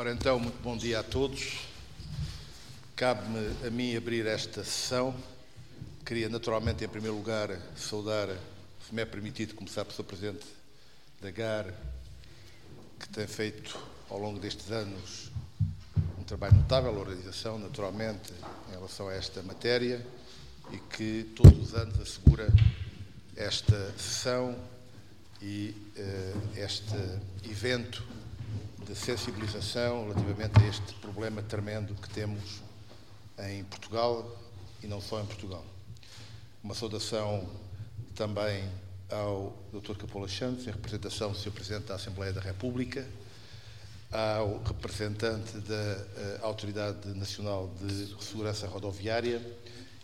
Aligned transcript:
Ora 0.00 0.12
então, 0.12 0.40
muito 0.40 0.58
bom 0.62 0.78
dia 0.78 1.00
a 1.00 1.02
todos. 1.02 1.58
Cabe-me 2.96 3.66
a 3.66 3.70
mim 3.70 3.94
abrir 3.94 4.24
esta 4.24 4.64
sessão. 4.64 5.14
Queria 6.06 6.26
naturalmente, 6.26 6.82
em 6.82 6.88
primeiro 6.88 7.14
lugar, 7.18 7.50
saudar, 7.76 8.28
se 8.88 8.94
me 8.94 9.02
é 9.02 9.04
permitido, 9.04 9.54
começar 9.54 9.84
pelo 9.84 9.94
Sr. 9.94 10.04
Presidente 10.04 10.46
da 11.20 11.30
GAR, 11.30 11.66
que 12.98 13.10
tem 13.10 13.26
feito 13.26 13.78
ao 14.08 14.18
longo 14.18 14.40
destes 14.40 14.70
anos 14.70 15.30
um 16.18 16.24
trabalho 16.24 16.56
notável, 16.56 16.96
a 16.96 16.98
organização, 16.98 17.58
naturalmente, 17.58 18.32
em 18.70 18.70
relação 18.70 19.06
a 19.06 19.12
esta 19.12 19.42
matéria 19.42 20.02
e 20.72 20.78
que 20.96 21.30
todos 21.36 21.60
os 21.60 21.74
anos 21.74 22.00
assegura 22.00 22.48
esta 23.36 23.92
sessão 23.98 24.56
e 25.42 25.76
uh, 25.94 26.58
este 26.58 26.94
evento 27.44 28.02
de 28.90 28.96
sensibilização 28.96 30.02
relativamente 30.08 30.60
a 30.60 30.66
este 30.66 30.94
problema 30.94 31.40
tremendo 31.42 31.94
que 31.94 32.10
temos 32.10 32.60
em 33.38 33.62
Portugal 33.62 34.36
e 34.82 34.88
não 34.88 35.00
só 35.00 35.20
em 35.20 35.26
Portugal. 35.26 35.64
Uma 36.60 36.74
saudação 36.74 37.48
também 38.16 38.68
ao 39.08 39.56
Dr. 39.72 39.94
Capola 39.96 40.28
Santos, 40.28 40.66
em 40.66 40.72
representação 40.72 41.30
do 41.30 41.38
Sr. 41.38 41.52
Presidente 41.52 41.84
da 41.84 41.94
Assembleia 41.94 42.32
da 42.32 42.40
República, 42.40 43.06
ao 44.10 44.60
representante 44.64 45.58
da 45.58 46.40
uh, 46.42 46.46
Autoridade 46.46 47.10
Nacional 47.10 47.72
de 47.80 48.12
Segurança 48.24 48.66
Rodoviária 48.66 49.40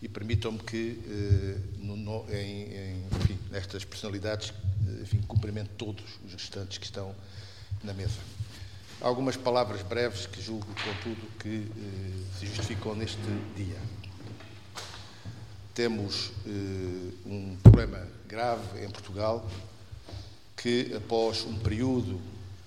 e 0.01 0.09
permitam-me 0.09 0.61
que, 0.61 1.03
uh, 1.05 1.85
no, 1.85 1.97
no, 1.97 2.33
em, 2.33 2.73
em, 2.73 3.07
enfim, 3.21 3.39
nestas 3.51 3.85
personalidades, 3.85 4.51
uh, 4.51 5.03
enfim, 5.03 5.21
cumprimento 5.23 5.71
todos 5.77 6.05
os 6.25 6.33
restantes 6.35 6.79
que 6.79 6.85
estão 6.85 7.13
na 7.83 7.93
mesa. 7.93 8.36
Algumas 9.01 9.37
palavras 9.37 9.83
breves 9.83 10.27
que 10.27 10.41
julgo, 10.41 10.67
contudo, 10.67 11.27
que 11.39 11.69
eh, 11.71 12.39
se 12.39 12.47
justificam 12.47 12.95
neste 12.95 13.21
dia. 13.55 13.77
Temos 15.75 16.33
eh, 16.47 17.13
um 17.27 17.57
problema 17.63 18.09
grave 18.27 18.83
em 18.83 18.91
Portugal 18.91 19.47
que, 20.57 20.95
após 20.97 21.45
um 21.45 21.59
período 21.59 22.19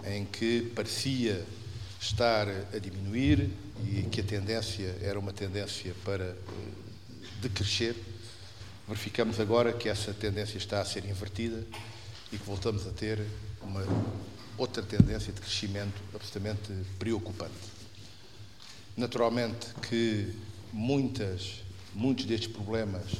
em 0.06 0.24
que 0.24 0.72
parecia 0.76 1.44
estar 2.00 2.48
a 2.48 2.78
diminuir 2.78 3.50
e 3.84 4.04
que 4.04 4.22
a 4.22 4.24
tendência 4.24 4.96
era 5.02 5.20
uma 5.20 5.34
tendência 5.34 5.96
para 6.06 6.26
eh, 6.26 6.36
decrescer, 7.42 7.96
verificamos 8.88 9.40
agora 9.40 9.74
que 9.74 9.90
essa 9.90 10.14
tendência 10.14 10.60
está 10.60 10.80
a 10.80 10.86
ser 10.86 11.06
invertida 11.06 11.66
e 12.32 12.38
que 12.38 12.46
voltamos 12.46 12.86
a 12.86 12.92
ter 12.92 13.20
uma 13.64 13.84
outra 14.60 14.84
tendência 14.84 15.32
de 15.32 15.40
crescimento 15.40 16.02
absolutamente 16.14 16.74
preocupante. 17.00 17.54
Naturalmente 18.96 19.68
que 19.88 20.36
muitas, 20.74 21.62
muitos 21.96 22.26
destes 22.26 22.52
problemas 22.52 23.14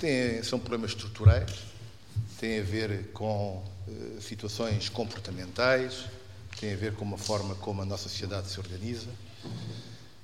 têm, 0.00 0.42
são 0.42 0.58
problemas 0.58 0.92
estruturais, 0.92 1.52
têm 2.40 2.60
a 2.60 2.62
ver 2.62 3.10
com 3.12 3.62
uh, 3.86 4.20
situações 4.22 4.88
comportamentais, 4.88 6.06
têm 6.58 6.72
a 6.72 6.76
ver 6.76 6.94
com 6.94 7.14
a 7.14 7.18
forma 7.18 7.54
como 7.56 7.82
a 7.82 7.84
nossa 7.84 8.08
sociedade 8.08 8.48
se 8.48 8.58
organiza, 8.58 9.10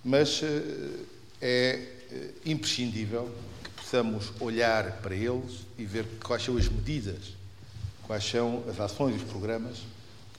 mas 0.03 0.41
uh, 0.41 1.07
é 1.43 1.93
uh, 2.11 2.51
imprescindível 2.51 3.31
que 3.63 3.71
possamos 3.71 4.33
olhar 4.41 4.93
para 5.03 5.15
eles 5.15 5.67
e 5.77 5.85
ver 5.85 6.07
quais 6.25 6.43
são 6.43 6.57
as 6.57 6.67
medidas, 6.69 7.35
quais 8.07 8.25
são 8.25 8.65
as 8.67 8.81
ações 8.81 9.21
e 9.21 9.23
os 9.23 9.31
programas 9.31 9.77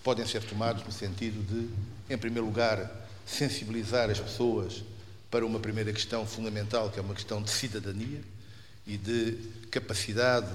podem 0.09 0.25
ser 0.25 0.41
tomados 0.41 0.83
no 0.83 0.91
sentido 0.91 1.39
de, 1.45 1.69
em 2.11 2.17
primeiro 2.17 2.47
lugar, 2.47 2.89
sensibilizar 3.27 4.09
as 4.09 4.19
pessoas 4.19 4.83
para 5.29 5.45
uma 5.45 5.59
primeira 5.59 5.93
questão 5.93 6.25
fundamental, 6.25 6.89
que 6.89 6.97
é 6.97 7.01
uma 7.03 7.13
questão 7.13 7.39
de 7.43 7.51
cidadania 7.51 8.19
e 8.87 8.97
de 8.97 9.37
capacidade 9.69 10.49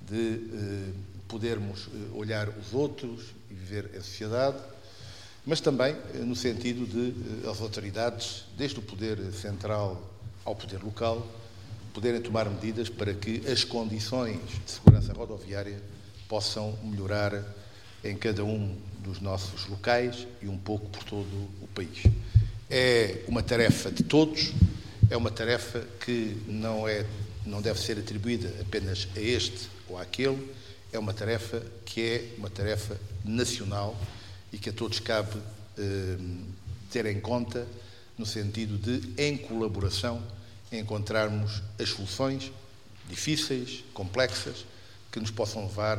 de 0.00 0.48
eh, 0.50 0.92
podermos 1.28 1.88
eh, 1.88 2.16
olhar 2.16 2.48
os 2.48 2.72
outros 2.72 3.34
e 3.50 3.54
viver 3.54 3.90
em 3.94 4.00
sociedade, 4.00 4.56
mas 5.44 5.60
também 5.60 5.94
eh, 6.14 6.18
no 6.20 6.34
sentido 6.34 6.86
de 6.86 7.44
eh, 7.44 7.50
as 7.50 7.60
autoridades, 7.60 8.46
desde 8.56 8.78
o 8.78 8.82
poder 8.82 9.18
central 9.30 10.10
ao 10.42 10.56
poder 10.56 10.82
local, 10.82 11.30
poderem 11.92 12.22
tomar 12.22 12.48
medidas 12.48 12.88
para 12.88 13.12
que 13.12 13.46
as 13.46 13.62
condições 13.62 14.40
de 14.64 14.70
segurança 14.70 15.12
rodoviária 15.12 15.82
possam 16.26 16.78
melhorar 16.82 17.44
em 18.10 18.16
cada 18.16 18.44
um 18.44 18.76
dos 19.00 19.20
nossos 19.20 19.66
locais 19.66 20.26
e 20.42 20.48
um 20.48 20.58
pouco 20.58 20.88
por 20.88 21.04
todo 21.04 21.28
o 21.60 21.68
país. 21.74 22.02
É 22.68 23.22
uma 23.28 23.42
tarefa 23.42 23.90
de 23.90 24.02
todos, 24.02 24.52
é 25.10 25.16
uma 25.16 25.30
tarefa 25.30 25.86
que 26.04 26.36
não, 26.46 26.88
é, 26.88 27.06
não 27.44 27.62
deve 27.62 27.80
ser 27.80 27.98
atribuída 27.98 28.52
apenas 28.60 29.08
a 29.16 29.20
este 29.20 29.68
ou 29.88 29.98
àquele, 29.98 30.50
é 30.92 30.98
uma 30.98 31.12
tarefa 31.12 31.62
que 31.84 32.00
é 32.00 32.34
uma 32.38 32.50
tarefa 32.50 32.98
nacional 33.24 33.96
e 34.52 34.58
que 34.58 34.70
a 34.70 34.72
todos 34.72 34.98
cabe 34.98 35.36
eh, 35.78 36.16
ter 36.90 37.06
em 37.06 37.20
conta 37.20 37.66
no 38.16 38.24
sentido 38.24 38.78
de, 38.78 39.22
em 39.22 39.36
colaboração, 39.36 40.22
encontrarmos 40.72 41.62
as 41.78 41.90
soluções 41.90 42.50
difíceis, 43.08 43.84
complexas, 43.92 44.64
que 45.12 45.20
nos 45.20 45.30
possam 45.30 45.62
levar 45.62 45.98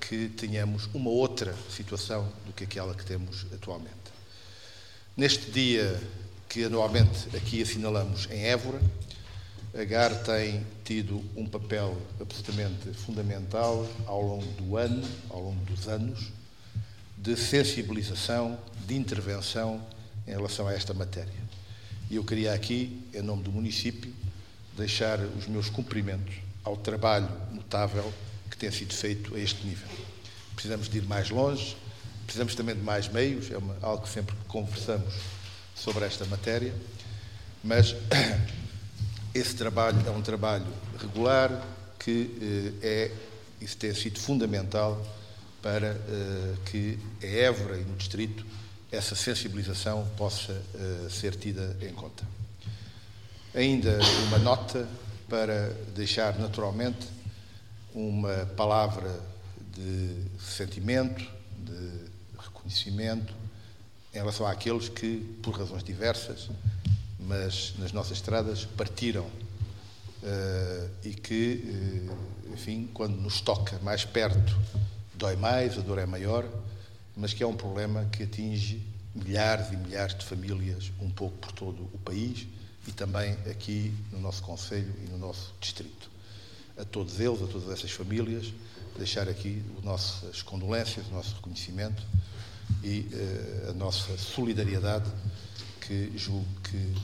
que 0.00 0.28
tenhamos 0.30 0.88
uma 0.94 1.10
outra 1.10 1.54
situação 1.70 2.30
do 2.46 2.52
que 2.52 2.64
aquela 2.64 2.94
que 2.94 3.04
temos 3.04 3.46
atualmente. 3.52 3.94
Neste 5.16 5.50
dia 5.50 6.00
que 6.48 6.64
anualmente 6.64 7.34
aqui 7.36 7.62
assinalamos 7.62 8.28
em 8.30 8.44
Évora, 8.44 8.80
a 9.78 9.84
GAR 9.84 10.14
tem 10.22 10.64
tido 10.84 11.22
um 11.36 11.46
papel 11.46 11.96
absolutamente 12.20 12.92
fundamental 12.92 13.86
ao 14.06 14.22
longo 14.22 14.46
do 14.52 14.76
ano, 14.76 15.06
ao 15.28 15.42
longo 15.42 15.64
dos 15.66 15.86
anos, 15.86 16.32
de 17.18 17.36
sensibilização, 17.36 18.58
de 18.86 18.94
intervenção 18.94 19.84
em 20.26 20.30
relação 20.30 20.66
a 20.66 20.72
esta 20.72 20.94
matéria. 20.94 21.46
E 22.10 22.16
eu 22.16 22.24
queria 22.24 22.54
aqui, 22.54 23.02
em 23.12 23.20
nome 23.20 23.42
do 23.42 23.52
município, 23.52 24.14
deixar 24.76 25.18
os 25.20 25.46
meus 25.46 25.68
cumprimentos 25.68 26.36
ao 26.64 26.76
trabalho 26.76 27.28
notável 27.52 28.12
que 28.56 28.60
tem 28.60 28.70
sido 28.70 28.94
feito 28.94 29.34
a 29.34 29.38
este 29.38 29.64
nível. 29.66 29.88
Precisamos 30.54 30.88
de 30.88 30.98
ir 30.98 31.04
mais 31.04 31.28
longe, 31.28 31.76
precisamos 32.24 32.54
também 32.54 32.74
de 32.74 32.80
mais 32.80 33.06
meios, 33.08 33.50
é 33.50 33.58
uma, 33.58 33.76
algo 33.82 34.02
que 34.02 34.08
sempre 34.08 34.34
conversamos 34.48 35.14
sobre 35.74 36.06
esta 36.06 36.24
matéria, 36.24 36.74
mas 37.62 37.94
esse 39.34 39.54
trabalho 39.54 40.02
é 40.06 40.10
um 40.10 40.22
trabalho 40.22 40.66
regular 40.98 41.62
que 41.98 42.72
eh, 42.82 42.86
é, 42.86 43.12
isso 43.60 43.76
tem 43.76 43.92
sido 43.92 44.18
fundamental 44.18 45.04
para 45.60 45.88
eh, 45.88 46.54
que 46.70 46.98
a 47.22 47.26
Évora 47.26 47.76
e 47.76 47.84
no 47.84 47.96
Distrito 47.96 48.46
essa 48.90 49.14
sensibilização 49.14 50.08
possa 50.16 50.52
eh, 50.52 51.08
ser 51.10 51.34
tida 51.34 51.76
em 51.82 51.92
conta. 51.92 52.24
Ainda 53.54 53.98
uma 54.28 54.38
nota 54.38 54.88
para 55.28 55.70
deixar 55.94 56.38
naturalmente 56.38 57.15
uma 57.96 58.44
palavra 58.54 59.10
de 59.72 60.22
sentimento, 60.38 61.26
de 61.58 62.10
reconhecimento 62.38 63.34
em 64.12 64.18
relação 64.18 64.46
àqueles 64.46 64.90
que, 64.90 65.38
por 65.42 65.58
razões 65.58 65.82
diversas, 65.82 66.50
mas 67.18 67.72
nas 67.78 67.92
nossas 67.92 68.18
estradas 68.18 68.66
partiram 68.66 69.24
uh, 69.24 70.90
e 71.02 71.14
que, 71.14 72.10
uh, 72.10 72.52
enfim, 72.52 72.86
quando 72.92 73.16
nos 73.16 73.40
toca 73.40 73.78
mais 73.78 74.04
perto, 74.04 74.54
dói 75.14 75.36
mais, 75.36 75.78
a 75.78 75.80
dor 75.80 75.98
é 75.98 76.04
maior, 76.04 76.46
mas 77.16 77.32
que 77.32 77.42
é 77.42 77.46
um 77.46 77.56
problema 77.56 78.04
que 78.12 78.24
atinge 78.24 78.86
milhares 79.14 79.72
e 79.72 79.76
milhares 79.76 80.18
de 80.18 80.26
famílias 80.26 80.92
um 81.00 81.08
pouco 81.08 81.38
por 81.38 81.52
todo 81.52 81.88
o 81.94 81.98
país 82.04 82.46
e 82.86 82.92
também 82.92 83.32
aqui 83.50 83.94
no 84.12 84.20
nosso 84.20 84.42
Conselho 84.42 84.94
e 85.02 85.10
no 85.10 85.16
nosso 85.16 85.54
Distrito 85.58 86.15
a 86.78 86.84
todos 86.84 87.20
eles, 87.20 87.42
a 87.42 87.46
todas 87.46 87.70
essas 87.70 87.90
famílias, 87.90 88.52
deixar 88.96 89.28
aqui 89.28 89.62
as 89.78 89.84
nossas 89.84 90.42
condolências, 90.42 91.06
o 91.06 91.14
nosso 91.14 91.34
reconhecimento 91.36 92.02
e 92.82 93.08
uh, 93.12 93.70
a 93.70 93.72
nossa 93.72 94.16
solidariedade, 94.18 95.10
que 95.80 96.12
julgo 96.16 96.46
que 96.62 96.94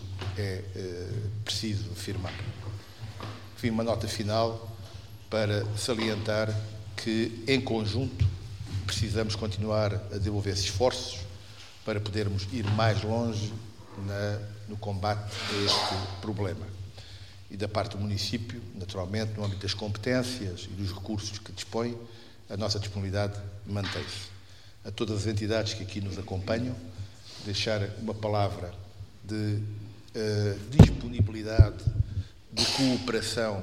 é 0.41 0.65
uh, 0.77 1.31
preciso 1.45 1.91
afirmar. 1.93 2.35
Enfim, 3.57 3.71
uma 3.71 3.85
nota 3.85 4.09
final 4.09 4.77
para 5.31 5.65
salientar 5.77 6.55
que, 6.97 7.45
em 7.47 7.61
conjunto, 7.61 8.27
precisamos 8.87 9.35
continuar 9.37 9.95
a 9.95 10.19
desenvolver 10.19 10.53
esforços 10.53 11.21
para 11.85 12.01
podermos 12.01 12.47
ir 12.53 12.65
mais 12.73 13.03
longe 13.03 13.53
na, 14.07 14.39
no 14.69 14.77
combate 14.77 15.33
a 15.51 15.65
este 15.65 16.21
problema 16.21 16.82
e 17.53 17.57
da 17.57 17.69
parte 17.69 17.99
do 17.99 17.99
município, 17.99 18.63
naturalmente, 18.75 19.35
no 19.37 19.45
âmbito 19.45 19.61
das 19.61 19.75
competências 19.75 20.65
e 20.65 20.69
dos 20.69 20.91
recursos 20.91 21.39
que 21.39 21.53
dispõe, 21.53 21.95
a 22.49 22.57
nossa 22.57 22.79
disponibilidade 22.79 23.39
mantém-se. 23.67 24.33
A 24.83 24.91
todas 24.91 25.19
as 25.19 25.27
entidades 25.27 25.75
que 25.75 25.83
aqui 25.83 26.01
nos 26.01 26.19
acompanham, 26.19 26.75
deixar 27.45 27.83
uma 28.01 28.15
palavra 28.15 28.73
de 29.23 29.35
uh, 29.35 30.59
disponibilidade, 30.71 31.85
de 32.51 32.65
cooperação 32.65 33.63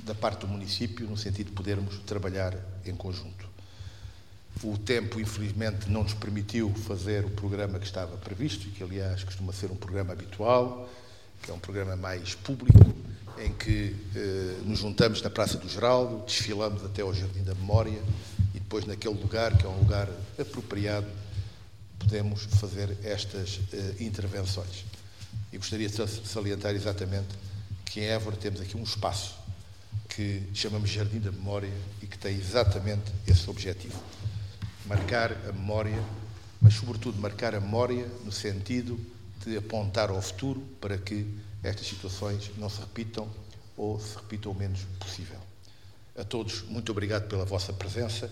da 0.00 0.14
parte 0.14 0.40
do 0.40 0.48
município, 0.48 1.06
no 1.06 1.16
sentido 1.16 1.48
de 1.48 1.52
podermos 1.52 1.98
trabalhar 2.06 2.56
em 2.86 2.96
conjunto. 2.96 3.46
O 4.62 4.78
tempo, 4.78 5.20
infelizmente, 5.20 5.90
não 5.90 6.04
nos 6.04 6.14
permitiu 6.14 6.72
fazer 6.74 7.26
o 7.26 7.30
programa 7.30 7.78
que 7.78 7.84
estava 7.84 8.16
previsto, 8.16 8.70
que, 8.70 8.82
aliás, 8.82 9.22
costuma 9.22 9.52
ser 9.52 9.70
um 9.70 9.76
programa 9.76 10.14
habitual, 10.14 10.88
que 11.42 11.50
é 11.50 11.54
um 11.54 11.58
programa 11.58 11.96
mais 11.96 12.34
público, 12.34 12.96
em 13.38 13.52
que 13.52 13.94
eh, 14.14 14.60
nos 14.64 14.78
juntamos 14.78 15.22
na 15.22 15.30
Praça 15.30 15.58
do 15.58 15.68
Geraldo, 15.68 16.24
desfilamos 16.26 16.84
até 16.84 17.02
ao 17.02 17.12
Jardim 17.14 17.42
da 17.42 17.54
Memória 17.54 18.00
e 18.54 18.58
depois 18.60 18.84
naquele 18.86 19.14
lugar, 19.14 19.56
que 19.56 19.64
é 19.64 19.68
um 19.68 19.78
lugar 19.78 20.08
apropriado, 20.38 21.06
podemos 21.98 22.44
fazer 22.44 22.96
estas 23.02 23.60
eh, 23.72 23.94
intervenções. 24.00 24.84
E 25.52 25.58
gostaria 25.58 25.88
de 25.88 26.06
salientar 26.26 26.74
exatamente 26.74 27.28
que 27.84 28.00
em 28.00 28.04
Évora 28.04 28.36
temos 28.36 28.60
aqui 28.60 28.76
um 28.76 28.82
espaço 28.82 29.36
que 30.08 30.42
chamamos 30.54 30.90
Jardim 30.90 31.18
da 31.18 31.30
Memória 31.30 31.72
e 32.02 32.06
que 32.06 32.18
tem 32.18 32.36
exatamente 32.36 33.12
esse 33.26 33.48
objetivo. 33.50 34.00
Marcar 34.86 35.32
a 35.48 35.52
memória, 35.52 36.02
mas 36.60 36.74
sobretudo 36.74 37.18
marcar 37.18 37.54
a 37.54 37.60
memória 37.60 38.06
no 38.24 38.32
sentido 38.32 38.98
de 39.44 39.56
apontar 39.56 40.10
ao 40.10 40.20
futuro 40.22 40.60
para 40.80 40.96
que 40.96 41.26
estas 41.66 41.86
situações 41.86 42.50
não 42.56 42.68
se 42.68 42.80
repitam 42.80 43.28
ou 43.76 44.00
se 44.00 44.16
repitam 44.16 44.52
o 44.52 44.54
menos 44.54 44.80
possível. 45.00 45.38
A 46.16 46.24
todos, 46.24 46.62
muito 46.62 46.90
obrigado 46.92 47.28
pela 47.28 47.44
vossa 47.44 47.72
presença 47.72 48.30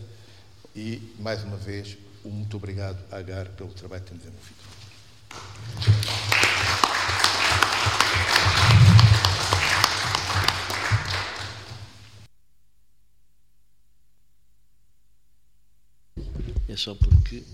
e, 0.74 1.14
mais 1.18 1.42
uma 1.42 1.56
vez, 1.56 1.98
um 2.24 2.30
muito 2.30 2.56
obrigado 2.56 2.98
à 3.10 3.18
AGAR 3.18 3.50
pelo 3.50 3.70
trabalho 3.70 4.02
que 4.02 4.10
tem 4.10 4.18
desenvolvido. 4.18 4.64
É 16.68 16.76
só 16.76 16.94
porque 16.94 17.44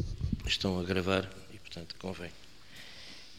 estão 0.47 0.79
a 0.79 0.83
gravar 0.83 1.29
e, 1.53 1.59
portanto, 1.59 1.95
convém. 1.99 2.31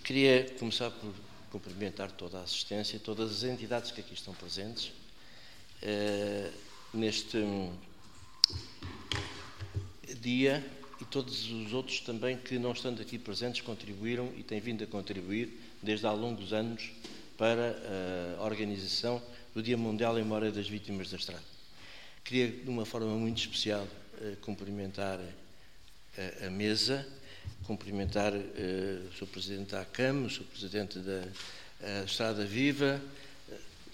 Queria 0.04 0.50
começar 0.60 0.92
por 0.92 1.14
cumprimentar 1.52 2.12
toda 2.12 2.40
a 2.40 2.44
assistência, 2.44 3.00
todas 3.00 3.32
as 3.32 3.44
entidades 3.44 3.92
que 3.92 4.02
aqui 4.02 4.14
estão 4.14 4.34
presentes. 4.34 4.92
Uh, 5.84 6.52
neste 6.94 7.38
dia 10.20 10.64
e 11.00 11.06
todos 11.06 11.50
os 11.50 11.74
outros 11.74 12.00
também 12.02 12.38
que, 12.38 12.60
não 12.60 12.72
estando 12.72 13.02
aqui 13.02 13.18
presentes, 13.18 13.62
contribuíram 13.62 14.32
e 14.38 14.44
têm 14.44 14.60
vindo 14.60 14.84
a 14.84 14.88
contribuir 14.88 15.58
desde 15.82 16.06
há 16.06 16.12
longos 16.12 16.54
anos 16.54 16.92
para 17.38 17.76
a 18.38 18.44
organização 18.44 19.22
do 19.54 19.64
Dia 19.64 19.78
Mundial 19.78 20.20
em 20.20 20.22
Memória 20.22 20.52
das 20.52 20.68
Vítimas 20.68 21.10
da 21.10 21.18
Estrada. 21.18 21.44
Queria, 22.24 22.48
de 22.52 22.70
uma 22.70 22.86
forma 22.86 23.16
muito 23.16 23.40
especial, 23.40 23.84
uh, 23.84 24.38
cumprimentar 24.42 25.20
a 26.46 26.50
mesa 26.50 27.08
cumprimentar 27.64 28.34
uh, 28.34 29.08
o 29.10 29.14
Sr. 29.14 29.28
Presidente 29.28 29.72
da 29.72 29.82
ACAM, 29.82 30.26
o 30.26 30.30
Sr. 30.30 30.44
Presidente 30.44 31.00
da 31.00 32.04
Estrada 32.04 32.46
Viva, 32.46 33.02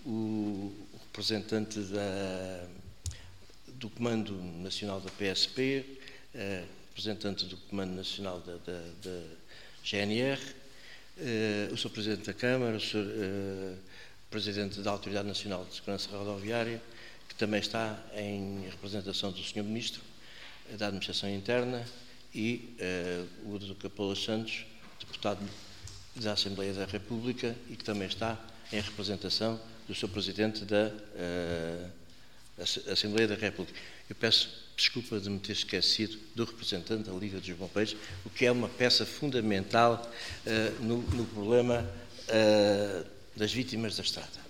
uh, 0.06 0.10
o 0.10 0.74
representante 1.08 1.80
da, 1.80 2.68
do 3.68 3.90
Comando 3.90 4.34
Nacional 4.62 5.02
da 5.02 5.10
PSP, 5.12 5.86
representante 6.90 7.46
do 7.46 7.58
Comando 7.58 7.96
Nacional 7.96 8.40
da, 8.42 8.54
da, 8.58 8.82
da 9.04 9.24
GNR, 9.84 10.42
o 11.72 11.78
Sr. 11.78 11.90
Presidente 11.90 12.26
da 12.26 12.34
Câmara, 12.34 12.78
o 12.78 12.80
Sr. 12.80 13.78
Presidente 14.30 14.82
da 14.82 14.92
Autoridade 14.92 15.28
Nacional 15.28 15.66
de 15.66 15.76
Segurança 15.76 16.10
Rodoviária, 16.16 16.82
que 17.28 17.36
também 17.36 17.60
está 17.60 18.00
em 18.16 18.66
representação 18.70 19.32
do 19.32 19.44
Sr. 19.44 19.64
Ministro 19.64 20.02
da 20.78 20.88
Administração 20.88 21.30
Interna, 21.30 21.86
e 22.38 22.78
uh, 23.44 23.56
o 23.56 23.58
Dr. 23.58 23.74
Capola 23.74 24.16
Santos, 24.16 24.64
deputado 25.00 25.44
da 26.16 26.34
Assembleia 26.34 26.72
da 26.72 26.86
República 26.86 27.56
e 27.68 27.76
que 27.76 27.84
também 27.84 28.08
está 28.08 28.40
em 28.72 28.80
representação 28.80 29.60
do 29.88 29.96
Sr. 29.96 30.08
Presidente 30.10 30.64
da 30.64 30.92
uh, 30.92 31.92
Assembleia 32.92 33.28
da 33.28 33.34
República. 33.34 33.80
Eu 34.08 34.16
peço 34.16 34.50
desculpa 34.76 35.20
de 35.20 35.32
me 35.32 35.40
ter 35.40 35.54
esquecido 35.54 36.16
do 36.36 36.46
representante 36.46 37.10
da 37.10 37.16
Liga 37.16 37.40
dos 37.40 37.50
Bombeiros, 37.50 37.96
o 38.24 38.30
que 38.30 38.46
é 38.46 38.52
uma 38.52 38.70
peça 38.70 39.04
fundamental 39.04 40.08
uh, 40.46 40.84
no, 40.84 41.02
no, 41.02 41.26
problema 41.26 41.90
uh, 42.30 43.06
das 43.36 43.52
vítimas 43.52 43.96
da 43.96 44.04
estrada. 44.04 44.48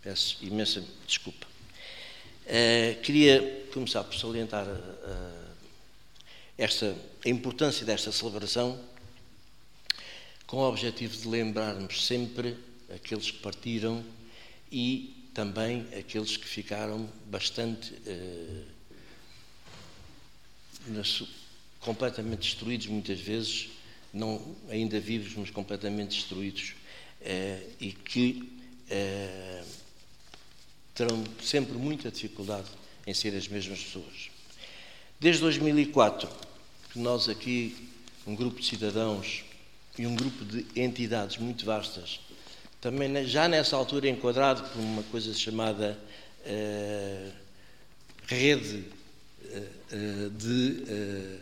Peço 0.00 0.38
imensa 0.42 0.84
desculpa. 1.04 1.44
Uh, 2.46 3.00
queria 3.02 3.66
começar 3.72 4.04
por 4.04 4.14
salientar 4.14 4.64
esta, 6.58 6.96
a 7.24 7.28
importância 7.28 7.84
desta 7.84 8.10
celebração 8.10 8.80
com 10.46 10.58
o 10.58 10.68
objetivo 10.68 11.16
de 11.16 11.28
lembrarmos 11.28 12.06
sempre 12.06 12.56
aqueles 12.94 13.30
que 13.30 13.38
partiram 13.38 14.04
e 14.70 15.30
também 15.34 15.86
aqueles 15.98 16.36
que 16.36 16.46
ficaram 16.46 17.08
bastante 17.26 17.94
eh, 18.06 18.62
completamente 21.80 22.40
destruídos 22.40 22.86
muitas 22.86 23.20
vezes, 23.20 23.68
não 24.12 24.56
ainda 24.70 24.98
vivos, 24.98 25.34
mas 25.34 25.50
completamente 25.50 26.16
destruídos 26.16 26.74
eh, 27.20 27.62
e 27.80 27.92
que 27.92 28.50
eh, 28.88 29.64
terão 30.94 31.22
sempre 31.42 31.74
muita 31.74 32.10
dificuldade 32.10 32.68
em 33.06 33.12
ser 33.12 33.36
as 33.36 33.46
mesmas 33.46 33.82
pessoas. 33.82 34.35
Desde 35.18 35.40
2004, 35.40 36.28
que 36.92 36.98
nós 36.98 37.26
aqui, 37.26 37.74
um 38.26 38.34
grupo 38.34 38.60
de 38.60 38.66
cidadãos 38.66 39.44
e 39.98 40.06
um 40.06 40.14
grupo 40.14 40.44
de 40.44 40.66
entidades 40.78 41.38
muito 41.38 41.64
vastas, 41.64 42.20
também 42.82 43.26
já 43.26 43.48
nessa 43.48 43.76
altura 43.76 44.10
enquadrado 44.10 44.62
por 44.68 44.78
uma 44.78 45.02
coisa 45.04 45.32
chamada 45.32 45.98
uh, 46.44 47.32
rede 48.26 48.84
uh, 49.44 50.30
de 50.30 50.82
uh, 50.82 51.40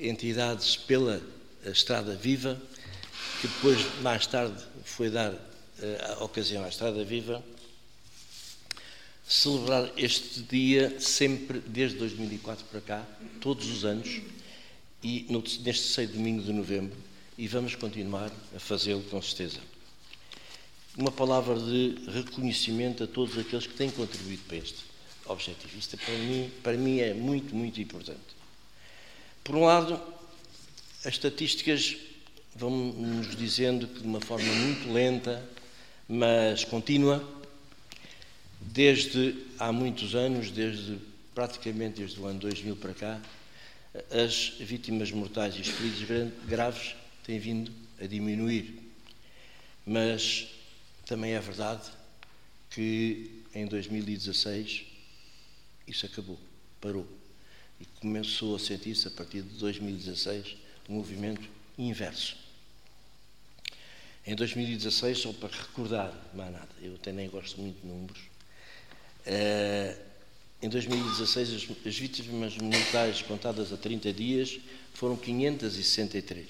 entidades 0.00 0.76
pela 0.76 1.20
Estrada 1.66 2.14
Viva, 2.14 2.56
que 3.40 3.48
depois, 3.48 3.84
mais 4.00 4.28
tarde, 4.28 4.62
foi 4.84 5.10
dar 5.10 5.34
a 6.18 6.24
ocasião 6.24 6.64
à 6.64 6.68
Estrada 6.68 7.04
Viva, 7.04 7.42
celebrar 9.28 9.92
este 9.96 10.40
dia 10.40 10.98
sempre 10.98 11.60
desde 11.60 11.98
2004 11.98 12.64
para 12.64 12.80
cá, 12.80 13.06
todos 13.40 13.70
os 13.70 13.84
anos, 13.84 14.22
e 15.02 15.26
no, 15.28 15.40
neste 15.40 15.62
terceiro 15.62 16.12
domingo 16.12 16.42
de 16.42 16.52
novembro, 16.52 16.96
e 17.36 17.46
vamos 17.46 17.74
continuar 17.74 18.32
a 18.56 18.58
fazê-lo 18.58 19.02
com 19.02 19.20
certeza. 19.20 19.60
Uma 20.96 21.12
palavra 21.12 21.54
de 21.54 21.96
reconhecimento 22.08 23.04
a 23.04 23.06
todos 23.06 23.38
aqueles 23.38 23.66
que 23.66 23.74
têm 23.74 23.90
contribuído 23.90 24.42
para 24.48 24.56
este 24.56 24.78
objetivo. 25.26 25.78
Isto 25.78 25.96
para 25.98 26.14
mim, 26.14 26.50
para 26.62 26.76
mim 26.76 26.98
é 26.98 27.12
muito, 27.14 27.54
muito 27.54 27.80
importante. 27.80 28.18
Por 29.44 29.54
um 29.54 29.64
lado, 29.64 30.00
as 31.04 31.12
estatísticas 31.12 31.96
vão 32.56 32.70
nos 32.70 33.36
dizendo 33.36 33.86
que 33.86 34.00
de 34.00 34.06
uma 34.06 34.20
forma 34.20 34.52
muito 34.52 34.92
lenta, 34.92 35.46
mas 36.08 36.64
contínua, 36.64 37.22
Desde 38.60 39.36
há 39.58 39.72
muitos 39.72 40.14
anos, 40.14 40.50
desde 40.50 40.98
praticamente 41.34 42.00
desde 42.00 42.18
o 42.20 42.26
ano 42.26 42.40
2000 42.40 42.76
para 42.76 42.94
cá, 42.94 43.22
as 44.10 44.54
vítimas 44.60 45.10
mortais 45.12 45.54
e 45.56 45.60
os 45.60 45.68
feridos 45.68 46.32
graves 46.46 46.96
têm 47.24 47.38
vindo 47.38 47.72
a 48.00 48.06
diminuir. 48.06 48.78
Mas 49.86 50.48
também 51.06 51.32
é 51.32 51.40
verdade 51.40 51.88
que 52.70 53.42
em 53.54 53.66
2016 53.66 54.84
isso 55.86 56.06
acabou, 56.06 56.38
parou. 56.80 57.06
E 57.80 57.86
começou 58.00 58.56
a 58.56 58.58
sentir-se, 58.58 59.08
a 59.08 59.10
partir 59.10 59.42
de 59.42 59.56
2016, 59.58 60.56
um 60.88 60.94
movimento 60.94 61.48
inverso. 61.78 62.36
Em 64.26 64.34
2016, 64.34 65.18
só 65.18 65.32
para 65.32 65.48
recordar, 65.48 66.12
mais 66.34 66.52
nada, 66.52 66.68
eu 66.82 66.96
até 66.96 67.12
nem 67.12 67.30
gosto 67.30 67.60
muito 67.60 67.80
de 67.80 67.86
números, 67.86 68.18
Uh, 69.28 70.08
em 70.62 70.68
2016, 70.68 71.54
as, 71.54 71.86
as 71.86 71.96
vítimas 71.96 72.56
mortais 72.56 73.20
contadas 73.22 73.72
a 73.72 73.76
30 73.76 74.12
dias 74.12 74.58
foram 74.94 75.16
563. 75.16 76.48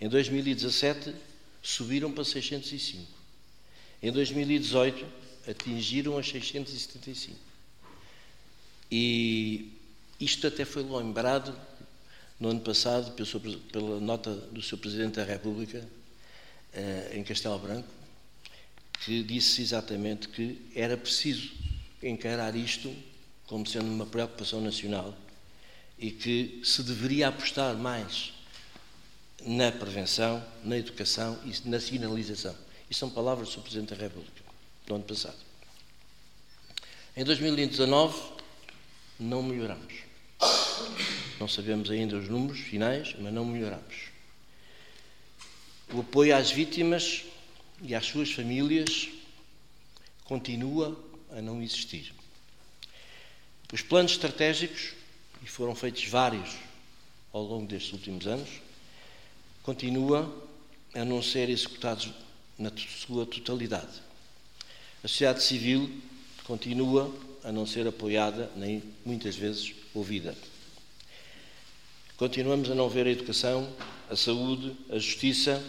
Em 0.00 0.08
2017, 0.08 1.12
subiram 1.60 2.12
para 2.12 2.24
605. 2.24 3.06
Em 4.02 4.12
2018, 4.12 5.04
atingiram 5.48 6.16
as 6.16 6.28
675. 6.28 7.36
E 8.90 9.72
isto 10.20 10.46
até 10.46 10.64
foi 10.64 10.82
lembrado 10.82 11.58
no 12.38 12.48
ano 12.48 12.60
passado, 12.60 13.14
pela 13.70 14.00
nota 14.00 14.34
do 14.34 14.62
Sr. 14.62 14.78
Presidente 14.78 15.14
da 15.14 15.24
República, 15.24 15.86
eh, 16.72 17.12
em 17.14 17.22
Castelo 17.22 17.58
Branco, 17.58 17.88
que 19.04 19.22
disse 19.22 19.62
exatamente 19.62 20.28
que 20.28 20.60
era 20.74 20.96
preciso 20.96 21.61
encarar 22.08 22.54
isto 22.56 22.94
como 23.46 23.66
sendo 23.66 23.86
uma 23.86 24.06
preocupação 24.06 24.60
nacional 24.60 25.14
e 25.98 26.10
que 26.10 26.60
se 26.64 26.82
deveria 26.82 27.28
apostar 27.28 27.76
mais 27.76 28.32
na 29.44 29.70
prevenção, 29.70 30.44
na 30.64 30.78
educação 30.78 31.38
e 31.44 31.68
na 31.68 31.80
sinalização. 31.80 32.56
Isto 32.90 33.00
são 33.00 33.10
palavras 33.10 33.54
do. 33.54 33.62
Presidente 33.62 33.94
da 33.94 34.02
República, 34.02 34.42
do 34.86 34.94
ano 34.94 35.04
passado. 35.04 35.36
Em 37.16 37.24
2019, 37.24 38.18
não 39.18 39.42
melhoramos. 39.42 39.94
Não 41.38 41.48
sabemos 41.48 41.90
ainda 41.90 42.16
os 42.16 42.28
números 42.28 42.60
finais, 42.60 43.14
mas 43.18 43.32
não 43.32 43.44
melhoramos. 43.44 44.10
O 45.92 46.00
apoio 46.00 46.34
às 46.34 46.50
vítimas 46.50 47.24
e 47.82 47.94
às 47.94 48.06
suas 48.06 48.32
famílias 48.32 49.08
continua 50.24 50.98
a 51.36 51.42
não 51.42 51.62
existir. 51.62 52.12
Os 53.72 53.82
planos 53.82 54.12
estratégicos, 54.12 54.92
e 55.42 55.46
foram 55.46 55.74
feitos 55.74 56.04
vários 56.04 56.50
ao 57.32 57.42
longo 57.42 57.66
destes 57.66 57.92
últimos 57.92 58.26
anos, 58.26 58.48
continuam 59.62 60.32
a 60.94 61.04
não 61.04 61.22
ser 61.22 61.48
executados 61.48 62.10
na 62.58 62.70
sua 63.06 63.24
totalidade. 63.24 64.02
A 65.02 65.08
sociedade 65.08 65.42
civil 65.42 65.90
continua 66.44 67.12
a 67.42 67.50
não 67.50 67.66
ser 67.66 67.86
apoiada, 67.86 68.50
nem 68.54 68.82
muitas 69.04 69.34
vezes 69.34 69.74
ouvida. 69.94 70.36
Continuamos 72.16 72.70
a 72.70 72.74
não 72.74 72.88
ver 72.88 73.06
a 73.06 73.10
educação, 73.10 73.68
a 74.08 74.14
saúde, 74.14 74.76
a 74.90 74.98
justiça 74.98 75.62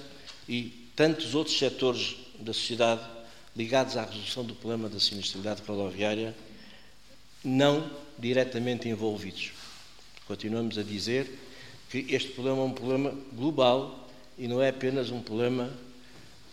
e 0.47 0.89
tantos 0.95 1.33
outros 1.33 1.57
setores 1.57 2.15
da 2.39 2.53
sociedade 2.53 3.01
ligados 3.55 3.97
à 3.97 4.03
resolução 4.03 4.43
do 4.43 4.55
problema 4.55 4.89
da 4.89 4.99
sinistralidade 4.99 5.61
rodoviária 5.67 6.35
não 7.43 7.89
diretamente 8.17 8.87
envolvidos. 8.87 9.51
Continuamos 10.25 10.77
a 10.77 10.83
dizer 10.83 11.39
que 11.89 12.05
este 12.09 12.31
problema 12.31 12.59
é 12.59 12.63
um 12.63 12.73
problema 12.73 13.13
global 13.33 14.09
e 14.37 14.47
não 14.47 14.61
é 14.61 14.69
apenas 14.69 15.11
um 15.11 15.21
problema 15.21 15.71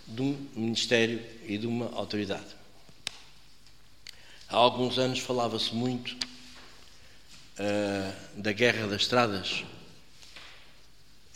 de 0.07 0.23
um 0.23 0.47
Ministério 0.55 1.25
e 1.47 1.57
de 1.57 1.67
uma 1.67 1.91
autoridade. 1.95 2.59
Há 4.49 4.57
alguns 4.57 4.99
anos 4.99 5.21
falava-se 5.21 5.73
muito 5.73 6.17
uh, 7.59 8.41
da 8.41 8.53
guerra 8.53 8.89
das 8.89 9.03
estradas, 9.03 9.65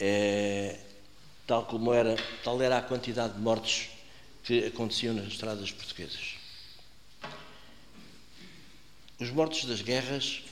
é, 0.00 0.76
tal 1.46 1.64
como 1.64 1.94
era, 1.94 2.16
tal 2.42 2.60
era 2.60 2.78
a 2.78 2.82
quantidade 2.82 3.34
de 3.34 3.40
mortes 3.40 3.93
que 4.44 4.66
aconteciam 4.66 5.14
nas 5.14 5.26
estradas 5.26 5.72
portuguesas. 5.72 6.34
Os 9.18 9.30
mortos 9.30 9.64
das 9.64 9.80
guerras 9.80 10.42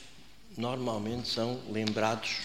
normalmente 0.57 1.27
são 1.27 1.61
lembrados 1.69 2.37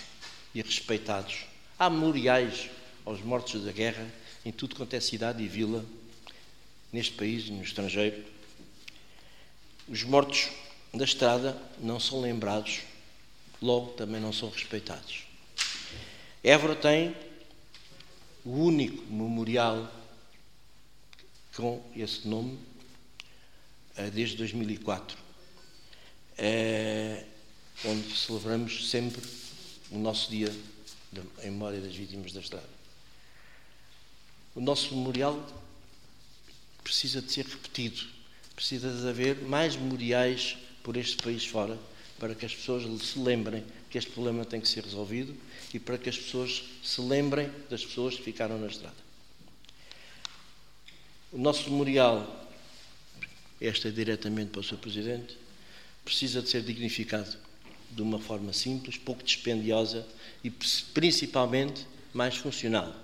e 0.54 0.60
respeitados. 0.60 1.46
Há 1.78 1.88
memoriais 1.88 2.68
aos 3.04 3.22
mortos 3.22 3.64
da 3.64 3.72
guerra 3.72 4.06
em 4.44 4.52
tudo 4.52 4.76
quanto 4.76 4.94
é 4.94 5.00
cidade 5.00 5.42
e 5.42 5.48
vila, 5.48 5.84
neste 6.92 7.14
país 7.14 7.46
e 7.46 7.50
no 7.50 7.62
estrangeiro. 7.62 8.24
Os 9.88 10.02
mortos 10.02 10.50
da 10.92 11.04
estrada 11.04 11.60
não 11.78 11.98
são 11.98 12.20
lembrados, 12.20 12.80
logo 13.60 13.92
também 13.92 14.20
não 14.20 14.32
são 14.32 14.50
respeitados. 14.50 15.24
Évora 16.44 16.76
tem 16.76 17.14
o 18.44 18.50
único 18.50 19.10
memorial 19.10 19.90
com 21.58 21.84
esse 21.96 22.28
nome 22.28 22.56
eh, 23.96 24.10
desde 24.10 24.36
2004, 24.36 25.18
é, 26.36 27.24
onde 27.84 28.16
celebramos 28.16 28.88
sempre 28.88 29.20
o 29.90 29.98
nosso 29.98 30.30
dia 30.30 30.54
em 31.42 31.50
memória 31.50 31.80
das 31.80 31.96
vítimas 31.96 32.32
da 32.32 32.38
estrada. 32.38 32.68
O 34.54 34.60
nosso 34.60 34.94
memorial 34.94 35.44
precisa 36.84 37.20
de 37.20 37.32
ser 37.32 37.44
repetido 37.44 38.06
precisa 38.54 38.92
de 38.92 39.08
haver 39.08 39.42
mais 39.42 39.74
memoriais 39.74 40.56
por 40.84 40.96
este 40.96 41.20
país 41.22 41.44
fora 41.44 41.76
para 42.20 42.36
que 42.36 42.46
as 42.46 42.54
pessoas 42.54 42.84
se 43.02 43.18
lembrem 43.18 43.64
que 43.90 43.98
este 43.98 44.12
problema 44.12 44.44
tem 44.44 44.60
que 44.60 44.68
ser 44.68 44.84
resolvido 44.84 45.36
e 45.74 45.80
para 45.80 45.98
que 45.98 46.08
as 46.08 46.16
pessoas 46.16 46.64
se 46.84 47.00
lembrem 47.00 47.50
das 47.68 47.84
pessoas 47.84 48.16
que 48.16 48.22
ficaram 48.22 48.58
na 48.58 48.68
estrada. 48.68 49.07
O 51.30 51.36
nosso 51.36 51.70
memorial, 51.70 52.48
este 53.60 53.88
é 53.88 53.90
diretamente 53.90 54.50
para 54.50 54.60
o 54.60 54.64
Sr. 54.64 54.78
Presidente, 54.78 55.36
precisa 56.02 56.40
de 56.40 56.48
ser 56.48 56.62
dignificado 56.62 57.36
de 57.90 58.00
uma 58.00 58.18
forma 58.18 58.52
simples, 58.52 58.96
pouco 58.96 59.22
dispendiosa 59.22 60.06
e 60.42 60.50
principalmente 60.50 61.86
mais 62.14 62.36
funcional. 62.36 62.94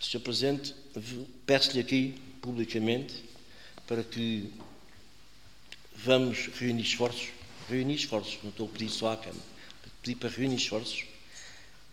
Sr. 0.00 0.20
Presidente, 0.20 0.74
peço-lhe 1.44 1.80
aqui 1.80 2.14
publicamente 2.40 3.14
para 3.86 4.04
que 4.04 4.52
vamos 5.96 6.50
reunir 6.58 6.82
esforços, 6.82 7.30
reunir 7.68 7.96
esforços, 7.96 8.38
não 8.44 8.50
estou 8.50 8.66
a 8.66 8.70
pedir 8.70 8.90
só 8.90 9.12
à 9.12 9.16
Câmara, 9.16 9.42
pedir 10.02 10.16
para 10.16 10.28
reunir 10.28 10.56
esforços 10.56 11.04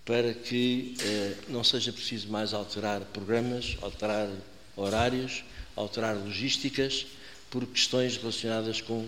para 0.06 0.34
que 0.34 0.96
eh, 1.02 1.36
não 1.50 1.66
seja 1.66 1.92
preciso 1.92 2.30
mais 2.30 2.54
alterar 2.54 3.02
programas, 3.02 3.76
alterar 3.82 4.30
horários, 4.78 5.44
alterar 5.76 6.16
logísticas 6.16 7.08
por 7.50 7.66
questões 7.66 8.16
relacionadas 8.16 8.80
com 8.80 9.08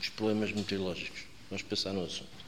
os 0.00 0.08
problemas 0.08 0.50
meteorológicos. 0.52 1.20
Vamos 1.48 1.62
pensar 1.62 1.92
no 1.92 2.04
assunto. 2.04 2.40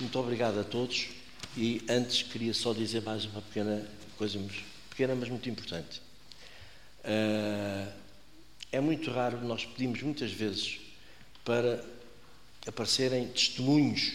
Muito 0.00 0.18
obrigado 0.18 0.58
a 0.58 0.64
todos 0.64 1.08
e 1.56 1.82
antes 1.88 2.22
queria 2.22 2.54
só 2.54 2.72
dizer 2.72 3.02
mais 3.02 3.24
uma 3.26 3.42
pequena 3.42 3.86
coisa, 4.16 4.40
pequena 4.88 5.14
mas 5.14 5.28
muito 5.28 5.48
importante. 5.48 6.00
Uh, 7.04 7.92
é 8.72 8.80
muito 8.80 9.10
raro, 9.10 9.40
nós 9.40 9.64
pedimos 9.64 10.00
muitas 10.02 10.30
vezes 10.30 10.80
para 11.44 11.84
aparecerem 12.66 13.26
testemunhos 13.28 14.12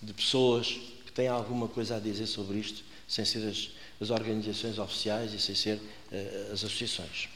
de 0.00 0.12
pessoas 0.12 0.68
que 1.04 1.12
têm 1.12 1.28
alguma 1.28 1.68
coisa 1.68 1.96
a 1.96 2.00
dizer 2.00 2.26
sobre 2.26 2.58
isto, 2.58 2.82
sem 3.08 3.24
ser 3.24 3.48
as, 3.48 3.70
as 4.00 4.10
organizações 4.10 4.78
oficiais 4.78 5.34
e 5.34 5.38
sem 5.38 5.54
ser 5.54 5.76
uh, 5.76 6.52
as 6.52 6.64
associações. 6.64 7.28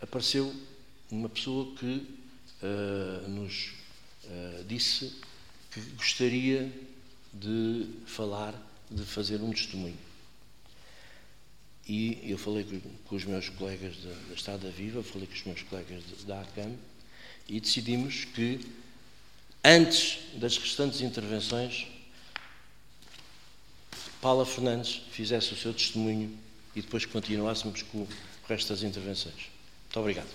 Apareceu 0.00 0.52
uma 1.10 1.28
pessoa 1.28 1.76
que 1.76 2.06
uh, 2.62 3.28
nos 3.28 3.72
uh, 4.24 4.64
disse 4.64 5.20
que 5.70 5.80
gostaria 5.96 6.72
de 7.32 7.86
falar, 8.06 8.54
de 8.90 9.04
fazer 9.04 9.40
um 9.42 9.50
testemunho. 9.50 9.98
E 11.86 12.18
eu 12.30 12.38
falei 12.38 12.64
com, 12.64 12.80
com 12.80 13.16
os 13.16 13.24
meus 13.24 13.48
colegas 13.48 13.96
da, 13.96 14.12
da 14.28 14.34
Estrada 14.34 14.70
Viva, 14.70 15.02
falei 15.02 15.26
com 15.26 15.34
os 15.34 15.44
meus 15.44 15.62
colegas 15.62 16.02
da 16.26 16.40
ACAM 16.40 16.76
e 17.48 17.60
decidimos 17.60 18.24
que, 18.24 18.60
antes 19.64 20.18
das 20.38 20.56
restantes 20.56 21.00
intervenções, 21.00 21.86
Paula 24.22 24.46
Fernandes 24.46 25.02
fizesse 25.10 25.52
o 25.52 25.56
seu 25.56 25.74
testemunho 25.74 26.38
e 26.76 26.80
depois 26.80 27.04
continuássemos 27.04 27.82
com 27.82 27.98
o 27.98 28.08
resto 28.48 28.68
das 28.68 28.84
intervenções. 28.84 29.50
Muito 29.82 29.98
obrigado. 29.98 30.28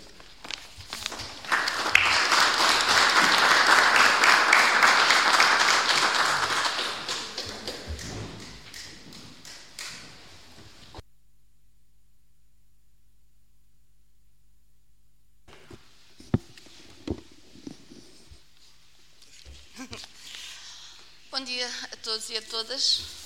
todos 22.18 22.30
e 22.30 22.38
a 22.38 22.42
todas. 22.42 23.17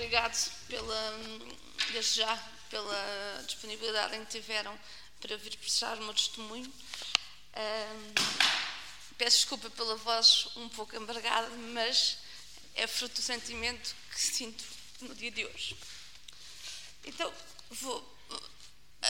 Obrigado 0.00 0.50
pela, 0.66 1.20
desde 1.92 2.20
já 2.22 2.34
pela 2.70 3.44
disponibilidade 3.46 4.16
em 4.16 4.24
que 4.24 4.40
tiveram 4.40 4.80
para 5.20 5.36
vir 5.36 5.54
prestar 5.58 5.98
o 5.98 6.02
meu 6.02 6.14
testemunho. 6.14 6.72
Peço 9.18 9.36
desculpa 9.36 9.68
pela 9.68 9.96
voz 9.96 10.48
um 10.56 10.70
pouco 10.70 10.96
embargada, 10.96 11.50
mas 11.74 12.16
é 12.76 12.86
fruto 12.86 13.16
do 13.16 13.20
sentimento 13.20 13.94
que 14.10 14.18
sinto 14.18 14.64
no 15.02 15.14
dia 15.14 15.30
de 15.30 15.44
hoje. 15.44 15.76
Então, 17.04 17.30
vou, 17.68 18.18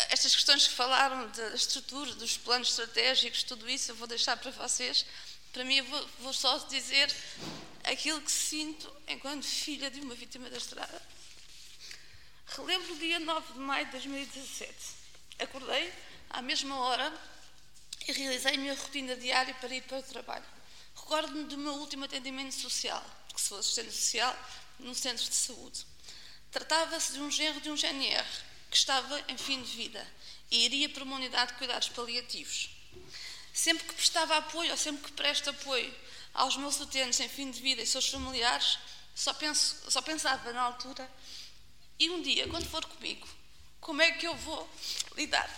estas 0.09 0.35
questões 0.35 0.66
que 0.66 0.75
falaram 0.75 1.30
da 1.30 1.54
estrutura, 1.54 2.16
dos 2.16 2.37
planos 2.37 2.70
estratégicos, 2.70 3.44
tudo 3.44 3.70
isso, 3.70 3.92
eu 3.92 3.94
vou 3.94 4.09
deixar 4.09 4.37
para 4.37 4.50
vocês. 4.50 5.06
Para 5.52 5.64
mim, 5.64 5.83
vou, 5.83 6.09
vou 6.21 6.33
só 6.33 6.59
dizer 6.59 7.14
aquilo 7.85 8.21
que 8.21 8.30
sinto 8.30 8.90
enquanto 9.09 9.45
filha 9.45 9.90
de 9.90 10.00
uma 10.00 10.14
vítima 10.14 10.49
da 10.49 10.57
estrada. 10.57 11.02
Relembro 12.47 12.95
o 12.95 12.99
dia 12.99 13.19
9 13.19 13.52
de 13.52 13.59
maio 13.59 13.87
de 13.87 13.92
2017. 13.92 14.75
Acordei 15.40 15.92
à 16.28 16.40
mesma 16.42 16.78
hora 16.80 17.12
e 18.07 18.12
realizei 18.12 18.54
a 18.54 18.59
minha 18.59 18.75
rotina 18.75 19.16
diária 19.16 19.54
para 19.54 19.75
ir 19.75 19.83
para 19.83 19.99
o 19.99 20.02
trabalho. 20.02 20.45
Recordo-me 20.95 21.45
do 21.45 21.59
meu 21.59 21.75
último 21.75 22.04
atendimento 22.04 22.54
social, 22.54 23.04
que 23.35 23.40
sou 23.40 23.59
assistente 23.59 23.92
social 23.92 24.37
num 24.78 24.95
centro 24.95 25.25
de 25.25 25.35
saúde. 25.35 25.85
Tratava-se 26.50 27.12
de 27.12 27.21
um 27.21 27.30
genro 27.30 27.61
de 27.61 27.71
um 27.71 27.76
GNR 27.76 28.26
que 28.71 28.76
estava 28.76 29.21
em 29.28 29.37
fim 29.37 29.62
de 29.62 29.71
vida 29.76 30.07
e 30.50 30.64
iria 30.64 30.88
para 30.88 31.04
uma 31.04 31.16
unidade 31.16 31.52
de 31.52 31.59
cuidados 31.59 31.88
paliativos. 31.88 32.71
Sempre 33.52 33.85
que 33.85 33.95
prestava 33.95 34.37
apoio 34.37 34.71
ou 34.71 34.76
sempre 34.76 35.04
que 35.04 35.12
presto 35.12 35.50
apoio 35.50 35.95
aos 36.33 36.57
meus 36.57 36.78
utentes 36.80 37.19
em 37.21 37.28
fim 37.28 37.50
de 37.50 37.61
vida 37.61 37.83
e 37.83 37.87
seus 37.87 38.09
familiares, 38.09 38.78
só, 39.14 39.35
penso, 39.35 39.76
só 39.90 40.00
pensava 40.00 40.52
na 40.52 40.62
altura 40.62 41.11
e 42.00 42.09
um 42.09 42.23
dia, 42.23 42.49
quando 42.49 42.66
for 42.66 42.83
comigo, 42.87 43.28
como 43.78 44.00
é 44.00 44.12
que 44.12 44.26
eu 44.26 44.35
vou 44.35 44.66
lidar 45.16 45.49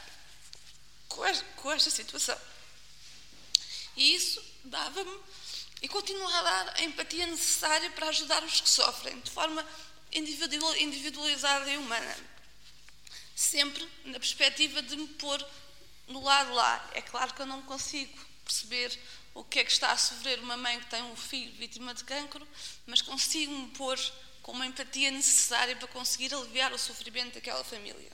com 1.08 1.24
esta, 1.24 1.44
com 1.56 1.70
esta 1.70 1.88
situação? 1.88 2.36
E 3.96 4.14
isso 4.16 4.42
dava-me 4.64 5.20
e 5.80 5.88
continua 5.88 6.38
a 6.38 6.42
dar 6.42 6.74
a 6.76 6.82
empatia 6.82 7.26
necessária 7.26 7.90
para 7.90 8.08
ajudar 8.08 8.42
os 8.42 8.60
que 8.60 8.68
sofrem 8.68 9.20
de 9.20 9.30
forma 9.30 9.64
individualizada 10.12 11.70
e 11.70 11.76
humana. 11.76 12.16
Sempre 13.36 13.88
na 14.04 14.18
perspectiva 14.18 14.82
de 14.82 14.96
me 14.96 15.06
pôr 15.06 15.44
no 16.12 16.22
lado 16.22 16.52
lá. 16.52 16.90
É 16.94 17.02
claro 17.02 17.34
que 17.34 17.42
eu 17.42 17.46
não 17.46 17.62
consigo 17.62 18.12
perceber 18.44 18.96
o 19.34 19.42
que 19.42 19.60
é 19.60 19.64
que 19.64 19.72
está 19.72 19.92
a 19.92 19.96
sofrer 19.96 20.38
uma 20.40 20.56
mãe 20.56 20.78
que 20.78 20.86
tem 20.86 21.02
um 21.02 21.16
filho 21.16 21.52
vítima 21.54 21.94
de 21.94 22.04
cancro, 22.04 22.46
mas 22.86 23.00
consigo 23.00 23.52
me 23.52 23.68
pôr 23.70 23.98
com 24.42 24.52
uma 24.52 24.66
empatia 24.66 25.10
necessária 25.10 25.74
para 25.76 25.88
conseguir 25.88 26.34
aliviar 26.34 26.72
o 26.72 26.78
sofrimento 26.78 27.34
daquela 27.34 27.64
família. 27.64 28.10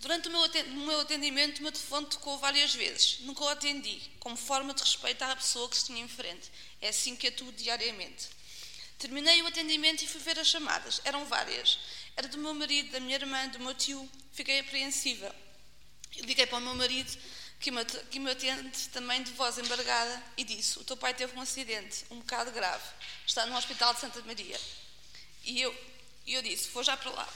Durante 0.00 0.28
o 0.28 0.30
meu 0.30 1.00
atendimento, 1.00 1.58
o 1.58 1.62
meu 1.62 1.72
telefone 1.72 2.06
tocou 2.06 2.38
várias 2.38 2.72
vezes. 2.72 3.18
Nunca 3.20 3.42
o 3.42 3.48
atendi, 3.48 4.00
como 4.20 4.36
forma 4.36 4.72
de 4.72 4.82
respeito 4.82 5.22
à 5.22 5.34
pessoa 5.34 5.68
que 5.68 5.76
se 5.76 5.86
tinha 5.86 6.00
em 6.00 6.08
frente. 6.08 6.50
É 6.80 6.88
assim 6.88 7.16
que 7.16 7.26
atuo 7.26 7.50
diariamente. 7.52 8.28
Terminei 8.96 9.42
o 9.42 9.46
atendimento 9.46 10.02
e 10.02 10.06
fui 10.06 10.20
ver 10.20 10.38
as 10.38 10.46
chamadas. 10.46 11.00
Eram 11.04 11.24
várias. 11.24 11.78
Era 12.16 12.28
do 12.28 12.38
meu 12.38 12.54
marido, 12.54 12.92
da 12.92 13.00
minha 13.00 13.16
irmã, 13.16 13.48
do 13.48 13.58
meu 13.58 13.74
tio. 13.74 14.08
Fiquei 14.32 14.60
apreensiva. 14.60 15.34
Liguei 16.18 16.46
para 16.46 16.58
o 16.58 16.60
meu 16.60 16.74
marido, 16.74 17.10
que 17.60 17.70
me, 17.70 18.30
atende 18.30 18.88
também 18.90 19.22
de 19.22 19.32
voz 19.32 19.58
embargada, 19.58 20.22
e 20.36 20.44
disse: 20.44 20.78
O 20.78 20.84
teu 20.84 20.96
pai 20.96 21.14
teve 21.14 21.36
um 21.36 21.40
acidente, 21.40 22.04
um 22.10 22.18
bocado 22.18 22.50
grave. 22.52 22.84
Está 23.26 23.46
no 23.46 23.56
Hospital 23.56 23.94
de 23.94 24.00
Santa 24.00 24.22
Maria. 24.22 24.60
E 25.44 25.60
eu, 25.60 25.74
eu 26.26 26.42
disse, 26.42 26.68
vou 26.70 26.82
já 26.82 26.96
para 26.96 27.10
lá. 27.10 27.28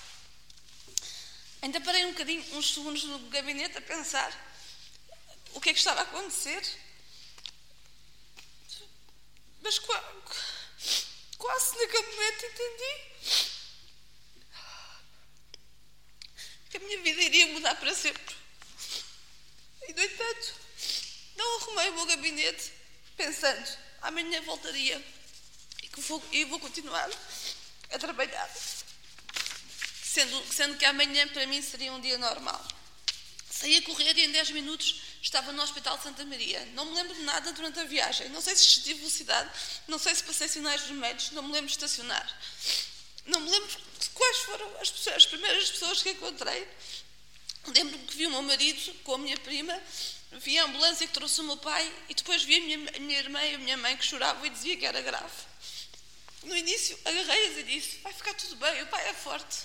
Ainda 1.63 1.81
parei 1.81 2.05
um 2.07 2.13
bocadinho, 2.13 2.45
uns 2.57 2.75
segundos 2.75 3.05
no 3.05 3.19
gabinete 3.31 3.79
a 3.79 3.83
pensar 3.83 4.31
o 5.55 5.61
que 5.61 5.71
é 5.71 5.73
que 5.73 5.79
estava 5.79 6.01
a 6.01 6.03
acontecer. 6.05 6.63
Mas 9.63 9.79
quase 11.39 11.79
naquele 11.79 12.07
momento 12.07 12.47
entendi 12.47 13.13
que 16.71 16.79
a 16.79 16.81
minha 16.81 17.03
vida 17.03 17.23
iria 17.23 17.47
mudar 17.49 17.75
para 17.77 17.95
sempre. 17.95 18.42
E, 19.89 19.93
no 19.93 20.03
entanto, 20.03 20.55
não 21.37 21.57
arrumei 21.59 21.89
o 21.91 21.95
meu 21.95 22.07
gabinete 22.07 22.73
pensando 23.17 23.79
amanhã 24.03 24.41
voltaria 24.43 25.03
e 25.83 25.89
que 25.89 26.01
vou, 26.01 26.23
e 26.33 26.45
vou 26.45 26.59
continuar 26.59 27.11
a 27.91 27.99
trabalhar. 27.99 28.51
Sendo, 30.05 30.53
sendo 30.53 30.77
que 30.77 30.85
amanhã 30.85 31.27
para 31.29 31.47
mim 31.47 31.63
seria 31.63 31.93
um 31.93 32.01
dia 32.01 32.19
normal. 32.19 32.63
Saí 33.51 33.77
a 33.77 33.83
correr 33.83 34.17
e 34.17 34.25
em 34.25 34.33
10 34.33 34.51
minutos 34.51 35.03
estava 35.23 35.53
no 35.53 35.63
Hospital 35.63 35.97
de 35.97 36.03
Santa 36.03 36.25
Maria. 36.25 36.65
Não 36.75 36.87
me 36.87 36.95
lembro 36.95 37.15
de 37.15 37.23
nada 37.23 37.53
durante 37.53 37.79
a 37.79 37.85
viagem. 37.85 38.29
Não 38.31 38.41
sei 38.41 38.57
se 38.57 38.65
excedi 38.65 38.95
velocidade, 38.95 39.51
não 39.87 39.99
sei 39.99 40.15
se 40.15 40.25
passei 40.25 40.49
sinais 40.49 40.83
vermelhos, 40.83 41.31
não 41.31 41.43
me 41.43 41.53
lembro 41.53 41.67
de 41.67 41.73
estacionar. 41.73 42.27
Não 43.27 43.41
me 43.41 43.51
lembro 43.51 43.81
quais 44.15 44.39
foram 44.39 44.81
as, 44.81 44.91
pessoas, 44.91 45.17
as 45.17 45.27
primeiras 45.27 45.71
pessoas 45.71 46.03
que 46.03 46.11
encontrei. 46.11 46.69
Lembro-me 47.67 48.05
que 48.07 48.17
vi 48.17 48.27
o 48.27 48.31
meu 48.31 48.43
marido 48.43 48.95
com 49.05 49.15
a 49.15 49.19
minha 49.19 49.39
prima, 49.39 49.81
vi 50.33 50.59
a 50.59 50.65
ambulância 50.65 51.07
que 51.07 51.13
trouxe 51.13 51.41
o 51.41 51.45
meu 51.45 51.57
pai 51.57 51.93
e 52.09 52.15
depois 52.15 52.43
vi 52.43 52.57
a 52.57 52.61
minha, 52.61 52.97
a 52.97 53.01
minha 53.01 53.19
irmã 53.19 53.43
e 53.45 53.55
a 53.55 53.59
minha 53.59 53.77
mãe 53.77 53.97
que 53.97 54.05
choravam 54.05 54.45
e 54.45 54.51
dizia 54.51 54.77
que 54.77 54.85
era 54.85 55.01
grave. 55.01 55.53
No 56.43 56.57
início, 56.57 56.99
agarrei-as 57.05 57.59
e 57.59 57.63
disse: 57.63 57.99
Vai 57.99 58.13
ficar 58.13 58.35
tudo 58.35 58.57
bem, 58.57 58.83
o 58.83 58.87
pai 58.89 59.09
é 59.09 59.15
forte. 59.15 59.59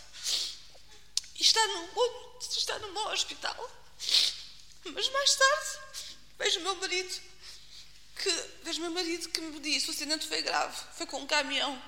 E 1.36 1.42
está 1.42 1.66
num 1.68 1.88
bom, 1.88 2.40
está 2.40 2.80
num 2.80 2.94
bom 2.94 3.12
hospital. 3.12 3.72
Mas 4.86 5.10
mais 5.10 5.36
tarde, 5.36 5.80
vejo 6.38 6.60
o 6.60 6.64
meu 6.64 6.76
marido 6.76 7.22
que, 8.16 8.30
vejo 8.64 8.82
meu 8.82 8.92
marido 8.92 9.30
que 9.30 9.42
me 9.42 9.60
disse: 9.60 9.88
O 9.88 9.92
acidente 9.92 10.28
foi 10.28 10.42
grave, 10.44 10.78
foi 10.96 11.08
com 11.08 11.18
um 11.22 11.28
caminhão. 11.28 11.82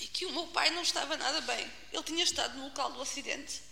E 0.00 0.08
que 0.08 0.26
o 0.26 0.32
meu 0.32 0.48
pai 0.48 0.70
não 0.70 0.82
estava 0.82 1.16
nada 1.16 1.40
bem. 1.42 1.70
Ele 1.92 2.02
tinha 2.02 2.24
estado 2.24 2.56
no 2.58 2.64
local 2.64 2.92
do 2.92 3.02
acidente. 3.02 3.62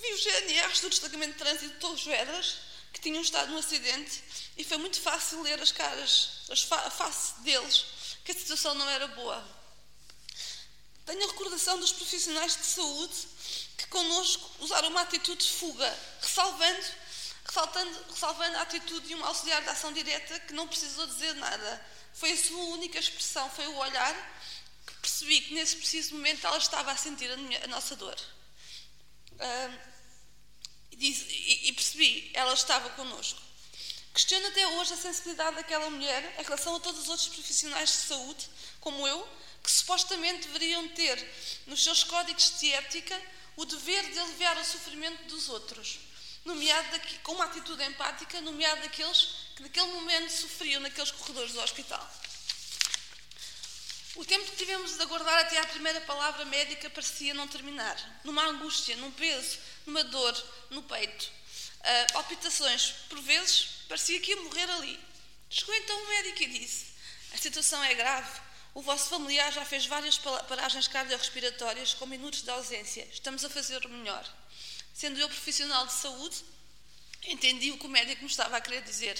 Vi 0.00 0.12
os 0.14 0.24
GNRs 0.24 0.80
do 0.80 0.88
destacamento 0.88 1.32
de 1.32 1.38
trânsito 1.38 1.74
de 1.74 1.80
Torres 1.80 2.04
Vedras 2.04 2.56
que 2.92 3.00
tinham 3.00 3.20
estado 3.20 3.52
no 3.52 3.58
acidente 3.58 4.22
e 4.56 4.64
foi 4.64 4.78
muito 4.78 5.00
fácil 5.00 5.42
ler 5.42 5.60
as 5.60 5.72
caras, 5.72 6.30
a 6.50 6.90
face 6.90 7.40
deles 7.40 7.84
que 8.24 8.32
a 8.32 8.34
situação 8.34 8.74
não 8.74 8.88
era 8.88 9.06
boa. 9.08 9.60
Tenho 11.04 11.22
a 11.24 11.26
recordação 11.26 11.78
dos 11.78 11.92
profissionais 11.92 12.56
de 12.56 12.64
saúde 12.64 13.28
que 13.76 13.86
connosco 13.88 14.50
usaram 14.60 14.88
uma 14.88 15.02
atitude 15.02 15.44
de 15.44 15.50
fuga, 15.50 15.98
ressalvando, 16.20 16.86
ressaltando, 17.44 18.04
ressalvando 18.10 18.56
a 18.56 18.62
atitude 18.62 19.08
de 19.08 19.14
um 19.14 19.24
auxiliar 19.24 19.62
de 19.62 19.68
ação 19.68 19.92
direta 19.92 20.40
que 20.40 20.52
não 20.52 20.68
precisou 20.68 21.06
dizer 21.06 21.34
nada. 21.34 21.86
Foi 22.14 22.32
a 22.32 22.36
sua 22.36 22.62
única 22.64 22.98
expressão, 22.98 23.50
foi 23.50 23.66
o 23.66 23.76
olhar 23.76 24.14
que 24.86 24.94
percebi 24.94 25.40
que 25.42 25.54
nesse 25.54 25.76
preciso 25.76 26.14
momento 26.14 26.46
ela 26.46 26.58
estava 26.58 26.90
a 26.92 26.96
sentir 26.96 27.30
a, 27.30 27.36
minha, 27.36 27.64
a 27.64 27.66
nossa 27.66 27.96
dor. 27.96 28.18
Uh, 29.32 29.89
e, 31.08 31.68
e 31.68 31.72
percebi, 31.72 32.30
ela 32.34 32.52
estava 32.52 32.90
connosco. 32.90 33.40
Questiono 34.12 34.46
até 34.48 34.66
hoje 34.66 34.92
a 34.92 34.96
sensibilidade 34.96 35.56
daquela 35.56 35.88
mulher 35.88 36.36
em 36.38 36.42
relação 36.42 36.76
a 36.76 36.80
todos 36.80 37.02
os 37.02 37.08
outros 37.08 37.28
profissionais 37.28 37.88
de 37.90 37.96
saúde, 37.96 38.48
como 38.80 39.06
eu, 39.06 39.28
que 39.62 39.70
supostamente 39.70 40.48
deveriam 40.48 40.88
ter 40.88 41.16
nos 41.66 41.82
seus 41.82 42.04
códigos 42.04 42.58
de 42.58 42.72
ética 42.72 43.20
o 43.56 43.64
dever 43.64 44.10
de 44.10 44.18
aliviar 44.18 44.58
o 44.58 44.64
sofrimento 44.64 45.24
dos 45.24 45.48
outros, 45.48 45.98
nomeado 46.44 46.90
daqui, 46.90 47.18
com 47.18 47.32
uma 47.32 47.44
atitude 47.44 47.82
empática, 47.84 48.40
nomeado 48.40 48.80
daqueles 48.82 49.28
que 49.54 49.62
naquele 49.62 49.92
momento 49.92 50.30
sofriam 50.30 50.80
naqueles 50.80 51.10
corredores 51.12 51.52
do 51.52 51.60
hospital. 51.60 52.10
O 54.16 54.24
tempo 54.24 54.44
que 54.50 54.56
tivemos 54.56 54.96
de 54.96 55.02
aguardar 55.02 55.38
até 55.38 55.58
à 55.58 55.66
primeira 55.66 56.00
palavra 56.00 56.44
médica 56.44 56.90
parecia 56.90 57.32
não 57.32 57.46
terminar, 57.46 57.96
numa 58.24 58.44
angústia, 58.44 58.96
num 58.96 59.10
peso, 59.12 59.58
numa 59.86 60.04
dor 60.04 60.44
no 60.70 60.82
peito. 60.82 61.30
Uh, 61.80 62.12
palpitações, 62.12 62.92
por 63.08 63.20
vezes, 63.22 63.80
Parecia 63.90 64.20
que 64.20 64.30
ia 64.30 64.40
morrer 64.42 64.70
ali. 64.70 65.00
Chegou 65.50 65.74
então 65.74 66.00
o 66.00 66.08
médico 66.08 66.44
e 66.44 66.60
disse: 66.60 66.86
A 67.34 67.38
situação 67.38 67.82
é 67.82 67.92
grave. 67.92 68.40
O 68.72 68.80
vosso 68.80 69.08
familiar 69.08 69.52
já 69.52 69.64
fez 69.64 69.84
várias 69.84 70.16
paragens 70.16 70.86
cardiorrespiratórias 70.86 71.94
com 71.94 72.06
minutos 72.06 72.42
de 72.42 72.50
ausência. 72.50 73.04
Estamos 73.12 73.44
a 73.44 73.50
fazer 73.50 73.84
o 73.84 73.88
melhor. 73.88 74.24
Sendo 74.94 75.18
eu 75.18 75.28
profissional 75.28 75.88
de 75.88 75.92
saúde, 75.94 76.36
entendi 77.24 77.72
o 77.72 77.78
que 77.78 77.86
o 77.86 77.88
médico 77.88 78.22
me 78.22 78.30
estava 78.30 78.56
a 78.56 78.60
querer 78.60 78.82
dizer. 78.82 79.18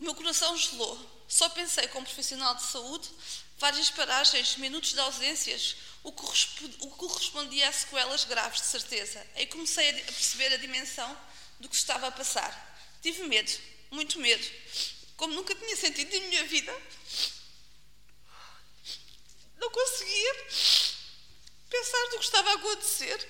O 0.00 0.02
meu 0.02 0.14
coração 0.16 0.56
gelou. 0.56 1.24
Só 1.28 1.48
pensei, 1.50 1.86
como 1.86 2.04
profissional 2.04 2.56
de 2.56 2.64
saúde, 2.64 3.08
várias 3.58 3.90
paragens, 3.90 4.56
minutos 4.56 4.92
de 4.92 5.00
ausências, 5.00 5.76
o 6.02 6.12
que 6.12 6.96
correspondia 6.96 7.68
a 7.68 7.72
sequelas 7.72 8.24
graves, 8.24 8.60
de 8.60 8.66
certeza. 8.66 9.26
Aí 9.34 9.46
comecei 9.46 9.90
a 9.90 9.94
perceber 9.94 10.52
a 10.54 10.56
dimensão 10.56 11.20
do 11.58 11.68
que 11.68 11.76
estava 11.76 12.06
a 12.06 12.12
passar. 12.12 12.50
Tive 13.02 13.24
medo, 13.24 13.50
muito 13.90 14.18
medo, 14.20 14.48
como 15.16 15.34
nunca 15.34 15.54
tinha 15.54 15.76
sentido 15.76 16.18
na 16.20 16.26
minha 16.28 16.44
vida. 16.44 16.72
Não 19.58 19.70
conseguia 19.70 20.34
pensar 21.68 22.02
no 22.12 22.18
que 22.18 22.24
estava 22.24 22.50
a 22.50 22.54
acontecer. 22.54 23.28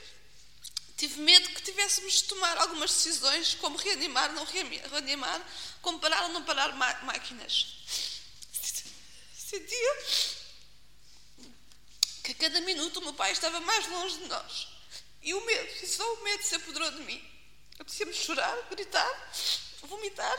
Tive 0.98 1.20
medo 1.20 1.48
que 1.50 1.62
tivéssemos 1.62 2.12
de 2.14 2.24
tomar 2.24 2.58
algumas 2.58 2.90
decisões, 2.90 3.54
como 3.54 3.78
reanimar, 3.78 4.32
não 4.32 4.44
reanimar, 4.44 5.40
como 5.80 5.98
parar 6.00 6.24
ou 6.24 6.28
não 6.30 6.42
parar 6.44 6.74
máquinas. 7.02 7.78
Sentia 9.48 9.96
que 12.22 12.32
a 12.32 12.34
cada 12.34 12.61
minuto 12.61 12.98
o 12.98 13.02
meu 13.02 13.14
pai 13.14 13.32
estava 13.32 13.58
mais 13.61 13.88
longe 13.88 14.18
de 14.18 14.26
nós. 14.26 14.68
E 15.22 15.32
o 15.32 15.40
medo, 15.46 15.72
e 15.82 15.87
só 15.87 16.14
o 16.14 16.22
medo 16.22 16.42
se 16.42 16.54
apoderou 16.54 16.90
de 16.90 17.00
mim. 17.00 17.32
Apetecia-me 17.78 18.12
chorar, 18.12 18.54
gritar, 18.68 19.32
vomitar. 19.84 20.38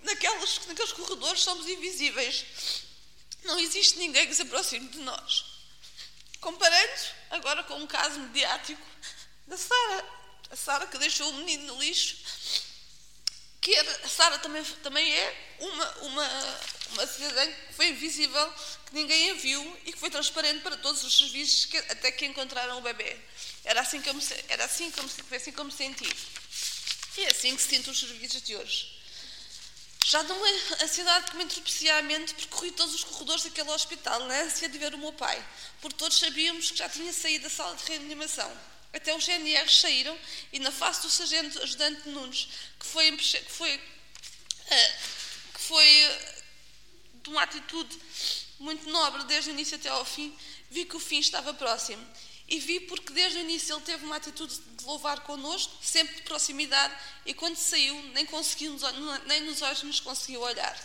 Naquelas, 0.00 0.66
naqueles 0.66 0.92
corredores 0.92 1.42
somos 1.42 1.68
invisíveis. 1.68 2.46
existe 3.58 3.98
ninguém 3.98 4.26
que 4.26 4.34
se 4.34 4.42
aproxime 4.42 4.88
de 4.88 5.00
nós. 5.00 5.44
Comparando 6.40 7.02
agora 7.28 7.62
com 7.64 7.74
um 7.74 7.86
caso 7.86 8.18
mediático 8.18 8.82
da 9.46 9.58
Sara, 9.58 10.04
a 10.48 10.56
Sara 10.56 10.86
que 10.86 10.96
deixou 10.96 11.28
o 11.28 11.34
menino 11.34 11.74
no 11.74 11.82
lixo, 11.82 12.16
que 13.60 13.74
era, 13.74 14.06
a 14.06 14.08
Sara 14.08 14.38
também, 14.38 14.64
também 14.82 15.12
é 15.12 15.56
uma, 15.60 15.90
uma, 15.98 16.60
uma 16.92 17.06
cidadã 17.06 17.46
que 17.46 17.74
foi 17.74 17.88
invisível, 17.88 18.52
que 18.86 18.94
ninguém 18.94 19.30
a 19.30 19.34
viu 19.34 19.80
e 19.84 19.92
que 19.92 19.98
foi 19.98 20.10
transparente 20.10 20.60
para 20.60 20.76
todos 20.76 21.02
os 21.02 21.16
serviços 21.16 21.66
que, 21.66 21.76
até 21.76 22.12
que 22.12 22.26
encontraram 22.26 22.78
o 22.78 22.80
bebê. 22.80 23.16
Era 23.64 23.80
assim 23.80 24.00
que 24.00 24.08
eu 24.08 24.14
me, 24.14 24.22
era 24.48 24.64
assim 24.64 24.90
como, 24.90 25.08
foi 25.08 25.36
assim 25.36 25.52
como 25.52 25.70
me 25.70 25.76
senti. 25.76 26.08
E 27.16 27.24
é 27.24 27.30
assim 27.30 27.54
que 27.54 27.62
se 27.62 27.68
sinto 27.68 27.90
os 27.90 27.98
serviços 27.98 28.42
de 28.42 28.56
hoje. 28.56 29.02
Já 30.04 30.22
numa 30.24 30.48
ansiedade 30.82 31.30
que 31.30 31.36
me 31.36 31.44
entropiciamente 31.44 32.34
percorri 32.34 32.72
todos 32.72 32.94
os 32.94 33.04
corredores 33.04 33.44
daquele 33.44 33.70
hospital 33.70 34.26
na 34.26 34.40
ânsia 34.42 34.68
de 34.68 34.76
ver 34.76 34.94
o 34.94 34.98
meu 34.98 35.12
pai, 35.12 35.42
porque 35.80 35.96
todos 35.96 36.18
sabíamos 36.18 36.70
que 36.70 36.78
já 36.78 36.88
tinha 36.88 37.12
saído 37.12 37.44
da 37.44 37.50
sala 37.50 37.76
de 37.76 37.84
reanimação. 37.84 38.50
Até 38.92 39.14
os 39.14 39.24
GNRs 39.24 39.80
saíram 39.80 40.18
e 40.52 40.58
na 40.58 40.70
face 40.70 41.02
do 41.02 41.10
sargento 41.10 41.62
ajudante 41.62 42.08
Nunes, 42.08 42.48
que 42.78 42.86
foi, 42.86 43.16
que 43.16 43.52
foi, 43.52 43.76
uh, 43.76 44.92
que 45.54 45.60
foi 45.60 46.08
de 47.22 47.30
uma 47.30 47.42
atitude 47.42 47.98
muito 48.58 48.88
nobre 48.90 49.24
desde 49.24 49.50
o 49.50 49.52
início 49.52 49.76
até 49.76 49.88
ao 49.88 50.04
fim, 50.04 50.34
vi 50.70 50.84
que 50.84 50.96
o 50.96 51.00
fim 51.00 51.18
estava 51.18 51.52
próximo 51.54 52.04
e 52.48 52.58
vi 52.58 52.80
porque 52.80 53.12
desde 53.12 53.38
o 53.38 53.40
início 53.40 53.74
ele 53.74 53.82
teve 53.82 54.04
uma 54.04 54.16
atitude 54.16 54.54
de 54.54 54.84
louvar 54.84 55.20
connosco, 55.20 55.72
sempre 55.82 56.16
de 56.16 56.22
proximidade, 56.22 56.94
e 57.24 57.32
quando 57.32 57.56
saiu, 57.56 57.94
nem, 58.12 58.26
conseguimos, 58.26 58.82
nem 59.26 59.40
nos 59.42 59.62
olhos 59.62 59.82
nos 59.82 60.00
conseguiu 60.00 60.42
olhar. 60.42 60.76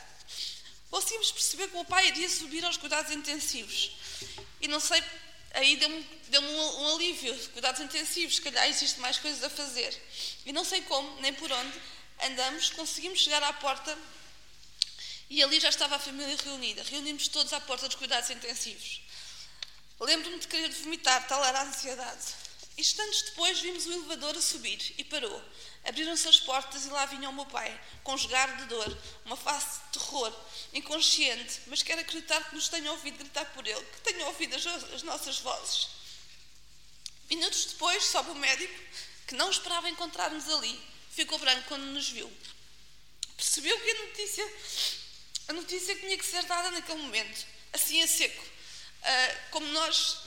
Conseguimos 0.89 1.32
perceber 1.32 1.67
que 1.67 1.78
o 1.78 1.84
pai 1.84 2.08
iria 2.08 2.30
subir 2.30 2.63
aos 2.63 2.78
cuidados 2.78 3.12
intensivos. 3.12 3.91
E 4.62 4.67
não 4.69 4.80
sei, 4.80 5.04
aí 5.54 5.76
deu-me 5.76 6.02
deu 6.30 6.41
um, 6.41 6.82
um 6.84 6.95
alívio. 6.95 7.38
Cuidados 7.50 7.82
intensivos, 7.82 8.36
se 8.36 8.41
calhar 8.41 8.67
existe 8.69 9.00
mais 9.02 9.17
coisas 9.17 9.43
a 9.43 9.50
fazer. 9.50 9.93
E 10.45 10.54
não 10.54 10.63
sei 10.63 10.82
como, 10.84 11.19
nem 11.19 11.34
por 11.34 11.52
onde, 11.52 11.82
andamos, 12.23 12.69
conseguimos 12.69 13.19
chegar 13.19 13.43
à 13.43 13.52
porta 13.52 13.97
e 15.29 15.43
ali 15.43 15.59
já 15.59 15.69
estava 15.69 15.95
a 15.95 15.99
família 15.99 16.35
reunida. 16.43 16.83
Reunimos 16.83 17.27
todos 17.27 17.53
à 17.53 17.59
porta 17.59 17.87
dos 17.87 17.95
cuidados 17.95 18.29
intensivos. 18.29 19.01
Lembro-me 19.99 20.39
de 20.39 20.47
querer 20.47 20.69
vomitar, 20.69 21.27
tal 21.27 21.43
era 21.43 21.59
a 21.59 21.63
ansiedade. 21.63 22.35
Instantes 22.77 23.23
depois 23.23 23.59
vimos 23.59 23.87
o 23.87 23.91
elevador 23.91 24.37
a 24.37 24.41
subir 24.41 24.93
e 24.97 25.03
parou. 25.03 25.43
Abriram-se 25.83 26.27
as 26.27 26.39
portas 26.39 26.85
e 26.85 26.89
lá 26.89 27.05
vinha 27.07 27.29
o 27.29 27.33
meu 27.33 27.45
pai, 27.45 27.79
esgar 28.15 28.57
de 28.57 28.65
dor, 28.65 28.97
uma 29.25 29.35
face 29.35 29.79
de 29.79 29.99
terror, 29.99 30.33
inconsciente, 30.73 31.61
mas 31.67 31.81
quero 31.81 32.01
acreditar 32.01 32.47
que 32.49 32.55
nos 32.55 32.69
tenha 32.69 32.91
ouvido 32.91 33.17
gritar 33.17 33.45
por 33.53 33.65
ele, 33.65 33.83
que 33.83 34.01
tenha 34.01 34.25
ouvido 34.27 34.55
as, 34.55 34.65
as 34.65 35.01
nossas 35.01 35.39
vozes. 35.39 35.87
Minutos 37.29 37.65
depois, 37.65 38.03
sobe 38.05 38.31
o 38.31 38.35
médico, 38.35 38.73
que 39.27 39.35
não 39.35 39.49
esperava 39.49 39.89
encontrar-nos 39.89 40.47
ali. 40.47 40.79
Ficou 41.11 41.39
branco 41.39 41.67
quando 41.67 41.83
nos 41.83 42.09
viu. 42.09 42.31
Percebeu 43.35 43.79
que 43.79 43.91
a 43.91 44.05
notícia, 44.05 44.53
a 45.47 45.53
notícia 45.53 45.95
tinha 45.95 46.17
que 46.17 46.25
ser 46.25 46.43
dada 46.43 46.71
naquele 46.71 47.01
momento, 47.01 47.45
assim 47.73 48.01
a 48.01 48.07
seco 48.07 48.57
uh, 49.07 49.51
como 49.51 49.67
nós, 49.67 50.17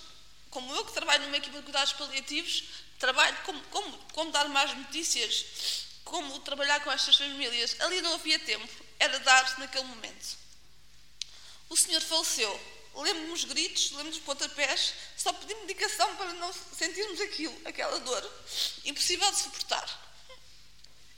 como 0.50 0.74
eu 0.74 0.85
que 0.85 0.92
trabalho 0.92 1.24
numa 1.24 1.37
equipa 1.37 1.59
de 1.59 1.64
cuidados 1.64 1.92
paliativos, 1.92 2.64
trabalho 2.98 3.37
como, 3.44 3.62
como, 3.64 3.98
como 4.12 4.30
dar 4.33 4.48
mais 4.48 4.76
notícias, 4.76 5.87
como 6.04 6.40
trabalhar 6.40 6.80
com 6.80 6.90
estas 6.90 7.16
famílias. 7.16 7.76
Ali 7.80 8.00
não 8.02 8.14
havia 8.14 8.38
tempo, 8.38 8.68
era 8.98 9.18
dar 9.20 9.59
naquele 9.59 9.85
momento. 9.85 10.37
O 11.68 11.76
senhor 11.76 12.00
faleceu. 12.00 12.78
Lembro-me 12.92 13.30
os 13.33 13.44
gritos, 13.44 13.92
lembro-me 13.92 14.11
os 14.11 14.18
pontapés, 14.18 14.94
só 15.16 15.33
pedi 15.33 15.54
medicação 15.54 16.16
para 16.16 16.33
não 16.33 16.52
sentirmos 16.52 17.20
aquilo, 17.20 17.56
aquela 17.64 18.00
dor, 18.00 18.33
impossível 18.85 19.30
de 19.30 19.38
suportar. 19.38 20.11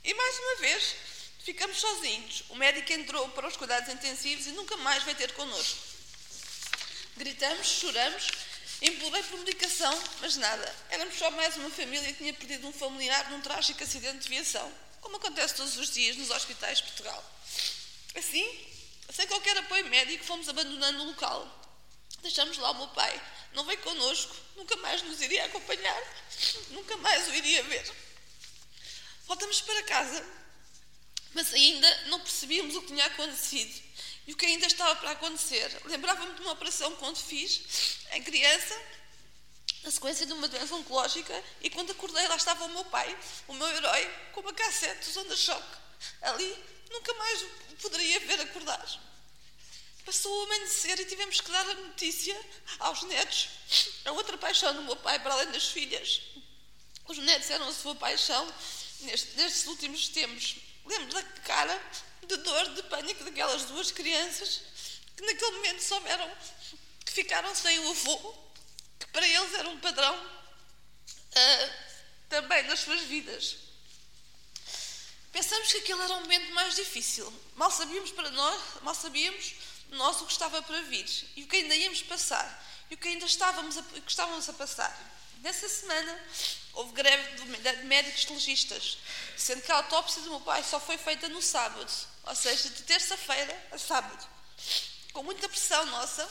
E 0.03 0.13
mais 0.13 0.37
uma 0.37 0.55
vez, 0.57 0.95
ficamos 1.43 1.77
sozinhos. 1.77 2.43
O 2.49 2.55
médico 2.55 2.91
entrou 2.93 3.29
para 3.29 3.47
os 3.47 3.55
cuidados 3.55 3.93
intensivos 3.93 4.47
e 4.47 4.51
nunca 4.51 4.75
mais 4.77 5.03
veio 5.03 5.17
ter 5.17 5.33
connosco. 5.33 5.77
Gritamos, 7.17 7.67
choramos, 7.67 8.27
implorei 8.81 9.21
por 9.23 9.39
medicação, 9.39 10.03
mas 10.19 10.35
nada. 10.37 10.75
Éramos 10.89 11.15
só 11.17 11.29
mais 11.31 11.55
uma 11.57 11.69
família 11.69 12.07
que 12.07 12.19
tinha 12.19 12.33
perdido 12.33 12.67
um 12.67 12.73
familiar 12.73 13.29
num 13.29 13.41
trágico 13.41 13.83
acidente 13.83 14.19
de 14.19 14.29
viação, 14.29 14.71
como 15.01 15.17
acontece 15.17 15.55
todos 15.55 15.77
os 15.77 15.91
dias 15.91 16.17
nos 16.17 16.31
hospitais 16.31 16.79
de 16.79 16.85
Portugal. 16.85 17.23
Assim, 18.15 18.67
sem 19.11 19.27
qualquer 19.27 19.57
apoio 19.57 19.85
médico, 19.85 20.23
fomos 20.23 20.49
abandonando 20.49 21.03
o 21.03 21.07
local. 21.07 21.59
Deixamos 22.21 22.57
lá 22.57 22.71
o 22.71 22.75
meu 22.75 22.87
pai. 22.89 23.21
Não 23.53 23.65
veio 23.65 23.79
connosco, 23.79 24.35
nunca 24.55 24.75
mais 24.77 25.01
nos 25.03 25.21
iria 25.21 25.45
acompanhar, 25.45 26.01
nunca 26.69 26.97
mais 26.97 27.27
o 27.27 27.33
iria 27.35 27.61
ver. 27.63 27.91
Voltamos 29.27 29.61
para 29.61 29.83
casa, 29.83 30.25
mas 31.33 31.53
ainda 31.53 32.07
não 32.07 32.19
percebíamos 32.19 32.75
o 32.75 32.81
que 32.81 32.87
tinha 32.87 33.05
acontecido 33.05 33.81
e 34.25 34.33
o 34.33 34.37
que 34.37 34.45
ainda 34.45 34.65
estava 34.65 34.95
para 34.95 35.11
acontecer. 35.11 35.69
Lembrava-me 35.85 36.33
de 36.35 36.41
uma 36.41 36.53
operação 36.53 36.95
quando 36.95 37.17
fiz, 37.17 37.97
em 38.11 38.23
criança, 38.23 38.79
na 39.83 39.91
sequência 39.91 40.25
de 40.25 40.33
uma 40.33 40.47
doença 40.47 40.73
oncológica, 40.75 41.43
e 41.61 41.69
quando 41.69 41.91
acordei 41.91 42.25
lá 42.27 42.35
estava 42.35 42.65
o 42.65 42.69
meu 42.69 42.85
pai, 42.85 43.17
o 43.47 43.53
meu 43.53 43.67
herói, 43.67 44.09
com 44.31 44.41
uma 44.41 44.53
cassete 44.53 45.11
de 45.11 45.19
onda-choque. 45.19 45.77
Ali 46.21 46.63
nunca 46.89 47.13
mais 47.15 47.41
o 47.41 47.49
poderia 47.81 48.19
ver 48.21 48.39
acordar. 48.39 48.85
Passou 50.05 50.31
o 50.31 50.43
amanhecer 50.43 50.99
e 50.99 51.05
tivemos 51.05 51.39
que 51.39 51.51
dar 51.51 51.67
a 51.69 51.73
notícia 51.75 52.37
aos 52.79 53.03
netos. 53.03 53.49
A 54.05 54.11
outra 54.11 54.37
paixão 54.37 54.73
do 54.73 54.83
meu 54.83 54.95
pai, 54.97 55.19
para 55.19 55.33
além 55.33 55.51
das 55.51 55.67
filhas. 55.67 56.21
Os 57.07 57.17
netos 57.17 57.49
eram 57.49 57.67
a 57.67 57.73
sua 57.73 57.95
paixão 57.95 58.53
nestes 59.01 59.65
últimos 59.67 60.09
tempos. 60.09 60.55
Lembro 60.85 61.13
da 61.13 61.23
cara 61.43 61.81
de 62.27 62.37
dor, 62.37 62.69
de 62.75 62.83
pânico 62.83 63.23
daquelas 63.23 63.63
duas 63.63 63.91
crianças 63.91 64.61
que 65.15 65.25
naquele 65.25 65.51
momento 65.51 65.81
souberam 65.81 66.31
que 67.05 67.11
ficaram 67.11 67.53
sem 67.55 67.79
o 67.79 67.89
avô, 67.89 68.35
que 68.99 69.07
para 69.07 69.27
eles 69.27 69.53
era 69.53 69.69
um 69.69 69.79
padrão 69.79 70.15
uh, 70.15 71.73
também 72.29 72.63
nas 72.63 72.79
suas 72.79 73.01
vidas. 73.01 73.57
Pensamos 75.31 75.71
que 75.71 75.79
aquele 75.79 76.01
era 76.01 76.13
o 76.13 76.21
momento 76.21 76.53
mais 76.53 76.75
difícil. 76.75 77.31
Mal 77.55 77.71
sabíamos 77.71 78.11
para 78.11 78.29
nós, 78.31 78.61
mal 78.81 78.93
sabíamos 78.93 79.55
nós 79.89 80.21
o 80.21 80.25
que 80.25 80.31
estava 80.31 80.61
para 80.61 80.81
vir 80.83 81.05
e 81.35 81.43
o 81.43 81.47
que 81.47 81.57
ainda 81.57 81.75
íamos 81.75 82.01
passar 82.03 82.63
e 82.89 82.95
o 82.95 82.97
que 82.97 83.07
ainda 83.07 83.25
estávamos 83.25 83.77
a, 83.77 83.83
que 83.83 84.11
estávamos 84.11 84.47
a 84.49 84.53
passar. 84.53 84.95
Nessa 85.41 85.67
semana 85.67 86.27
houve 86.73 86.93
greve 86.93 87.23
de 87.35 87.83
médicos 87.85 88.25
legistas, 88.29 88.97
sendo 89.37 89.61
que 89.61 89.71
a 89.71 89.75
autópsia 89.77 90.21
do 90.23 90.29
meu 90.31 90.41
pai 90.41 90.63
só 90.63 90.79
foi 90.79 90.97
feita 90.97 91.29
no 91.29 91.41
sábado 91.41 91.87
ou 92.25 92.35
seja, 92.35 92.69
de 92.69 92.83
terça-feira 92.83 93.67
a 93.71 93.77
sábado, 93.77 94.27
com 95.11 95.23
muita 95.23 95.49
pressão 95.49 95.85
nossa, 95.87 96.29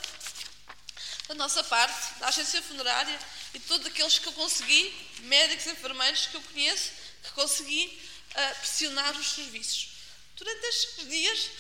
da 1.29 1.35
nossa 1.35 1.63
parte, 1.65 2.19
da 2.19 2.29
agência 2.29 2.63
funerária 2.63 3.19
e 3.55 3.59
de 3.59 3.67
todos 3.67 3.87
aqueles 3.87 4.19
que 4.19 4.27
eu 4.27 4.33
consegui, 4.33 5.11
médicos, 5.21 5.67
enfermeiros 5.67 6.27
que 6.27 6.37
eu 6.37 6.41
conheço, 6.41 6.93
que 7.23 7.31
consegui 7.33 8.03
uh, 8.31 8.59
pressionar 8.61 9.17
os 9.17 9.33
serviços. 9.33 9.91
Durante 10.35 10.67
estes 10.67 11.09
dias, 11.09 11.51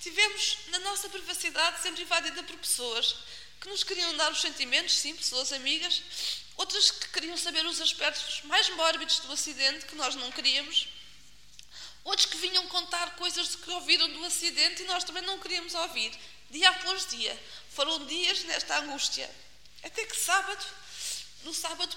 tivemos 0.00 0.58
na 0.68 0.78
nossa 0.80 1.08
privacidade 1.08 1.82
sempre 1.82 2.02
invadida 2.02 2.42
por 2.42 2.56
pessoas 2.58 3.16
que 3.60 3.68
nos 3.68 3.82
queriam 3.82 4.14
dar 4.16 4.30
os 4.30 4.40
sentimentos, 4.40 4.94
sim, 4.94 5.16
pessoas 5.16 5.52
amigas, 5.52 6.02
outras 6.56 6.90
que 6.90 7.08
queriam 7.08 7.36
saber 7.36 7.64
os 7.66 7.80
aspectos 7.80 8.42
mais 8.44 8.68
mórbidos 8.70 9.20
do 9.20 9.32
acidente 9.32 9.86
que 9.86 9.94
nós 9.94 10.14
não 10.14 10.30
queríamos 10.32 10.88
Outros 12.04 12.26
que 12.26 12.36
vinham 12.36 12.66
contar 12.66 13.14
coisas 13.16 13.54
que 13.54 13.70
ouviram 13.70 14.08
do 14.08 14.24
acidente 14.24 14.82
e 14.82 14.86
nós 14.86 15.04
também 15.04 15.22
não 15.22 15.38
queríamos 15.38 15.72
ouvir. 15.74 16.12
Dia 16.50 16.70
após 16.70 17.06
dia. 17.06 17.40
Foram 17.70 18.04
dias 18.06 18.42
nesta 18.44 18.78
angústia. 18.80 19.30
Até 19.84 20.04
que 20.04 20.16
sábado, 20.16 20.64
no 21.44 21.54
sábado 21.54 21.96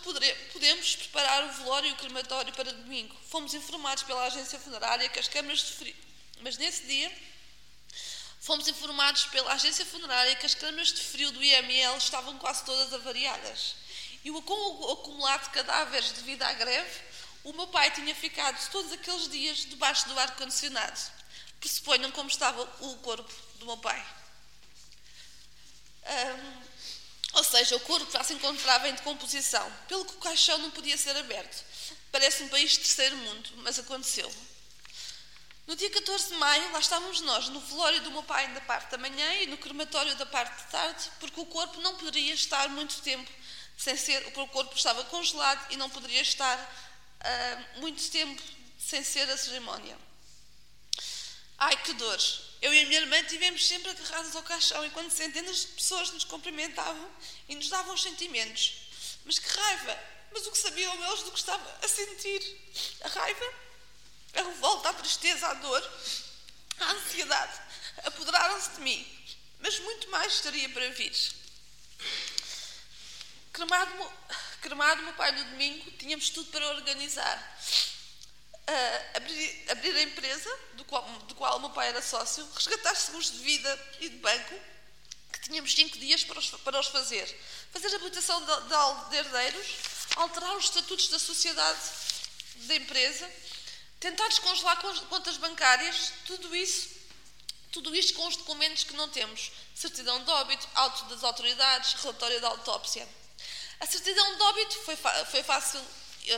podemos 0.53 0.95
preparar 0.95 1.43
o 1.45 1.53
velório 1.53 1.89
e 1.89 1.93
o 1.93 1.95
crematório 1.95 2.53
para 2.53 2.71
domingo. 2.71 3.15
Fomos 3.29 3.53
informados 3.55 4.03
pela 4.03 4.25
agência 4.25 4.59
funerária 4.59 5.09
que 5.09 5.19
as 5.19 5.27
câmaras 5.27 5.59
de 5.59 5.73
frio. 5.73 5.95
Mas 6.41 6.57
nesse 6.57 6.83
dia, 6.83 7.11
fomos 8.41 8.67
informados 8.67 9.25
pela 9.25 9.53
agência 9.53 9.85
funerária 9.85 10.35
que 10.35 10.45
as 10.45 10.53
câmaras 10.53 10.93
de 10.93 11.01
frio 11.01 11.31
do 11.31 11.43
IML 11.43 11.97
estavam 11.97 12.37
quase 12.37 12.63
todas 12.63 12.93
avariadas. 12.93 13.75
E 14.25 14.31
o 14.31 14.37
acumulado 14.39 15.43
de 15.43 15.49
cadáveres 15.51 16.11
devido 16.11 16.43
à 16.43 16.51
greve 16.51 17.05
o 17.45 17.53
meu 17.53 17.67
pai 17.67 17.91
tinha 17.91 18.13
ficado 18.15 18.59
todos 18.71 18.91
aqueles 18.91 19.29
dias 19.29 19.59
debaixo 19.59 20.07
do 20.09 20.19
ar-condicionado. 20.19 20.99
Pressuponham 21.59 22.11
como 22.11 22.27
estava 22.27 22.59
o 22.79 22.97
corpo 22.97 23.31
do 23.59 23.67
meu 23.67 23.77
pai. 23.77 24.03
Ou 27.33 27.43
seja, 27.43 27.75
o 27.75 27.79
corpo 27.81 28.11
já 28.11 28.23
se 28.23 28.33
encontrava 28.33 28.89
em 28.89 28.95
decomposição, 28.95 29.71
pelo 29.87 30.05
que 30.05 30.15
o 30.15 30.19
caixão 30.19 30.57
não 30.57 30.71
podia 30.71 30.97
ser 30.97 31.15
aberto. 31.17 31.63
Parece 32.11 32.41
um 32.41 32.49
país 32.49 32.71
de 32.71 32.79
terceiro 32.79 33.15
mundo, 33.15 33.51
mas 33.57 33.77
aconteceu. 33.77 34.33
No 35.67 35.75
dia 35.75 35.91
14 35.91 36.29
de 36.29 36.35
maio, 36.35 36.71
lá 36.71 36.79
estávamos 36.79 37.21
nós, 37.21 37.47
no 37.49 37.59
velório 37.59 38.01
do 38.01 38.09
meu 38.09 38.23
pai 38.23 38.51
da 38.53 38.61
parte 38.61 38.89
da 38.89 38.97
manhã 38.97 39.33
e 39.35 39.45
no 39.45 39.57
crematório 39.57 40.15
da 40.15 40.25
parte 40.25 40.63
de 40.63 40.71
tarde, 40.71 41.11
porque 41.19 41.39
o 41.39 41.45
corpo 41.45 41.79
não 41.81 41.95
poderia 41.95 42.33
estar 42.33 42.69
muito 42.69 43.01
tempo 43.01 43.29
sem 43.77 43.95
ser, 43.97 44.25
o 44.27 44.47
corpo 44.47 44.75
estava 44.75 45.03
congelado 45.05 45.71
e 45.71 45.77
não 45.77 45.89
poderia 45.89 46.21
estar 46.21 46.57
uh, 46.57 47.79
muito 47.79 48.09
tempo 48.09 48.41
sem 48.79 49.03
ser 49.03 49.29
a 49.29 49.37
cerimónia. 49.37 49.97
Ai, 51.57 51.75
que 51.83 51.93
dor! 51.93 52.19
Eu 52.61 52.73
e 52.73 52.81
a 52.81 52.85
minha 52.85 53.01
irmã 53.01 53.23
tivemos 53.23 53.67
sempre 53.67 53.89
agarrados 53.91 54.35
ao 54.35 54.43
caixão 54.43 54.85
enquanto 54.85 55.11
centenas 55.11 55.61
de 55.61 55.67
pessoas 55.67 56.11
nos 56.11 56.23
cumprimentavam 56.23 57.11
e 57.47 57.55
nos 57.55 57.69
davam 57.69 57.93
os 57.93 58.01
sentimentos. 58.01 58.89
Mas 59.23 59.39
que 59.39 59.47
raiva! 59.47 59.99
Mas 60.31 60.45
o 60.47 60.51
que 60.51 60.57
sabiam 60.57 60.93
eles 61.05 61.23
do 61.23 61.31
que 61.31 61.39
estava 61.39 61.79
a 61.81 61.87
sentir? 61.87 62.41
A 63.01 63.07
raiva, 63.07 63.53
a 64.33 64.41
revolta, 64.41 64.89
a 64.89 64.93
tristeza, 64.93 65.47
a 65.47 65.53
dor, 65.53 65.91
a 66.79 66.91
ansiedade 66.91 67.61
apoderaram-se 68.03 68.71
de 68.71 68.81
mim. 68.81 69.07
Mas 69.59 69.79
muito 69.79 70.09
mais 70.09 70.33
estaria 70.33 70.67
para 70.69 70.89
vir. 70.89 71.13
Cremado, 73.55 74.11
cremado 74.61 75.01
meu 75.03 75.13
pai 75.13 75.31
no 75.31 75.45
domingo, 75.45 75.89
tínhamos 75.91 76.29
tudo 76.29 76.51
para 76.51 76.67
organizar 76.71 77.57
uh, 78.67 79.17
abrir, 79.17 79.65
abrir, 79.71 79.95
a 79.95 80.01
empresa, 80.01 80.59
do 80.73 80.83
qual, 80.83 81.03
do 81.19 81.35
qual 81.35 81.57
meu 81.61 81.69
pai 81.69 81.87
era 81.87 82.01
sócio, 82.01 82.45
resgatar 82.53 82.93
seguros 82.95 83.31
de 83.31 83.37
vida 83.37 83.89
e 84.01 84.09
de 84.09 84.17
banco, 84.17 84.59
que 85.31 85.39
tínhamos 85.39 85.73
cinco 85.73 85.97
dias 85.97 86.21
para 86.25 86.37
os, 86.37 86.49
para 86.49 86.77
os 86.81 86.87
fazer. 86.87 87.25
Fazer 87.71 87.87
a 87.93 87.95
habilitação 87.95 88.43
de, 88.43 89.09
de 89.09 89.15
herdeiros, 89.15 89.67
alterar 90.17 90.57
os 90.57 90.65
estatutos 90.65 91.07
da 91.07 91.17
sociedade 91.17 91.79
da 92.55 92.75
empresa, 92.75 93.31
tentar 94.01 94.27
descongelar 94.27 94.81
contas 95.07 95.37
bancárias, 95.37 96.11
tudo 96.25 96.53
isso, 96.53 96.89
tudo 97.71 97.95
isto 97.95 98.15
com 98.15 98.27
os 98.27 98.35
documentos 98.35 98.83
que 98.83 98.97
não 98.97 99.07
temos. 99.07 99.49
Certidão 99.73 100.21
de 100.25 100.29
óbito, 100.29 100.67
auto 100.75 101.05
das 101.05 101.23
autoridades, 101.23 101.93
relatório 102.01 102.41
da 102.41 102.49
autópsia. 102.49 103.07
A 103.79 103.85
certidão 103.85 104.35
de 104.35 104.41
óbito 104.41 104.75
foi, 104.79 104.95
foi 104.95 105.43
fácil, 105.43 105.81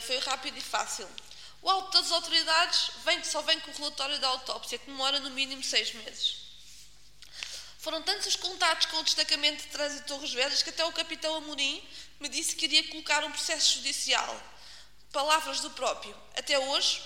foi 0.02 0.17
rápido 0.19 0.58
e 0.58 0.62
fácil. 0.62 1.08
O 1.62 1.69
auto 1.69 1.91
das 1.91 2.12
autoridades 2.12 2.91
vem, 3.04 3.23
só 3.23 3.41
vem 3.41 3.60
com 3.60 3.71
o 3.71 3.76
relatório 3.76 4.19
da 4.19 4.28
autópsia, 4.28 4.78
que 4.78 4.86
demora 4.86 5.19
no 5.19 5.30
mínimo 5.32 5.63
seis 5.63 5.93
meses. 5.93 6.47
Foram 7.80 8.02
tantos 8.02 8.28
os 8.28 8.36
contatos 8.36 8.88
com 8.88 8.97
o 8.97 9.04
destacamento 9.04 9.63
de 9.63 9.69
trânsito 9.69 10.02
de 10.02 10.08
Torres 10.08 10.34
Vedras 10.34 10.62
que 10.62 10.69
até 10.69 10.84
o 10.84 10.91
capitão 10.91 11.36
Amorim 11.36 11.82
me 12.19 12.28
disse 12.28 12.56
que 12.56 12.65
iria 12.65 12.88
colocar 12.89 13.23
um 13.23 13.32
processo 13.32 13.76
judicial. 13.76 14.43
Palavras 15.12 15.62
do 15.62 15.69
próprio. 15.71 16.15
Até 16.36 16.60
hoje, 16.60 17.02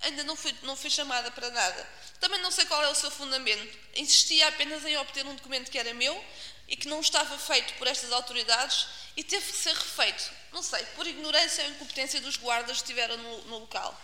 ainda 0.00 0.24
não 0.24 0.34
fui, 0.34 0.54
não 0.62 0.74
fui 0.74 0.90
chamada 0.90 1.30
para 1.30 1.50
nada. 1.50 1.88
Também 2.20 2.40
não 2.40 2.50
sei 2.50 2.64
qual 2.66 2.82
é 2.82 2.88
o 2.88 2.94
seu 2.94 3.10
fundamento. 3.10 3.78
Insistia 3.94 4.48
apenas 4.48 4.84
em 4.84 4.96
obter 4.96 5.24
um 5.26 5.34
documento 5.36 5.70
que 5.70 5.78
era 5.78 5.94
meu 5.94 6.24
e 6.68 6.76
que 6.76 6.88
não 6.88 7.00
estava 7.00 7.36
feito 7.38 7.74
por 7.74 7.86
estas 7.86 8.12
autoridades 8.12 8.86
e 9.16 9.22
teve 9.22 9.52
que 9.52 9.58
ser 9.58 9.74
refeito, 9.74 10.30
não 10.52 10.62
sei, 10.62 10.84
por 10.96 11.06
ignorância 11.06 11.64
ou 11.64 11.70
incompetência 11.70 12.20
dos 12.20 12.36
guardas 12.36 12.78
que 12.78 12.82
estiveram 12.84 13.16
no, 13.16 13.42
no 13.42 13.58
local. 13.58 14.00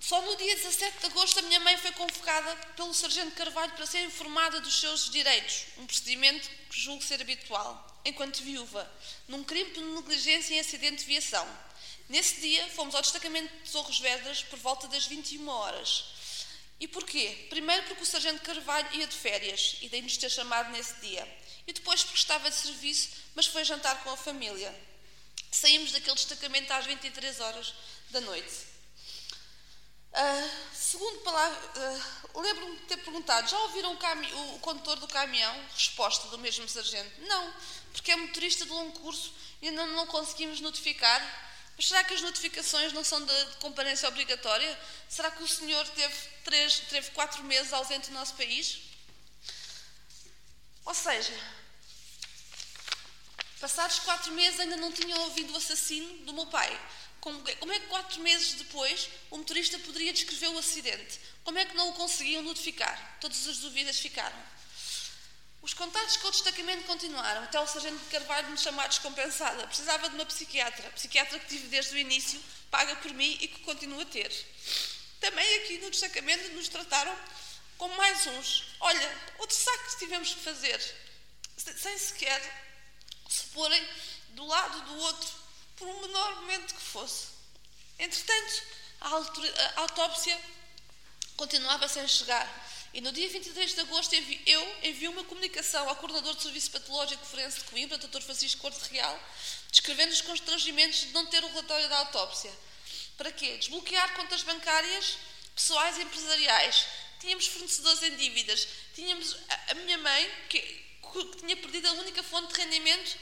Só 0.00 0.20
no 0.22 0.34
dia 0.36 0.56
17 0.56 0.98
de 0.98 1.06
agosto 1.06 1.38
a 1.38 1.42
minha 1.42 1.60
mãe 1.60 1.76
foi 1.76 1.92
convocada 1.92 2.56
pelo 2.74 2.92
Sargento 2.92 3.36
Carvalho 3.36 3.72
para 3.72 3.86
ser 3.86 4.00
informada 4.00 4.60
dos 4.60 4.80
seus 4.80 5.10
direitos, 5.10 5.66
um 5.76 5.86
procedimento 5.86 6.48
que 6.70 6.80
julgo 6.80 7.02
ser 7.02 7.20
habitual, 7.20 8.00
enquanto 8.04 8.42
viúva, 8.42 8.90
num 9.28 9.44
crime 9.44 9.70
por 9.70 9.82
negligência 9.82 10.54
em 10.54 10.60
acidente 10.60 11.04
de 11.04 11.04
viação. 11.04 11.46
Nesse 12.08 12.40
dia 12.40 12.66
fomos 12.70 12.94
ao 12.94 13.02
destacamento 13.02 13.54
de 13.62 13.70
Torres 13.70 13.98
Vedras 13.98 14.42
por 14.42 14.58
volta 14.58 14.88
das 14.88 15.06
21 15.06 15.46
horas. 15.48 16.06
E 16.80 16.88
porquê? 16.88 17.46
Primeiro 17.50 17.82
porque 17.84 18.02
o 18.02 18.06
Sargento 18.06 18.42
Carvalho 18.42 18.88
ia 18.94 19.06
de 19.06 19.14
férias 19.14 19.76
e 19.82 19.88
daí 19.88 20.00
nos 20.00 20.16
ter 20.16 20.30
chamado 20.30 20.70
nesse 20.70 20.94
dia 21.00 21.28
e 21.66 21.72
depois 21.72 22.02
porque 22.02 22.18
estava 22.18 22.50
de 22.50 22.56
serviço, 22.56 23.10
mas 23.34 23.46
foi 23.46 23.64
jantar 23.64 24.02
com 24.02 24.10
a 24.10 24.16
família. 24.16 24.74
Saímos 25.52 25.92
daquele 25.92 26.16
destacamento 26.16 26.72
às 26.72 26.86
23 26.86 27.40
horas 27.40 27.74
da 28.10 28.20
noite. 28.20 28.70
Uh, 30.12 30.50
segundo 30.74 31.20
palavra, 31.20 31.56
uh, 32.34 32.40
lembro-me 32.40 32.76
de 32.78 32.82
ter 32.86 32.96
perguntado: 32.96 33.48
já 33.48 33.58
ouviram 33.60 33.92
o, 33.92 34.56
o, 34.56 34.58
condutor 34.58 34.98
do 34.98 35.06
caminhão? 35.06 35.54
Resposta 35.72 36.26
do 36.28 36.38
mesmo 36.38 36.68
sargento: 36.68 37.20
não, 37.20 37.54
porque 37.92 38.10
é 38.10 38.16
motorista 38.16 38.64
de 38.64 38.72
longo 38.72 38.98
curso 38.98 39.32
e 39.62 39.68
ainda 39.68 39.86
não, 39.86 39.94
não 39.94 40.06
conseguimos 40.06 40.60
notificar. 40.60 41.49
Mas 41.80 41.88
será 41.88 42.04
que 42.04 42.12
as 42.12 42.20
notificações 42.20 42.92
não 42.92 43.02
são 43.02 43.24
de, 43.24 43.46
comparência 43.58 44.06
obrigatória? 44.06 44.78
Será 45.08 45.30
que 45.30 45.42
o 45.42 45.48
senhor 45.48 45.88
teve, 45.88 46.14
três, 46.44 46.80
teve 46.90 47.10
quatro 47.12 47.42
meses 47.44 47.72
ausente 47.72 48.10
do 48.10 48.12
nosso 48.12 48.34
país? 48.34 48.82
Ou 50.84 50.92
seja, 50.92 51.32
Passados 53.58 54.00
quatro 54.00 54.30
meses 54.32 54.60
ainda 54.60 54.76
não 54.76 54.92
tinham 54.92 55.18
ouvido 55.22 55.54
o 55.54 55.56
assassino 55.56 56.18
do 56.26 56.34
meu 56.34 56.46
pai. 56.48 56.70
Como, 57.18 57.42
como, 57.56 57.72
é 57.72 57.80
que 57.80 57.86
quatro 57.86 58.20
meses 58.20 58.52
depois 58.52 59.08
o 59.30 59.38
motorista 59.38 59.78
poderia 59.78 60.12
descrever 60.12 60.48
o 60.48 60.58
acidente? 60.58 61.18
Como 61.42 61.56
é 61.56 61.64
que 61.64 61.74
não 61.74 61.88
o 61.88 61.94
conseguiam 61.94 62.42
notificar? 62.42 63.16
Todas 63.22 63.48
as 63.48 63.56
dúvidas 63.56 63.98
ficaram. 63.98 64.38
Os 65.62 65.74
contatos 65.74 66.16
com 66.16 66.28
o 66.28 66.30
destacamento 66.30 66.84
continuaram, 66.84 67.42
até 67.42 67.60
o 67.60 67.66
sargento 67.66 67.98
de 67.98 68.10
Carvalho 68.10 68.48
me 68.50 68.58
chamar 68.58 68.88
descompensada. 68.88 69.66
Precisava 69.66 70.08
de 70.08 70.14
uma 70.14 70.24
psiquiatra, 70.24 70.90
psiquiatra 70.92 71.38
que 71.38 71.46
tive 71.48 71.68
desde 71.68 71.94
o 71.94 71.98
início, 71.98 72.42
paga 72.70 72.96
por 72.96 73.12
mim 73.12 73.36
e 73.40 73.48
que 73.48 73.60
continuo 73.60 74.00
a 74.00 74.06
ter. 74.06 74.32
Também 75.20 75.56
aqui 75.56 75.78
no 75.78 75.90
destacamento 75.90 76.48
nos 76.54 76.68
trataram 76.68 77.14
como 77.76 77.94
mais 77.96 78.26
uns. 78.26 78.64
Olha, 78.80 79.18
outro 79.38 79.54
saco 79.54 79.90
que 79.90 79.98
tivemos 79.98 80.32
que 80.32 80.40
fazer, 80.40 80.80
sem 81.56 81.98
sequer 81.98 82.40
se 83.28 83.44
porem 83.46 83.88
do 84.30 84.46
lado 84.46 84.80
do 84.82 84.98
outro, 84.98 85.28
por 85.76 85.86
um 85.88 86.00
menor 86.00 86.36
momento 86.36 86.74
que 86.74 86.80
fosse. 86.80 87.28
Entretanto, 87.98 88.62
a 89.00 89.80
autópsia 89.80 90.40
continuava 91.36 91.86
sem 91.86 92.06
chegar. 92.08 92.46
E 92.92 93.00
no 93.00 93.12
dia 93.12 93.28
23 93.28 93.74
de 93.74 93.80
agosto 93.80 94.14
eu 94.46 94.76
enviei 94.82 95.08
uma 95.08 95.22
comunicação 95.24 95.88
ao 95.88 95.96
coordenador 95.96 96.34
de 96.34 96.42
Serviço 96.42 96.70
Patológico 96.72 97.24
Forense 97.24 97.60
de 97.60 97.64
Coimbra, 97.64 97.98
Dr. 97.98 98.20
Francisco 98.20 98.60
Corte 98.60 98.80
Real, 98.90 99.18
descrevendo 99.70 100.12
os 100.12 100.20
constrangimentos 100.20 101.00
de 101.00 101.08
não 101.08 101.26
ter 101.26 101.44
o 101.44 101.48
relatório 101.48 101.88
da 101.88 101.98
autópsia. 101.98 102.50
Para 103.16 103.30
quê? 103.30 103.58
Desbloquear 103.58 104.14
contas 104.14 104.42
bancárias 104.42 105.18
pessoais 105.54 105.98
e 105.98 106.02
empresariais. 106.02 106.86
Tínhamos 107.20 107.46
fornecedores 107.46 108.02
em 108.02 108.16
dívidas. 108.16 108.66
Tínhamos 108.94 109.36
a, 109.48 109.72
a 109.72 109.74
minha 109.74 109.98
mãe, 109.98 110.30
que 110.48 110.80
que 111.12 111.36
tinha 111.38 111.56
perdido 111.56 111.88
a 111.88 111.92
única 111.92 112.22
fonte 112.22 112.54
de 112.54 112.60
rendimento 112.60 113.16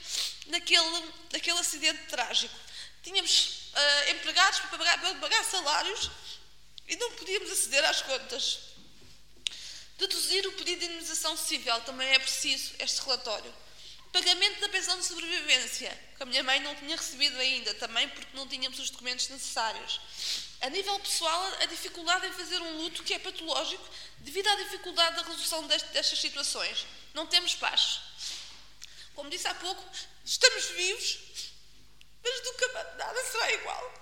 naquele, 0.47 1.13
naquele 1.33 1.59
acidente 1.59 2.05
trágico. 2.09 2.55
Tínhamos 3.03 3.71
uh, 3.73 4.11
empregados 4.11 4.61
para 4.61 4.79
pagar, 4.79 5.01
para 5.01 5.15
pagar 5.15 5.45
salários 5.45 6.11
e 6.87 6.97
não 6.97 7.13
podíamos 7.13 7.51
aceder 7.51 7.85
às 7.85 8.03
contas. 8.03 8.59
Deduzir 9.99 10.47
o 10.47 10.53
pedido 10.53 10.79
de 10.79 10.87
indemnização 10.87 11.37
civil 11.37 11.81
também 11.81 12.09
é 12.11 12.19
preciso, 12.21 12.73
este 12.79 13.01
relatório. 13.01 13.53
Pagamento 14.13 14.61
da 14.61 14.69
pensão 14.69 14.97
de 14.97 15.05
sobrevivência, 15.05 15.91
que 16.17 16.23
a 16.23 16.27
minha 16.27 16.43
mãe 16.45 16.61
não 16.61 16.73
tinha 16.77 16.97
recebido 16.97 17.37
ainda, 17.37 17.75
também 17.75 18.09
porque 18.09 18.37
não 18.37 18.47
tínhamos 18.47 18.79
os 18.79 18.91
documentos 18.91 19.29
necessários. 19.29 20.01
A 20.61 20.71
nível 20.71 20.99
pessoal, 21.01 21.45
a 21.61 21.67
dificuldade 21.67 22.29
em 22.29 22.33
fazer 22.33 22.61
um 22.63 22.79
luto 22.79 23.03
que 23.03 23.13
é 23.13 23.19
patológico 23.19 23.85
devido 24.19 24.47
à 24.47 24.55
dificuldade 24.55 25.17
da 25.17 25.23
resolução 25.23 25.67
destas 25.67 26.19
situações. 26.19 26.87
Não 27.13 27.27
temos 27.27 27.57
paz. 27.57 28.01
Como 29.17 29.29
disse 29.29 29.49
há 29.49 29.55
pouco, 29.57 29.85
estamos 30.25 30.65
vivos, 30.67 31.19
mas 32.23 32.45
nunca 32.45 32.95
nada 32.97 33.25
será 33.25 33.53
igual. 33.53 33.95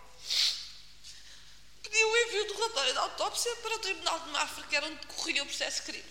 Pedi 1.88 2.04
o 2.04 2.16
envio 2.16 2.46
do 2.48 2.54
relatório 2.54 2.94
da 2.94 3.00
autópsia 3.02 3.54
para 3.56 3.76
o 3.76 3.78
Tribunal 3.78 4.18
de 4.18 4.28
Mafra, 4.30 4.64
que 4.66 4.74
era 4.74 4.86
onde 4.86 4.96
decorria 4.96 5.42
o 5.44 5.46
processo 5.46 5.84
crime. 5.84 6.04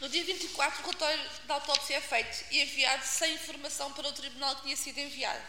No 0.00 0.08
dia 0.08 0.22
24, 0.24 0.80
o 0.80 0.82
relatório 0.86 1.30
da 1.44 1.54
autópsia 1.54 1.96
é 1.96 2.00
feito 2.00 2.44
e 2.52 2.62
enviado 2.62 3.04
sem 3.04 3.34
informação 3.34 3.92
para 3.92 4.06
o 4.06 4.12
tribunal 4.12 4.54
que 4.56 4.62
tinha 4.62 4.76
sido 4.76 4.98
enviado. 4.98 5.44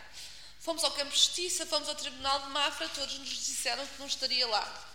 Fomos 0.60 0.84
ao 0.84 0.92
campo 0.92 1.12
de 1.12 1.18
justiça, 1.18 1.68
fomos 1.68 1.88
ao 1.88 1.96
tribunal 1.96 2.40
de 2.40 2.50
Mafra, 2.50 2.90
todos 2.90 3.20
nos 3.20 3.30
disseram 3.30 3.86
que 3.86 4.00
não 4.00 4.08
estaria 4.08 4.48
lá. 4.48 4.90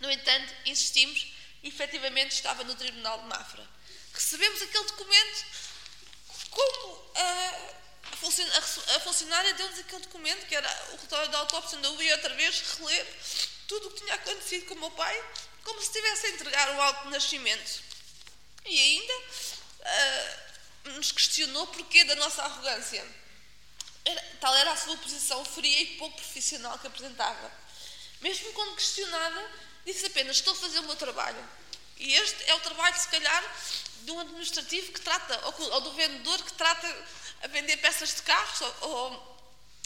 No 0.00 0.10
entanto, 0.10 0.52
insistimos 0.64 1.32
e 1.62 1.68
efetivamente 1.68 2.32
estava 2.32 2.64
no 2.64 2.74
tribunal 2.74 3.20
de 3.20 3.26
Mafra. 3.26 3.64
Recebemos 4.12 4.60
aquele 4.60 4.84
documento 4.84 5.44
como 6.50 7.12
a, 7.14 7.74
a 8.14 9.00
funcionária 9.00 9.54
deu-nos 9.54 9.78
aquele 9.78 10.02
documento, 10.02 10.46
que 10.46 10.54
era 10.54 10.68
o 10.92 10.96
relatório 10.96 11.30
da 11.30 11.38
autópsia, 11.38 11.78
onde 11.78 11.86
eu 11.86 12.02
ia 12.02 12.16
outra 12.16 12.34
vez 12.34 12.60
reler 12.78 13.06
tudo 13.66 13.88
o 13.88 13.90
que 13.92 14.02
tinha 14.02 14.14
acontecido 14.14 14.66
com 14.66 14.74
o 14.74 14.78
meu 14.78 14.90
pai, 14.92 15.24
como 15.64 15.80
se 15.80 15.86
estivesse 15.86 16.26
a 16.26 16.30
entregar 16.30 16.76
o 16.76 16.82
alto 16.82 17.10
nascimento. 17.10 17.82
E 18.64 18.78
ainda 18.78 19.14
uh, 19.14 20.90
nos 20.90 21.12
questionou 21.12 21.66
porquê 21.68 22.04
da 22.04 22.14
nossa 22.16 22.42
arrogância. 22.42 23.04
Era, 24.04 24.22
tal 24.40 24.54
era 24.56 24.72
a 24.72 24.76
sua 24.76 24.96
posição 24.98 25.44
fria 25.44 25.82
e 25.82 25.96
pouco 25.96 26.16
profissional 26.16 26.78
que 26.78 26.86
apresentava. 26.86 27.50
Mesmo 28.20 28.52
quando 28.52 28.76
questionada, 28.76 29.50
disse 29.84 30.06
apenas: 30.06 30.36
Estou 30.36 30.52
a 30.52 30.56
fazer 30.56 30.78
o 30.80 30.84
meu 30.84 30.96
trabalho. 30.96 31.42
E 31.96 32.14
este 32.14 32.50
é 32.50 32.54
o 32.54 32.60
trabalho, 32.60 32.98
se 32.98 33.08
calhar, 33.08 33.56
de 34.02 34.10
um 34.10 34.20
administrativo 34.20 34.92
que 34.92 35.00
trata, 35.00 35.40
ou, 35.46 35.80
do 35.80 35.92
vendedor 35.92 36.42
que 36.42 36.52
trata 36.52 36.86
a 37.44 37.48
vender 37.48 37.76
peças 37.76 38.14
de 38.16 38.22
carros 38.22 38.60
ou, 38.60 38.76
ou 38.90 39.38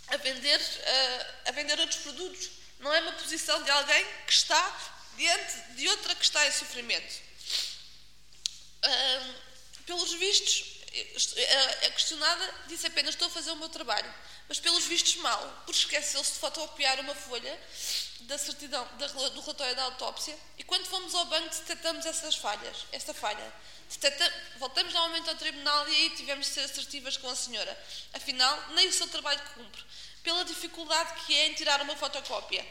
a, 0.09 0.17
vender, 0.17 0.61
uh, 0.61 1.49
a 1.49 1.53
vender 1.53 1.79
outros 1.79 2.01
produtos. 2.01 2.51
Não 2.81 2.95
é 2.95 3.01
uma 3.01 3.13
posição 3.13 3.63
de 3.63 3.71
alguém 3.71 4.07
que 4.27 4.33
está 4.33 4.95
diante 5.17 5.61
de 5.75 5.89
outra 5.89 6.15
que 6.15 6.25
está 6.25 6.47
em 6.47 6.53
sofrimento. 6.53 7.29
Pelos 9.85 10.13
vistos, 10.15 10.65
a 11.85 11.91
questionada 11.91 12.55
disse 12.69 12.87
apenas: 12.87 13.15
Estou 13.15 13.27
a 13.27 13.31
fazer 13.31 13.51
o 13.51 13.57
meu 13.57 13.69
trabalho 13.69 14.15
mas 14.49 14.59
pelos 14.59 14.85
vistos 14.87 15.17
mal, 15.17 15.63
porque 15.67 15.79
esqueceu-se 15.79 16.33
de 16.33 16.39
fotocopiar 16.39 16.99
uma 17.01 17.15
folha 17.15 17.61
da 18.21 18.39
certidão, 18.39 18.89
da, 18.99 19.07
do 19.07 19.41
relatório 19.41 19.77
da 19.77 19.83
autópsia 19.85 20.37
e 20.57 20.65
quando 20.65 20.87
fomos 20.87 21.15
ao 21.15 21.27
banco 21.27 21.55
detectamos 21.55 22.07
essas 22.07 22.35
falhas, 22.35 22.87
esta 22.91 23.13
falha. 23.13 23.53
Voltamos 24.59 24.93
novamente 24.93 25.29
ao 25.29 25.37
tribunal 25.37 25.89
e 25.89 25.95
aí 25.95 26.11
tivemos 26.11 26.47
de 26.47 26.53
ser 26.53 26.61
assertivas 26.61 27.17
com 27.17 27.29
a 27.29 27.35
senhora. 27.35 27.87
Afinal, 28.13 28.71
nem 28.75 28.89
o 28.89 28.93
seu 28.93 29.09
trabalho 29.09 29.41
cumpre, 29.55 29.83
pela 30.23 30.45
dificuldade 30.45 31.25
que 31.25 31.35
é 31.35 31.47
em 31.49 31.55
tirar 31.55 31.81
uma 31.83 31.97
fotocópia. 31.97 32.65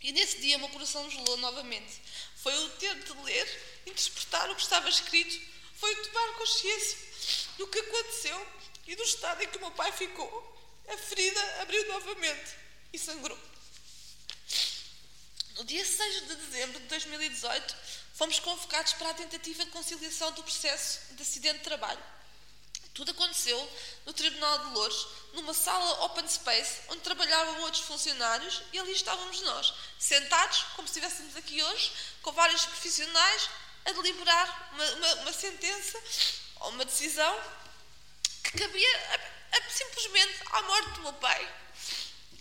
E 0.00 0.12
nesse 0.12 0.38
dia 0.38 0.56
o 0.56 0.60
meu 0.60 0.68
coração 0.68 1.10
gelou 1.10 1.36
novamente. 1.38 2.00
Foi 2.36 2.56
o 2.64 2.70
ter 2.70 2.94
de 2.94 3.12
ler, 3.22 3.82
interpretar 3.86 4.50
o 4.50 4.54
que 4.54 4.62
estava 4.62 4.88
escrito, 4.88 5.40
foi 5.74 5.94
tomar 5.96 6.34
consciência 6.34 6.98
do 7.58 7.66
que 7.66 7.78
aconteceu 7.78 8.46
e 8.86 8.96
do 8.96 9.02
estado 9.02 9.42
em 9.42 9.48
que 9.48 9.58
o 9.58 9.60
meu 9.60 9.70
pai 9.72 9.92
ficou 9.92 10.50
a 10.92 10.96
ferida 10.96 11.40
abriu 11.62 11.86
novamente 11.88 12.56
e 12.92 12.98
sangrou. 12.98 13.38
No 15.56 15.64
dia 15.64 15.84
6 15.84 16.26
de 16.26 16.34
dezembro 16.36 16.80
de 16.80 16.86
2018, 16.86 17.76
fomos 18.20 18.38
convocados 18.38 18.92
para 18.92 19.08
a 19.08 19.14
tentativa 19.14 19.64
de 19.64 19.70
conciliação 19.70 20.30
do 20.32 20.42
processo 20.42 21.00
de 21.14 21.22
acidente 21.22 21.60
de 21.60 21.64
trabalho. 21.64 22.02
Tudo 22.92 23.12
aconteceu 23.12 23.58
no 24.04 24.12
Tribunal 24.12 24.58
de 24.58 24.74
Louros, 24.74 25.06
numa 25.32 25.54
sala 25.54 26.04
open 26.04 26.28
space, 26.28 26.80
onde 26.88 27.00
trabalhavam 27.00 27.62
outros 27.62 27.82
funcionários 27.84 28.60
e 28.74 28.78
ali 28.78 28.92
estávamos 28.92 29.40
nós, 29.40 29.72
sentados, 29.98 30.64
como 30.76 30.86
se 30.86 30.98
estivéssemos 30.98 31.34
aqui 31.34 31.62
hoje, 31.62 31.92
com 32.20 32.30
vários 32.32 32.62
profissionais, 32.66 33.48
a 33.86 33.92
deliberar 33.92 34.70
uma, 34.74 34.84
uma, 34.84 35.14
uma 35.22 35.32
sentença 35.32 35.98
ou 36.56 36.72
uma 36.72 36.84
decisão 36.84 37.40
que 38.44 38.58
cabia 38.58 38.96
é 39.52 39.70
simplesmente 39.70 40.40
à 40.50 40.60
morte 40.60 40.90
do 40.90 41.00
meu 41.00 41.12
pai. 41.14 41.54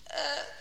Uh, 0.08 0.54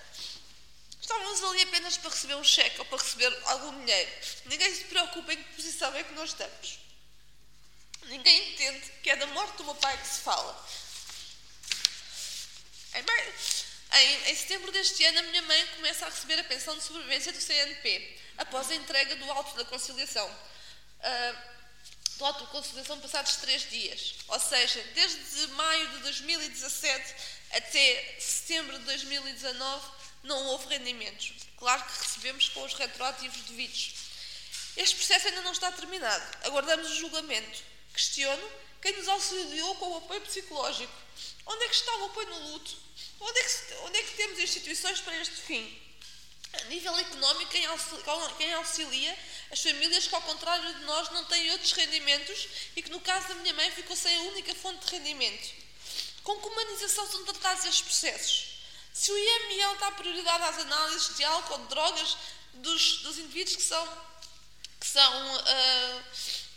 estávamos 1.09 1.43
ali 1.43 1.63
apenas 1.63 1.97
para 1.97 2.11
receber 2.11 2.35
um 2.35 2.45
cheque 2.45 2.79
ou 2.79 2.85
para 2.85 2.99
receber 2.99 3.35
algum 3.47 3.79
dinheiro. 3.81 4.11
Ninguém 4.45 4.75
se 4.75 4.85
preocupa 4.85 5.33
em 5.33 5.43
que 5.43 5.55
posição 5.55 5.95
é 5.95 6.05
que 6.05 6.13
nós 6.13 6.31
estamos. 6.31 6.79
Ninguém 8.05 8.53
entende 8.53 8.93
que 9.03 9.09
é 9.09 9.17
da 9.17 9.27
morte 9.29 9.57
do 9.57 9.65
meu 9.65 9.75
pai 9.77 9.97
que 9.97 10.07
se 10.07 10.21
fala. 10.21 10.69
Em, 12.95 13.99
em, 13.99 14.31
em 14.31 14.35
setembro 14.37 14.71
deste 14.71 15.03
ano, 15.07 15.21
a 15.21 15.23
minha 15.23 15.43
mãe 15.43 15.67
começa 15.77 16.05
a 16.05 16.11
receber 16.11 16.41
a 16.41 16.45
pensão 16.45 16.77
de 16.77 16.85
sobrevivência 16.85 17.33
do 17.33 17.41
CNP, 17.41 18.21
após 18.37 18.71
a 18.71 18.75
entrega 18.75 19.17
do 19.17 19.31
auto 19.31 19.57
da 19.57 19.65
conciliação. 19.65 20.29
Uh, 20.29 21.59
do 22.19 22.25
auto 22.25 22.45
de 22.45 22.51
conciliação 22.51 23.01
passados 23.01 23.37
três 23.37 23.69
dias. 23.71 24.17
Ou 24.29 24.41
seja, 24.41 24.83
desde 24.95 25.47
maio 25.53 25.89
de 25.89 25.99
2017 26.01 27.15
até 27.53 28.17
setembro 28.19 28.79
de 28.79 28.85
2019 28.85 29.98
não 30.23 30.47
houve 30.47 30.69
rendimentos. 30.69 31.33
Claro 31.57 31.85
que 31.85 32.03
recebemos 32.03 32.49
com 32.51 32.63
os 32.63 32.75
retroativos 32.75 33.41
devidos. 33.43 33.95
Este 34.77 34.97
processo 34.97 35.29
ainda 35.29 35.43
não 35.43 35.53
está 35.53 35.73
terminado. 35.73 36.39
Aguardamos 36.45 36.91
o 36.91 36.97
julgamento. 36.97 37.63
Questiono 37.93 38.51
quem 38.81 38.97
nos 38.97 39.09
auxiliou 39.09 39.75
com 39.77 39.89
o 39.91 39.97
apoio 39.99 40.21
psicológico. 40.21 40.93
Onde 41.47 41.65
é 41.65 41.69
que 41.69 41.75
está 41.75 41.97
o 41.97 42.05
apoio 42.07 42.29
no 42.29 42.53
luto? 42.53 42.77
Onde 43.21 43.41
é 43.41 43.43
que, 43.43 43.75
onde 43.87 43.99
é 43.99 44.03
que 44.03 44.17
temos 44.17 44.39
instituições 44.39 45.01
para 45.01 45.17
este 45.17 45.37
fim? 45.37 45.83
A 46.53 46.65
nível 46.65 46.97
económico, 46.97 47.51
quem 47.51 48.53
auxilia 48.55 49.19
as 49.51 49.61
famílias 49.61 50.07
que, 50.07 50.15
ao 50.15 50.23
contrário 50.23 50.75
de 50.75 50.85
nós, 50.85 51.11
não 51.11 51.25
têm 51.25 51.51
outros 51.51 51.73
rendimentos 51.73 52.49
e 52.77 52.83
que, 52.83 52.91
no 52.91 53.01
caso 53.01 53.29
da 53.29 53.35
minha 53.35 53.53
mãe, 53.55 53.71
ficou 53.73 53.97
sem 53.97 54.17
a 54.17 54.23
única 54.23 54.55
fonte 54.55 54.87
de 54.87 54.93
rendimento. 54.93 55.55
Com 56.23 56.41
que 56.41 56.47
humanização 56.47 57.11
são 57.11 57.25
tratados 57.25 57.65
estes 57.65 57.83
processos? 57.83 58.58
Se 58.99 59.13
o 59.13 59.17
IML 59.17 59.77
dá 59.77 59.93
prioridade 59.93 60.43
às 60.43 60.59
análises 60.59 61.15
de 61.15 61.23
álcool, 61.23 61.59
de 61.59 61.69
drogas 61.69 62.17
dos, 62.55 62.97
dos 63.03 63.17
indivíduos 63.17 63.55
que 63.55 63.63
são, 63.63 63.87
que 64.81 64.87
são, 64.89 65.37
uh, 65.37 66.05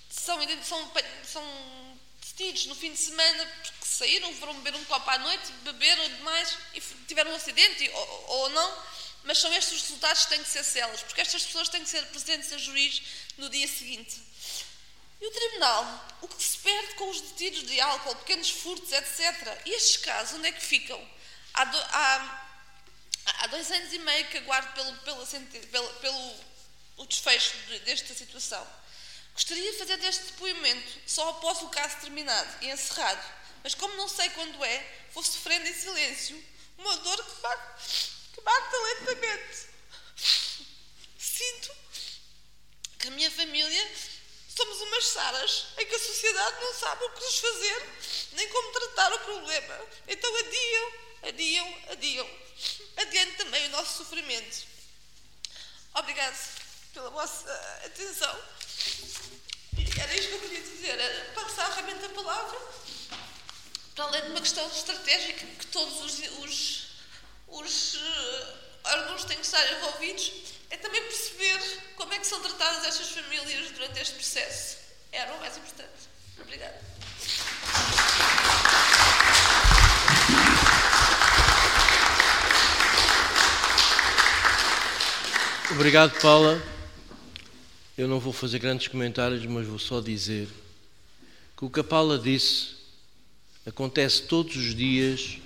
são, 0.09 0.39
são, 0.63 0.91
são 1.23 1.99
detidos 2.19 2.65
no 2.65 2.73
fim 2.73 2.93
de 2.93 2.97
semana 2.97 3.45
porque 3.45 3.85
saíram, 3.85 4.33
foram 4.33 4.55
beber 4.55 4.75
um 4.75 4.83
copo 4.85 5.07
à 5.07 5.19
noite, 5.19 5.51
beberam 5.61 6.09
demais 6.15 6.57
e 6.73 6.81
tiveram 7.07 7.29
um 7.29 7.35
acidente 7.35 7.87
ou, 7.93 8.25
ou 8.29 8.49
não, 8.49 8.83
mas 9.23 9.37
são 9.37 9.53
estes 9.53 9.75
os 9.75 9.81
resultados 9.83 10.23
que 10.23 10.29
têm 10.31 10.41
que 10.41 10.49
ser 10.49 10.63
células, 10.63 11.03
porque 11.03 11.21
estas 11.21 11.43
pessoas 11.43 11.69
têm 11.69 11.83
que 11.83 11.89
ser 11.91 12.03
presentes 12.07 12.51
a 12.53 12.57
juiz 12.57 13.03
no 13.37 13.51
dia 13.51 13.67
seguinte. 13.67 14.19
E 15.21 15.27
o 15.27 15.31
tribunal, 15.31 16.07
o 16.23 16.27
que 16.27 16.43
se 16.43 16.57
perde 16.57 16.95
com 16.95 17.07
os 17.07 17.21
detidos 17.21 17.67
de 17.67 17.79
álcool, 17.79 18.15
pequenos 18.15 18.49
furtos, 18.49 18.91
etc. 18.91 19.61
E 19.67 19.75
estes 19.75 19.97
casos, 19.97 20.39
onde 20.39 20.47
é 20.47 20.51
que 20.51 20.65
ficam? 20.65 21.20
Há, 21.53 21.65
do, 21.65 21.77
há, 21.77 22.45
há 23.25 23.47
dois 23.47 23.71
anos 23.71 23.93
e 23.93 23.99
meio 23.99 24.27
que 24.27 24.37
aguardo 24.37 24.71
pelo, 24.73 24.93
pelo, 24.99 25.27
pelo, 25.71 25.93
pelo 25.95 26.35
o 26.97 27.05
desfecho 27.05 27.55
desta 27.85 28.13
situação. 28.13 28.65
Gostaria 29.33 29.71
de 29.71 29.77
fazer 29.77 29.97
deste 29.97 30.25
depoimento 30.25 30.99
só 31.07 31.29
após 31.29 31.61
o 31.61 31.69
caso 31.69 31.97
terminado 31.97 32.49
e 32.61 32.69
encerrado, 32.69 33.23
mas 33.63 33.73
como 33.73 33.95
não 33.95 34.07
sei 34.07 34.29
quando 34.31 34.63
é, 34.63 35.05
vou 35.13 35.23
sofrendo 35.23 35.67
em 35.67 35.73
silêncio 35.73 36.43
uma 36.77 36.97
dor 36.97 37.23
que 37.23 37.41
bate 37.41 38.11
que 38.33 38.41
bate 38.41 38.75
lentamente. 38.75 39.67
Sinto 41.17 41.75
que 42.99 43.07
a 43.07 43.11
minha 43.11 43.31
família 43.31 43.91
somos 44.55 44.81
umas 44.81 45.05
saras 45.05 45.67
em 45.77 45.85
que 45.85 45.95
a 45.95 45.99
sociedade 45.99 46.61
não 46.61 46.73
sabe 46.73 47.03
o 47.03 47.09
que 47.09 47.21
nos 47.21 47.39
fazer 47.39 47.89
nem 48.33 48.47
como 48.49 48.71
tratar 48.71 49.13
o 49.13 49.19
problema. 49.19 49.79
Então 50.07 50.35
adiam, 50.35 50.93
adiam, 51.23 51.77
adiam. 51.89 52.29
Adiante 52.97 53.37
também 53.37 53.65
o 53.67 53.69
nosso 53.69 53.97
sofrimento. 53.97 54.65
Obrigado 55.95 56.37
pela 56.93 57.09
vossa 57.09 57.51
atenção. 57.85 58.41
E 59.77 59.99
era 59.99 60.13
isto 60.15 60.29
que 60.29 60.35
eu 60.35 60.39
queria 60.41 60.61
dizer. 60.61 61.33
Passar 61.33 61.69
realmente 61.71 62.05
a 62.05 62.09
palavra 62.09 62.59
para 63.95 64.05
além 64.05 64.21
de 64.21 64.27
uma 64.29 64.41
questão 64.41 64.67
estratégica 64.67 65.45
que 65.45 65.67
todos 65.67 66.01
os, 66.01 66.19
os 66.39 66.91
os 67.51 67.99
órgãos 68.83 69.25
têm 69.25 69.37
que 69.37 69.45
estar 69.45 69.71
envolvidos, 69.73 70.31
é 70.69 70.77
também 70.77 71.01
perceber 71.01 71.59
como 71.95 72.13
é 72.13 72.19
que 72.19 72.25
são 72.25 72.41
tratadas 72.41 72.85
estas 72.85 73.09
famílias 73.09 73.71
durante 73.71 73.99
este 73.99 74.15
processo. 74.15 74.77
Era 75.11 75.33
o 75.33 75.39
mais 75.39 75.57
importante. 75.57 76.09
Obrigada. 76.39 76.79
Obrigado, 85.73 86.19
Paula. 86.21 86.61
Eu 87.97 88.07
não 88.07 88.19
vou 88.19 88.33
fazer 88.33 88.59
grandes 88.59 88.89
comentários, 88.89 89.45
mas 89.45 89.65
vou 89.65 89.79
só 89.79 90.01
dizer 90.01 90.49
que 91.55 91.63
o 91.63 91.69
que 91.69 91.79
a 91.79 91.83
Paula 91.83 92.19
disse 92.19 92.75
acontece 93.65 94.23
todos 94.23 94.55
os 94.57 94.75
dias 94.75 95.37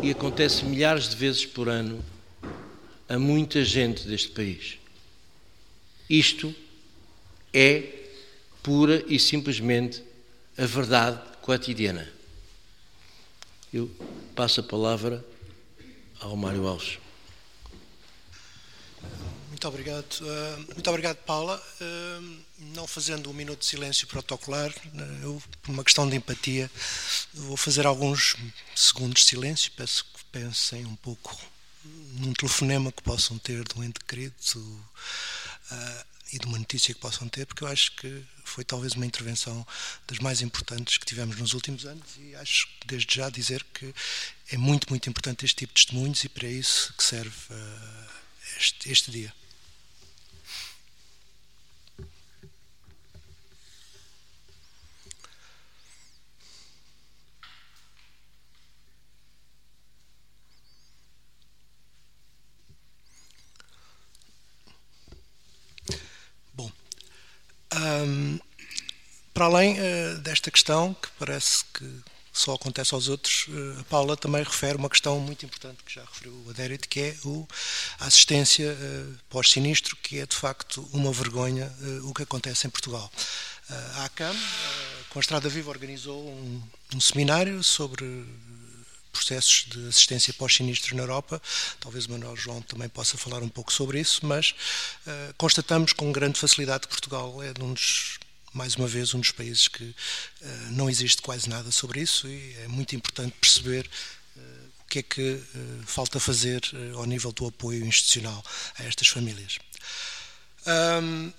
e 0.00 0.10
acontece 0.10 0.64
milhares 0.64 1.08
de 1.08 1.16
vezes 1.16 1.44
por 1.44 1.68
ano 1.68 2.02
a 3.08 3.18
muita 3.18 3.64
gente 3.64 4.06
deste 4.06 4.28
país. 4.28 4.78
Isto 6.08 6.54
é 7.52 7.82
pura 8.62 9.04
e 9.08 9.18
simplesmente 9.18 10.02
a 10.56 10.66
verdade 10.66 11.20
cotidiana. 11.42 12.08
Eu 13.72 13.90
passo 14.36 14.60
a 14.60 14.62
palavra 14.62 15.24
ao 16.20 16.36
Mário 16.36 16.66
Alves. 16.66 17.03
Muito 19.54 19.68
obrigado. 19.68 20.20
Uh, 20.20 20.72
muito 20.74 20.90
obrigado, 20.90 21.16
Paula. 21.18 21.62
Uh, 21.80 22.38
não 22.74 22.88
fazendo 22.88 23.30
um 23.30 23.32
minuto 23.32 23.60
de 23.60 23.66
silêncio 23.66 24.04
protocolar, 24.08 24.68
uh, 24.70 25.22
eu, 25.22 25.42
por 25.62 25.70
uma 25.70 25.84
questão 25.84 26.08
de 26.08 26.16
empatia, 26.16 26.68
vou 27.32 27.56
fazer 27.56 27.86
alguns 27.86 28.34
segundos 28.74 29.22
de 29.22 29.28
silêncio. 29.28 29.70
Peço 29.76 30.06
que 30.12 30.24
pensem 30.32 30.84
um 30.84 30.96
pouco 30.96 31.40
num 32.14 32.32
telefonema 32.32 32.90
que 32.90 33.00
possam 33.04 33.38
ter 33.38 33.62
de 33.62 33.78
um 33.78 33.84
ente 33.84 34.00
querido 34.00 34.34
e 36.32 36.38
de 36.38 36.46
uma 36.46 36.58
notícia 36.58 36.92
que 36.92 37.00
possam 37.00 37.28
ter, 37.28 37.46
porque 37.46 37.62
eu 37.62 37.68
acho 37.68 37.94
que 37.94 38.24
foi 38.44 38.64
talvez 38.64 38.94
uma 38.94 39.06
intervenção 39.06 39.64
das 40.08 40.18
mais 40.18 40.42
importantes 40.42 40.98
que 40.98 41.06
tivemos 41.06 41.36
nos 41.36 41.54
últimos 41.54 41.86
anos 41.86 42.08
e 42.18 42.34
acho 42.34 42.68
desde 42.86 43.14
já 43.14 43.30
dizer 43.30 43.64
que 43.72 43.94
é 44.50 44.56
muito, 44.56 44.88
muito 44.90 45.08
importante 45.08 45.44
este 45.44 45.58
tipo 45.58 45.72
de 45.72 45.84
testemunhos 45.84 46.24
e 46.24 46.28
para 46.28 46.48
isso 46.48 46.92
que 46.94 47.04
serve 47.04 47.36
este, 48.58 48.90
este 48.90 49.10
dia. 49.12 49.32
Para 69.32 69.46
além 69.46 69.76
desta 70.22 70.50
questão, 70.50 70.94
que 70.94 71.08
parece 71.18 71.64
que 71.72 72.00
só 72.32 72.54
acontece 72.54 72.92
aos 72.94 73.08
outros, 73.08 73.46
a 73.78 73.84
Paula 73.84 74.16
também 74.16 74.42
refere 74.42 74.76
uma 74.76 74.90
questão 74.90 75.20
muito 75.20 75.46
importante 75.46 75.84
que 75.84 75.94
já 75.94 76.02
referiu 76.02 76.32
o 76.44 76.50
Adérit, 76.50 76.88
que 76.88 77.00
é 77.00 77.16
a 78.00 78.06
assistência 78.06 78.76
pós-sinistro, 79.28 79.96
que 80.02 80.18
é 80.18 80.26
de 80.26 80.34
facto 80.34 80.88
uma 80.92 81.12
vergonha 81.12 81.72
o 82.02 82.12
que 82.12 82.24
acontece 82.24 82.66
em 82.66 82.70
Portugal. 82.70 83.10
A 83.68 84.04
ACAM, 84.06 84.34
com 85.10 85.18
a 85.18 85.20
Estrada 85.20 85.48
Viva, 85.48 85.70
organizou 85.70 86.28
um, 86.28 86.60
um 86.94 87.00
seminário 87.00 87.62
sobre 87.62 88.04
processos 89.14 89.66
de 89.68 89.88
assistência 89.88 90.34
pós-sinistro 90.34 90.96
na 90.96 91.02
Europa. 91.02 91.40
Talvez 91.78 92.06
o 92.06 92.10
Manuel 92.10 92.36
João 92.36 92.60
também 92.60 92.88
possa 92.88 93.16
falar 93.16 93.42
um 93.42 93.48
pouco 93.48 93.72
sobre 93.72 94.00
isso, 94.00 94.26
mas 94.26 94.50
uh, 95.06 95.34
constatamos 95.38 95.92
com 95.92 96.10
grande 96.10 96.38
facilidade 96.38 96.82
que 96.82 96.88
Portugal 96.88 97.42
é 97.42 97.50
um 97.60 97.72
dos 97.72 98.18
mais 98.52 98.76
uma 98.76 98.86
vez 98.86 99.12
um 99.14 99.18
dos 99.18 99.32
países 99.32 99.66
que 99.66 99.82
uh, 99.82 99.94
não 100.70 100.88
existe 100.88 101.20
quase 101.22 101.48
nada 101.48 101.72
sobre 101.72 102.00
isso 102.00 102.28
e 102.28 102.54
é 102.62 102.68
muito 102.68 102.94
importante 102.94 103.34
perceber 103.40 103.88
uh, 104.36 104.40
o 104.80 104.84
que 104.88 104.98
é 105.00 105.02
que 105.02 105.42
falta 105.86 106.20
fazer 106.20 106.62
ao 106.94 107.04
nível 107.04 107.32
do 107.32 107.46
apoio 107.46 107.84
institucional 107.84 108.44
a 108.78 108.84
estas 108.84 109.08
famílias. 109.08 109.58
Um, 110.66 111.32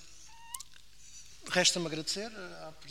Resta-me 1.48 1.86
agradecer 1.86 2.30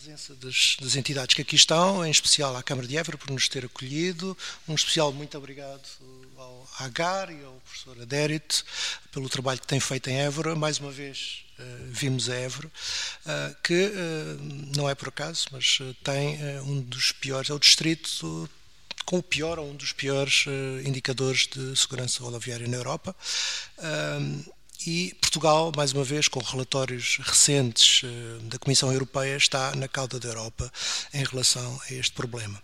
presença 0.06 0.36
das, 0.36 0.78
das, 0.80 0.96
entidades 0.96 1.34
que 1.34 1.42
aqui 1.42 1.56
estão, 1.56 2.06
em 2.06 2.12
especial 2.12 2.56
à 2.56 2.62
Câmara 2.62 2.88
de 2.88 2.96
Évora 2.96 3.18
por 3.18 3.32
nos 3.32 3.50
ter 3.50 3.66
acolhido. 3.66 4.38
Um 4.68 4.76
especial 4.76 5.12
muito 5.12 5.36
obrigado 5.36 5.82
ao 6.38 6.70
Agar 6.78 7.32
e 7.32 7.44
ao 7.44 7.54
professor 7.54 8.00
Adérit 8.00 8.64
pelo 9.12 9.28
trabalho 9.28 9.60
que 9.60 9.66
tem 9.66 9.80
feito 9.80 10.08
em 10.12 10.18
Évora. 10.18 10.56
Mais 10.56 10.78
uma 10.78 10.92
vez 10.92 11.44
uh, 11.58 11.64
vimos 11.88 12.30
a 12.30 12.36
Évora, 12.36 12.68
uh, 12.68 13.56
que 13.64 13.88
uh, 13.88 14.76
não 14.78 14.88
é 14.88 14.94
por 14.94 15.08
acaso, 15.08 15.48
mas 15.52 15.80
tem 16.04 16.38
um 16.60 16.82
dos 16.82 17.12
piores, 17.12 17.50
é 17.50 17.54
o 17.54 17.60
distrito 17.60 18.48
com 19.06 19.18
o 19.18 19.24
pior 19.24 19.58
ou 19.58 19.72
um 19.72 19.76
dos 19.76 19.92
piores 19.92 20.46
indicadores 20.84 21.48
de 21.48 21.76
segurança 21.76 22.24
rodoviária 22.24 22.68
na 22.68 22.78
Europa. 22.78 23.16
E 24.86 25.16
Portugal, 25.22 25.72
mais 25.76 25.94
uma 25.94 26.04
vez, 26.04 26.28
com 26.28 26.40
relatórios 26.40 27.18
recentes 27.22 28.02
eh, 28.04 28.40
da 28.44 28.60
Comissão 28.60 28.92
Europeia, 28.92 29.36
está 29.36 29.76
na 29.76 29.88
cauda 29.88 30.20
da 30.20 30.28
Europa 30.28 30.72
em 31.14 31.24
relação 31.24 31.82
a 31.90 31.94
este 31.94 32.12
problema. 32.12 32.62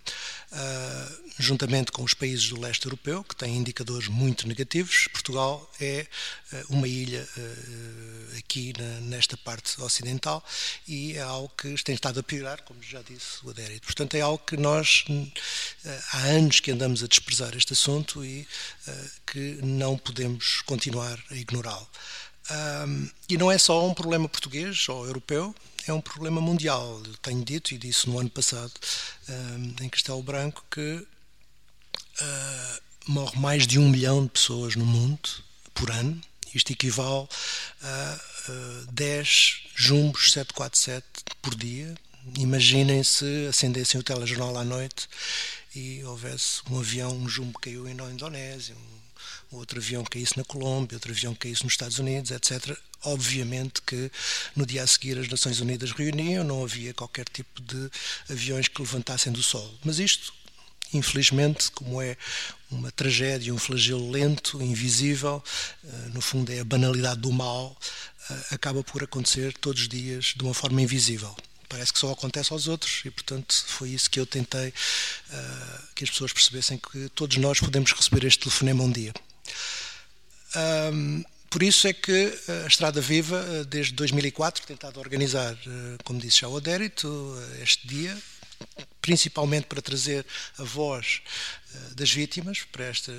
Uh, 0.51 1.31
juntamente 1.39 1.93
com 1.93 2.03
os 2.03 2.13
países 2.13 2.49
do 2.49 2.59
leste 2.59 2.85
europeu, 2.85 3.23
que 3.23 3.33
têm 3.33 3.55
indicadores 3.55 4.09
muito 4.09 4.45
negativos, 4.49 5.07
Portugal 5.07 5.71
é 5.79 6.05
uh, 6.51 6.65
uma 6.75 6.89
ilha 6.89 7.25
uh, 7.37 8.37
aqui 8.37 8.73
na, 8.77 8.99
nesta 8.99 9.37
parte 9.37 9.81
ocidental 9.81 10.43
e 10.85 11.15
é 11.15 11.21
algo 11.21 11.49
que 11.57 11.73
tem 11.83 11.95
estado 11.95 12.19
a 12.19 12.23
piorar, 12.23 12.63
como 12.63 12.83
já 12.83 13.01
disse 13.01 13.45
o 13.45 13.49
Adérito. 13.49 13.85
Portanto, 13.85 14.15
é 14.15 14.19
algo 14.19 14.43
que 14.45 14.57
nós 14.57 15.05
há 16.11 16.17
anos 16.23 16.59
que 16.59 16.71
andamos 16.71 17.01
a 17.01 17.07
desprezar 17.07 17.55
este 17.55 17.71
assunto 17.71 18.23
e 18.25 18.45
que 19.25 19.57
não 19.63 19.97
podemos 19.97 20.61
continuar 20.63 21.17
a 21.29 21.35
ignorá-lo. 21.35 21.87
Um, 22.49 23.09
e 23.29 23.37
não 23.37 23.51
é 23.51 23.57
só 23.57 23.85
um 23.87 23.93
problema 23.93 24.27
português 24.27 24.89
ou 24.89 25.05
europeu, 25.05 25.55
é 25.87 25.93
um 25.93 26.01
problema 26.01 26.41
mundial. 26.41 27.01
Eu 27.05 27.17
tenho 27.17 27.43
dito, 27.43 27.73
e 27.73 27.77
disse 27.77 28.09
no 28.09 28.19
ano 28.19 28.29
passado, 28.29 28.73
um, 29.29 29.83
em 29.83 29.89
Castelo 29.89 30.21
Branco, 30.21 30.63
que 30.69 31.05
uh, 32.21 32.81
morre 33.07 33.39
mais 33.39 33.67
de 33.67 33.79
um 33.79 33.89
milhão 33.89 34.23
de 34.23 34.31
pessoas 34.31 34.75
no 34.75 34.85
mundo 34.85 35.29
por 35.73 35.91
ano. 35.91 36.19
Isto 36.53 36.73
equivale 36.73 37.27
a 37.81 38.19
uh, 38.49 38.91
10 38.91 39.61
jumbos 39.75 40.31
747 40.33 41.05
por 41.41 41.55
dia. 41.55 41.95
Imaginem 42.37 43.03
se 43.03 43.47
acendessem 43.47 43.99
o 43.99 44.03
telejornal 44.03 44.57
à 44.57 44.63
noite 44.63 45.07
e 45.73 46.03
houvesse 46.03 46.61
um 46.69 46.79
avião, 46.79 47.15
um 47.15 47.29
jumbo 47.29 47.57
caiu 47.59 47.83
na 47.95 48.11
Indonésia, 48.11 48.75
um 48.75 49.00
outro 49.51 49.79
avião 49.79 50.03
caísse 50.03 50.37
na 50.37 50.43
Colômbia, 50.43 50.95
outro 50.95 51.11
avião 51.11 51.35
caísse 51.35 51.63
nos 51.63 51.73
Estados 51.73 51.99
Unidos, 51.99 52.31
etc. 52.31 52.77
Obviamente 53.03 53.81
que 53.81 54.11
no 54.55 54.65
dia 54.65 54.83
a 54.83 54.87
seguir 54.87 55.17
as 55.17 55.27
Nações 55.27 55.59
Unidas 55.59 55.91
reuniam, 55.91 56.43
não 56.43 56.63
havia 56.63 56.93
qualquer 56.93 57.25
tipo 57.27 57.61
de 57.61 57.89
aviões 58.29 58.67
que 58.67 58.81
levantassem 58.81 59.31
do 59.31 59.43
solo. 59.43 59.73
Mas 59.83 59.99
isto, 59.99 60.33
infelizmente, 60.93 61.71
como 61.71 62.01
é 62.01 62.15
uma 62.69 62.91
tragédia, 62.91 63.53
um 63.53 63.57
flagelo 63.57 64.09
lento, 64.09 64.61
invisível, 64.61 65.43
eh, 65.83 65.87
no 66.13 66.21
fundo 66.21 66.51
é 66.51 66.59
a 66.59 66.65
banalidade 66.65 67.21
do 67.21 67.31
mal, 67.31 67.75
eh, 68.29 68.45
acaba 68.51 68.83
por 68.83 69.03
acontecer 69.03 69.53
todos 69.57 69.81
os 69.81 69.87
dias 69.89 70.33
de 70.35 70.43
uma 70.43 70.53
forma 70.53 70.81
invisível 70.81 71.35
parece 71.67 71.93
que 71.93 71.99
só 71.99 72.11
acontece 72.11 72.51
aos 72.51 72.67
outros 72.67 73.01
e 73.05 73.09
portanto 73.09 73.53
foi 73.65 73.91
isso 73.91 74.09
que 74.09 74.19
eu 74.19 74.25
tentei 74.25 74.67
uh, 74.67 75.83
que 75.95 76.03
as 76.03 76.09
pessoas 76.09 76.33
percebessem 76.33 76.77
que 76.77 77.07
todos 77.15 77.37
nós 77.37 77.61
podemos 77.61 77.93
receber 77.93 78.25
este 78.25 78.39
telefonema 78.39 78.83
um 78.83 78.91
dia 78.91 79.13
um, 80.93 81.23
por 81.49 81.63
isso 81.63 81.87
é 81.87 81.93
que 81.93 82.33
a 82.63 82.67
Estrada 82.67 83.01
Viva, 83.01 83.65
desde 83.65 83.93
2004, 83.93 84.65
tem 84.65 84.75
tentado 84.75 84.99
organizar, 84.99 85.57
como 86.05 86.19
disse 86.19 86.39
já 86.39 86.47
o 86.47 86.55
Adérito, 86.55 87.35
este 87.61 87.85
dia, 87.85 88.17
principalmente 89.01 89.65
para 89.65 89.81
trazer 89.81 90.25
a 90.57 90.63
voz 90.63 91.21
das 91.93 92.09
vítimas 92.09 92.59
para 92.71 92.89
este, 92.89 93.11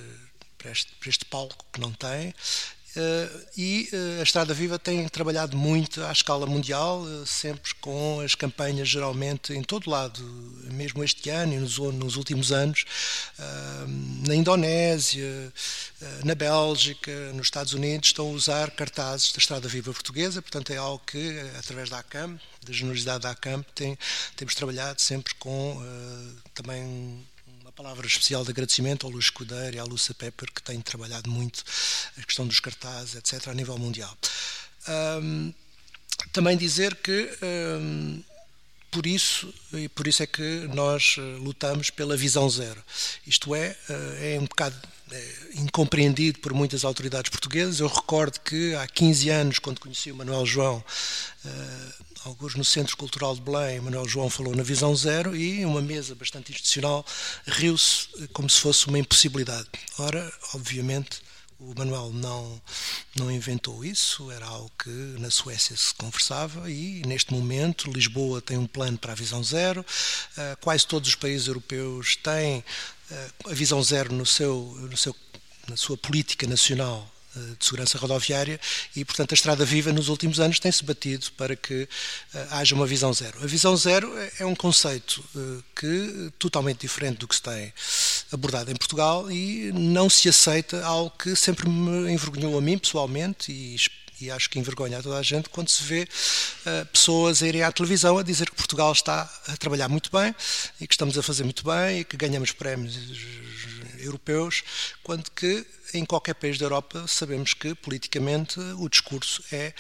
para 0.57 0.71
este, 0.71 0.93
para 0.95 1.11
este 1.11 1.25
palco 1.27 1.67
que 1.71 1.81
não 1.81 1.93
tem 1.93 2.35
e 3.57 3.89
uh, 3.93 4.21
a 4.21 4.23
Estrada 4.23 4.53
Viva 4.53 4.79
tem 4.79 5.09
trabalhado 5.09 5.57
muito 5.57 6.03
à 6.05 6.13
escala 6.13 6.47
mundial, 6.47 7.01
uh, 7.01 7.27
sempre 7.27 7.75
com 7.77 8.21
as 8.21 8.35
campanhas 8.35 8.89
geralmente 8.89 9.53
em 9.53 9.63
todo 9.63 9.89
lado, 9.89 10.23
mesmo 10.71 11.03
este 11.03 11.31
ano 11.31 11.55
e 11.55 11.59
nos, 11.59 11.79
nos 11.79 12.17
últimos 12.17 12.53
anos, 12.53 12.85
na 14.27 14.35
Indonésia, 14.35 15.53
na 16.25 16.35
Bélgica, 16.35 17.33
nos 17.33 17.47
Estados 17.47 17.73
Unidos, 17.73 18.09
estão 18.09 18.29
a 18.29 18.31
usar 18.31 18.71
cartazes 18.71 19.33
da 19.33 19.39
Estrada 19.39 19.69
Viva 19.69 19.93
Portuguesa, 19.93 20.43
portanto 20.43 20.73
é 20.73 20.77
algo 20.77 21.03
que, 21.07 21.41
através 21.59 21.91
da 21.91 21.99
ACAM, 21.99 22.39
da 22.65 22.73
generosidade 22.73 23.23
da 23.23 23.31
ACAM, 23.31 23.65
tem, 23.75 23.99
temos 24.37 24.55
trabalhado 24.55 25.01
sempre 25.01 25.35
com 25.35 25.83
também 26.55 27.25
palavra 27.73 28.07
especial 28.07 28.45
de 28.45 28.51
agradecimento 28.51 29.07
ao 29.07 29.13
Luís 29.13 29.25
Escudeiro 29.25 29.77
e 29.77 29.79
à 29.79 29.85
Lúcia 29.85 30.15
Pepper, 30.15 30.53
que 30.53 30.63
têm 30.63 30.81
trabalhado 30.81 31.31
muito 31.31 31.65
a 32.19 32.23
questão 32.23 32.47
dos 32.47 32.61
cartazes, 32.61 33.15
etc., 33.15 33.49
a 33.49 33.55
nível 33.55 33.79
mundial. 33.79 34.17
Um, 34.89 35.53
também 36.33 36.57
dizer 36.57 36.95
que 36.97 37.31
um, 37.43 38.23
por 38.91 39.07
isso 39.07 39.53
e 39.73 39.89
por 39.89 40.07
isso 40.07 40.23
é 40.23 40.27
que 40.27 40.69
nós 40.75 41.17
eh, 41.19 41.21
lutamos 41.39 41.89
pela 41.89 42.15
visão 42.15 42.49
zero. 42.51 42.83
Isto 43.27 43.55
é, 43.55 43.75
eh, 43.89 44.35
é 44.35 44.39
um 44.39 44.45
bocado 44.45 44.77
incompreendido 45.55 46.39
por 46.39 46.53
muitas 46.53 46.85
autoridades 46.85 47.31
portuguesas. 47.31 47.81
Eu 47.81 47.89
recordo 47.89 48.41
que 48.41 48.75
há 48.75 48.87
15 48.87 49.29
anos, 49.31 49.59
quando 49.59 49.81
conheci 49.81 50.11
o 50.11 50.17
Manuel 50.17 50.47
João, 50.47 50.85
uh, 51.45 51.93
alguns 52.25 52.55
no 52.55 52.65
Centro 52.65 52.97
Cultural 52.97 53.35
de 53.35 53.41
Belém, 53.41 53.81
Manuel 53.81 54.09
João 54.09 54.31
falou 54.31 54.55
na 54.55 54.63
visão 54.63 54.95
zero 54.95 55.35
e 55.35 55.65
uma 55.65 55.83
mesa 55.83 56.15
bastante 56.15 56.53
institucional 56.53 57.05
riu-se 57.47 58.09
como 58.33 58.49
se 58.49 58.61
fosse 58.61 58.87
uma 58.87 58.99
impossibilidade. 58.99 59.69
Ora, 59.99 60.33
obviamente, 60.55 61.21
o 61.67 61.75
Manuel 61.77 62.11
não, 62.13 62.61
não 63.17 63.31
inventou 63.31 63.85
isso, 63.85 64.31
era 64.31 64.47
algo 64.47 64.71
que 64.83 64.91
na 65.19 65.31
Suécia 65.31 65.77
se 65.77 65.95
conversava 65.95 66.71
e, 66.71 67.03
neste 67.07 67.33
momento, 67.33 67.91
Lisboa 67.91 68.41
tem 68.41 68.57
um 68.57 68.67
plano 68.67 68.99
para 68.99 69.13
a 69.13 69.17
visão 69.17 69.43
zero, 69.43 69.81
uh, 69.81 70.57
quase 70.61 70.87
todos 70.87 71.09
os 71.09 71.15
países 71.15 71.47
europeus 71.47 72.17
têm 72.17 72.59
uh, 73.11 73.51
a 73.51 73.55
visão 73.55 73.83
zero 73.83 74.13
no 74.13 74.27
seu, 74.27 74.77
no 74.91 74.97
seu, 74.97 75.15
na 75.69 75.77
sua 75.77 75.97
política 75.97 76.47
nacional 76.47 77.09
eh, 77.09 77.12
de 77.59 77.65
segurança 77.65 77.99
rodoviária 77.99 78.61
e, 78.95 79.05
portanto, 79.05 79.33
a 79.33 79.35
Estrada 79.35 79.65
Viva 79.65 79.93
nos 79.93 80.09
últimos 80.09 80.39
anos 80.41 80.59
tem-se 80.59 80.85
batido 80.85 81.27
para 81.37 81.57
que 81.57 81.83
uh, 81.85 81.89
haja 82.51 82.75
uma 82.75 82.87
visão 82.87 83.13
zero. 83.13 83.43
A 83.43 83.47
visão 83.47 83.77
zero 83.77 84.17
é, 84.19 84.33
é 84.41 84.47
um 84.47 84.55
conceito 84.55 85.25
uh, 85.35 85.65
que 85.75 86.33
totalmente 86.39 86.81
diferente 86.81 87.19
do 87.19 87.29
que 87.29 87.35
se 87.35 87.43
tem 87.43 87.73
abordado 88.31 88.71
em 88.71 88.77
Portugal 88.77 89.31
e 89.31 89.73
não 89.73 90.11
se 90.11 90.29
aceita 90.29 90.85
algo 90.85 91.11
que 91.11 91.35
sempre 91.35 91.69
me 91.69 92.13
envergonhou 92.13 92.57
a 92.59 92.61
mim 92.61 92.79
pessoalmente 92.79 93.51
e 93.51 93.77
e 94.21 94.31
acho 94.31 94.49
que 94.49 94.59
envergonha 94.59 94.99
a 94.99 95.03
toda 95.03 95.19
a 95.19 95.23
gente 95.23 95.49
quando 95.49 95.69
se 95.69 95.83
vê 95.83 96.03
uh, 96.05 96.87
pessoas 96.87 97.43
a 97.43 97.49
irem 97.49 97.65
à 97.65 97.73
televisão 97.73 98.19
a 98.19 98.23
dizer 98.23 98.49
que 98.49 98.55
Portugal 98.55 98.93
está 98.93 99.29
a 99.49 99.57
trabalhar 99.57 99.89
muito 99.89 100.11
bem 100.13 100.33
e 100.81 100.87
que 100.87 100.95
estamos 100.95 101.19
a 101.19 101.23
fazer 101.23 101.43
muito 101.43 101.65
bem 101.65 102.01
e 102.01 102.05
que 102.05 102.17
ganhamos 102.17 102.53
prémios 102.53 102.95
europeus, 104.03 104.63
quando 105.03 105.31
que 105.31 105.67
em 105.95 106.05
qualquer 106.05 106.35
país 106.35 106.59
da 106.59 106.67
Europa 106.67 107.07
sabemos 107.07 107.55
que 107.55 107.75
politicamente 107.75 108.59
o 108.79 108.89
discurso 108.89 109.43
é 109.53 109.73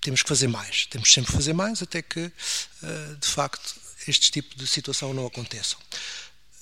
temos 0.00 0.22
que 0.22 0.28
fazer 0.28 0.48
mais, 0.48 0.86
temos 0.86 1.12
sempre 1.12 1.30
que 1.30 1.36
fazer 1.36 1.52
mais 1.52 1.80
até 1.80 2.02
que 2.02 2.20
eh, 2.20 3.14
de 3.20 3.28
facto 3.28 3.80
este 4.08 4.32
tipo 4.32 4.56
de 4.56 4.66
situação 4.66 5.14
não 5.14 5.26
aconteçam. 5.26 5.78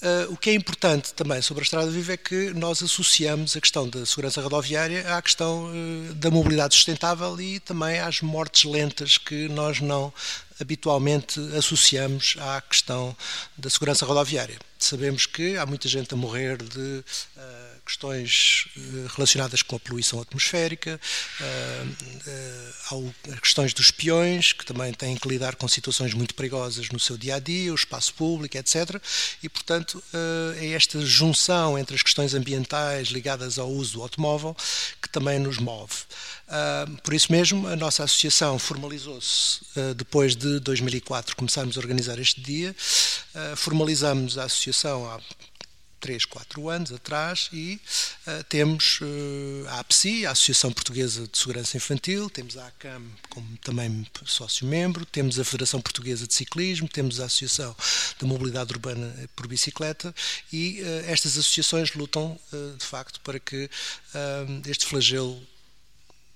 Uh, 0.03 0.33
o 0.33 0.37
que 0.37 0.49
é 0.49 0.55
importante 0.55 1.13
também 1.13 1.43
sobre 1.43 1.61
a 1.61 1.65
Estrada 1.65 1.91
Viva 1.91 2.15
é 2.15 2.17
que 2.17 2.55
nós 2.55 2.83
associamos 2.83 3.55
a 3.55 3.61
questão 3.61 3.87
da 3.87 4.07
segurança 4.07 4.41
rodoviária 4.41 5.15
à 5.15 5.21
questão 5.21 5.67
uh, 5.67 6.15
da 6.15 6.31
mobilidade 6.31 6.75
sustentável 6.75 7.39
e 7.39 7.61
também 7.61 8.01
às 8.01 8.23
mortes 8.23 8.65
lentas 8.65 9.19
que 9.19 9.47
nós 9.49 9.79
não 9.81 10.11
habitualmente 10.59 11.39
associamos 11.55 12.35
à 12.39 12.63
questão 12.63 13.15
da 13.59 13.69
segurança 13.69 14.07
rodoviária. 14.07 14.59
Sabemos 14.79 15.27
que 15.27 15.59
há 15.59 15.67
muita 15.67 15.87
gente 15.87 16.15
a 16.15 16.17
morrer 16.17 16.57
de 16.63 17.05
uh, 17.37 17.70
questões 17.91 18.69
eh, 18.77 18.81
relacionadas 19.17 19.63
com 19.63 19.75
a 19.75 19.81
poluição 19.81 20.21
atmosférica, 20.21 21.01
eh, 21.41 21.85
eh, 22.27 23.37
questões 23.43 23.75
dos 23.75 23.91
peões, 23.91 24.53
que 24.53 24.65
também 24.65 24.93
têm 24.93 25.17
que 25.17 25.29
lidar 25.29 25.57
com 25.57 25.67
situações 25.67 26.15
muito 26.15 26.35
perigosas 26.35 26.89
no 26.91 27.01
seu 27.01 27.19
dia 27.19 27.35
a 27.35 27.39
dia, 27.41 27.73
o 27.73 27.75
espaço 27.75 28.15
público, 28.15 28.57
etc. 28.57 29.03
E, 29.43 29.49
portanto, 29.49 30.03
é 30.59 30.69
esta 30.73 31.05
junção 31.05 31.79
entre 31.79 31.95
as 31.97 32.03
questões 32.03 32.35
ambientais 32.35 33.09
ligadas 33.09 33.59
ao 33.59 33.69
uso 33.69 33.95
do 33.95 34.03
automóvel 34.03 34.57
que 35.03 35.09
também 35.09 35.39
nos 35.39 35.59
move. 35.59 35.95
Por 37.03 37.15
isso 37.15 37.31
mesmo, 37.31 37.67
a 37.69 37.77
nossa 37.77 38.05
associação 38.05 38.59
formalizou-se 38.59 39.61
depois 39.97 40.37
de 40.37 40.61
2004 40.61 41.37
começarmos 41.37 41.77
a 41.77 41.81
organizar 41.81 42.19
este 42.19 42.41
dia. 42.41 42.75
Formalizamos 43.57 44.39
a 44.39 44.45
associação 44.45 45.07
há 45.09 45.21
3, 46.01 46.25
4 46.25 46.69
anos 46.69 46.93
atrás 46.93 47.49
e 47.53 47.81
uh, 48.27 48.45
temos 48.45 49.01
uh, 49.01 49.69
a 49.69 49.81
APSI, 49.81 50.27
a 50.27 50.31
Associação 50.33 50.73
Portuguesa 50.73 51.27
de 51.27 51.39
Segurança 51.39 51.77
Infantil, 51.77 52.31
temos 52.31 52.57
a 52.57 52.67
ACAM 52.67 53.03
como 53.29 53.57
também 53.59 54.07
sócio-membro, 54.25 55.05
temos 55.05 55.39
a 55.39 55.45
Federação 55.45 55.81
Portuguesa 55.81 56.27
de 56.27 56.35
Ciclismo, 56.35 56.89
temos 56.89 57.21
a 57.21 57.27
Associação 57.27 57.77
de 58.19 58.25
Mobilidade 58.25 58.73
Urbana 58.73 59.15
por 59.37 59.47
Bicicleta 59.47 60.15
e 60.53 60.81
uh, 60.83 61.11
estas 61.11 61.39
associações 61.39 61.95
lutam 61.95 62.39
de 62.79 62.85
facto 62.85 63.21
para 63.21 63.39
que 63.39 63.69
este 64.67 64.87
flagelo 64.87 65.41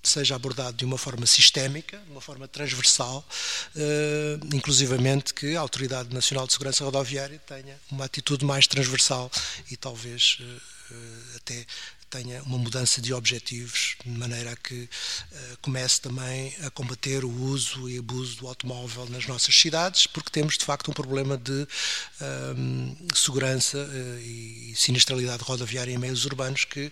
seja 0.09 0.35
abordado 0.35 0.77
de 0.77 0.85
uma 0.85 0.97
forma 0.97 1.25
sistémica, 1.25 1.97
de 1.97 2.11
uma 2.11 2.21
forma 2.21 2.47
transversal, 2.47 3.27
uh, 3.75 4.55
inclusivamente 4.55 5.33
que 5.33 5.55
a 5.55 5.59
Autoridade 5.59 6.13
Nacional 6.13 6.45
de 6.47 6.53
Segurança 6.53 6.83
Rodoviária 6.83 7.39
tenha 7.39 7.79
uma 7.91 8.05
atitude 8.05 8.45
mais 8.45 8.67
transversal 8.67 9.31
e 9.69 9.77
talvez 9.77 10.37
uh, 10.41 11.35
até 11.35 11.65
tenha 12.09 12.41
uma 12.43 12.57
mudança 12.57 13.01
de 13.01 13.13
objetivos, 13.13 13.97
de 14.05 14.09
maneira 14.09 14.51
a 14.51 14.55
que 14.55 14.83
uh, 14.83 15.57
comece 15.61 15.99
também 15.99 16.55
a 16.63 16.69
combater 16.69 17.25
o 17.25 17.29
uso 17.29 17.89
e 17.89 17.97
abuso 17.97 18.37
do 18.37 18.47
automóvel 18.47 19.05
nas 19.09 19.27
nossas 19.27 19.53
cidades, 19.53 20.07
porque 20.07 20.29
temos 20.29 20.57
de 20.57 20.63
facto 20.63 20.89
um 20.89 20.93
problema 20.93 21.37
de 21.37 21.63
uh, 21.63 23.15
segurança 23.15 23.77
uh, 23.77 24.19
e 24.19 24.73
sinistralidade 24.75 25.43
rodoviária 25.43 25.91
em 25.91 25.97
meios 25.97 26.25
urbanos 26.25 26.63
que 26.63 26.91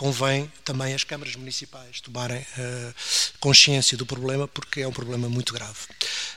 convém 0.00 0.50
também 0.64 0.94
as 0.94 1.04
câmaras 1.04 1.36
municipais 1.36 2.00
tomarem 2.00 2.38
uh, 2.38 2.94
consciência 3.38 3.98
do 3.98 4.06
problema, 4.06 4.48
porque 4.48 4.80
é 4.80 4.88
um 4.88 4.92
problema 4.92 5.28
muito 5.28 5.52
grave. 5.52 5.78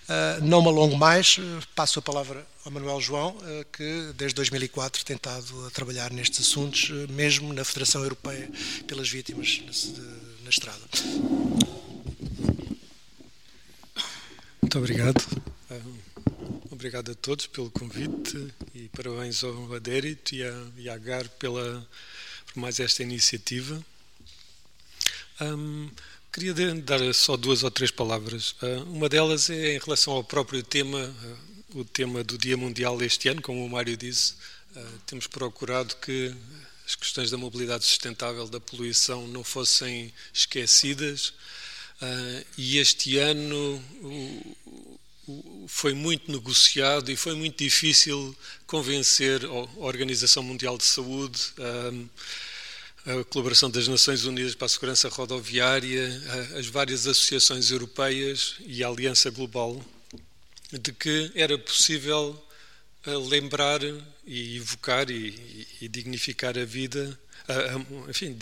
Uh, 0.03 0.43
não 0.43 0.61
me 0.61 0.67
alongo 0.67 0.97
mais, 0.97 1.39
passo 1.73 1.97
a 1.97 2.01
palavra 2.01 2.45
ao 2.65 2.71
Manuel 2.73 2.99
João, 2.99 3.37
que 3.71 4.11
desde 4.17 4.35
2004 4.35 5.05
tem 5.05 5.15
estado 5.15 5.65
a 5.65 5.69
trabalhar 5.69 6.11
nestes 6.11 6.45
assuntos, 6.45 6.89
mesmo 7.09 7.53
na 7.53 7.63
Federação 7.63 8.03
Europeia 8.03 8.49
pelas 8.85 9.09
Vítimas 9.09 9.61
na, 9.65 10.43
na 10.43 10.49
Estrada. 10.49 10.81
Muito 14.61 14.77
obrigado. 14.77 15.23
Obrigado 16.69 17.11
a 17.11 17.15
todos 17.15 17.47
pelo 17.47 17.71
convite 17.71 18.53
e 18.75 18.89
parabéns 18.89 19.41
ao 19.41 19.73
Adérito 19.73 20.35
e 20.35 20.43
à, 20.43 20.65
e 20.77 20.89
à 20.89 20.97
GAR 20.97 21.29
pela 21.39 21.87
por 22.53 22.59
mais 22.59 22.79
esta 22.79 23.01
iniciativa. 23.01 23.83
Um, 25.41 25.89
queria 26.31 26.53
dar 26.75 27.13
só 27.13 27.35
duas 27.35 27.63
ou 27.63 27.71
três 27.71 27.89
palavras. 27.89 28.55
Uh, 28.61 28.83
uma 28.83 29.09
delas 29.09 29.49
é 29.49 29.75
em 29.75 29.79
relação 29.79 30.13
ao 30.13 30.23
próprio 30.23 30.61
tema, 30.61 30.99
uh, 31.73 31.79
o 31.79 31.83
tema 31.83 32.23
do 32.23 32.37
Dia 32.37 32.55
Mundial 32.55 33.01
este 33.01 33.27
ano, 33.27 33.41
como 33.41 33.65
o 33.65 33.69
Mário 33.69 33.97
disse. 33.97 34.35
Uh, 34.75 34.99
temos 35.07 35.25
procurado 35.25 35.95
que 35.95 36.33
as 36.85 36.95
questões 36.95 37.31
da 37.31 37.37
mobilidade 37.37 37.85
sustentável, 37.85 38.47
da 38.47 38.59
poluição, 38.59 39.27
não 39.27 39.43
fossem 39.43 40.13
esquecidas. 40.33 41.33
e 42.57 42.77
este 42.77 43.17
ano 43.17 43.81
o, 44.01 44.92
foi 45.67 45.93
muito 45.93 46.31
negociado 46.31 47.11
e 47.11 47.15
foi 47.15 47.33
muito 47.35 47.63
difícil 47.63 48.35
convencer 48.67 49.45
a 49.45 49.85
Organização 49.85 50.43
Mundial 50.43 50.77
de 50.77 50.83
Saúde 50.85 51.39
a 53.05 53.23
colaboração 53.25 53.69
das 53.69 53.87
Nações 53.87 54.23
Unidas 54.23 54.55
para 54.55 54.65
a 54.65 54.69
Segurança 54.69 55.09
Rodoviária, 55.09 56.09
as 56.57 56.67
várias 56.67 57.05
associações 57.05 57.69
europeias 57.69 58.55
e 58.65 58.81
a 58.81 58.87
Aliança 58.87 59.29
Global, 59.29 59.83
de 60.71 60.93
que 60.93 61.29
era 61.35 61.57
possível 61.57 62.41
eh, 63.05 63.11
lembrar 63.11 63.81
e 64.25 64.55
evocar 64.55 65.09
e, 65.11 65.67
e 65.81 65.87
dignificar 65.89 66.57
a 66.57 66.63
vida, 66.63 67.19
enfim, 68.09 68.33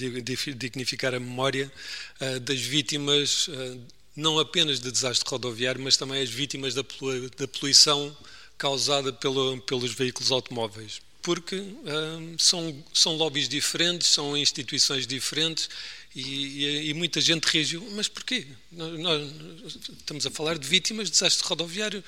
dignificar 0.55 1.15
a 1.15 1.19
memória 1.19 1.71
eh, 2.19 2.39
das 2.39 2.59
vítimas, 2.59 3.49
eh, 3.49 3.77
não 4.15 4.39
apenas 4.39 4.79
de 4.79 4.91
desastre 4.91 5.29
rodoviário, 5.29 5.81
mas 5.81 5.97
também 5.97 6.21
as 6.21 6.29
vítimas 6.29 6.73
da 6.73 6.83
poluição 7.47 8.15
causada 8.57 9.11
pelo, 9.11 9.59
pelos 9.61 9.93
veículos 9.93 10.31
automóveis 10.31 11.01
porque 11.21 11.55
hum, 11.55 12.35
são, 12.37 12.83
são 12.93 13.15
lobbies 13.15 13.47
diferentes, 13.47 14.07
são 14.07 14.35
instituições 14.35 15.05
diferentes 15.05 15.69
e, 16.15 16.21
e, 16.21 16.89
e, 16.89 16.93
muita 16.93 17.21
gente 17.21 17.45
reagiu. 17.45 17.87
Mas 17.91 18.07
porquê? 18.07 18.47
Nós, 18.71 18.99
nós, 18.99 19.77
estamos 19.99 20.25
a 20.25 20.31
falar 20.31 20.57
de 20.57 20.67
vítimas 20.67 21.07
de 21.07 21.11
desastre 21.11 21.47
rodoviário, 21.47 22.03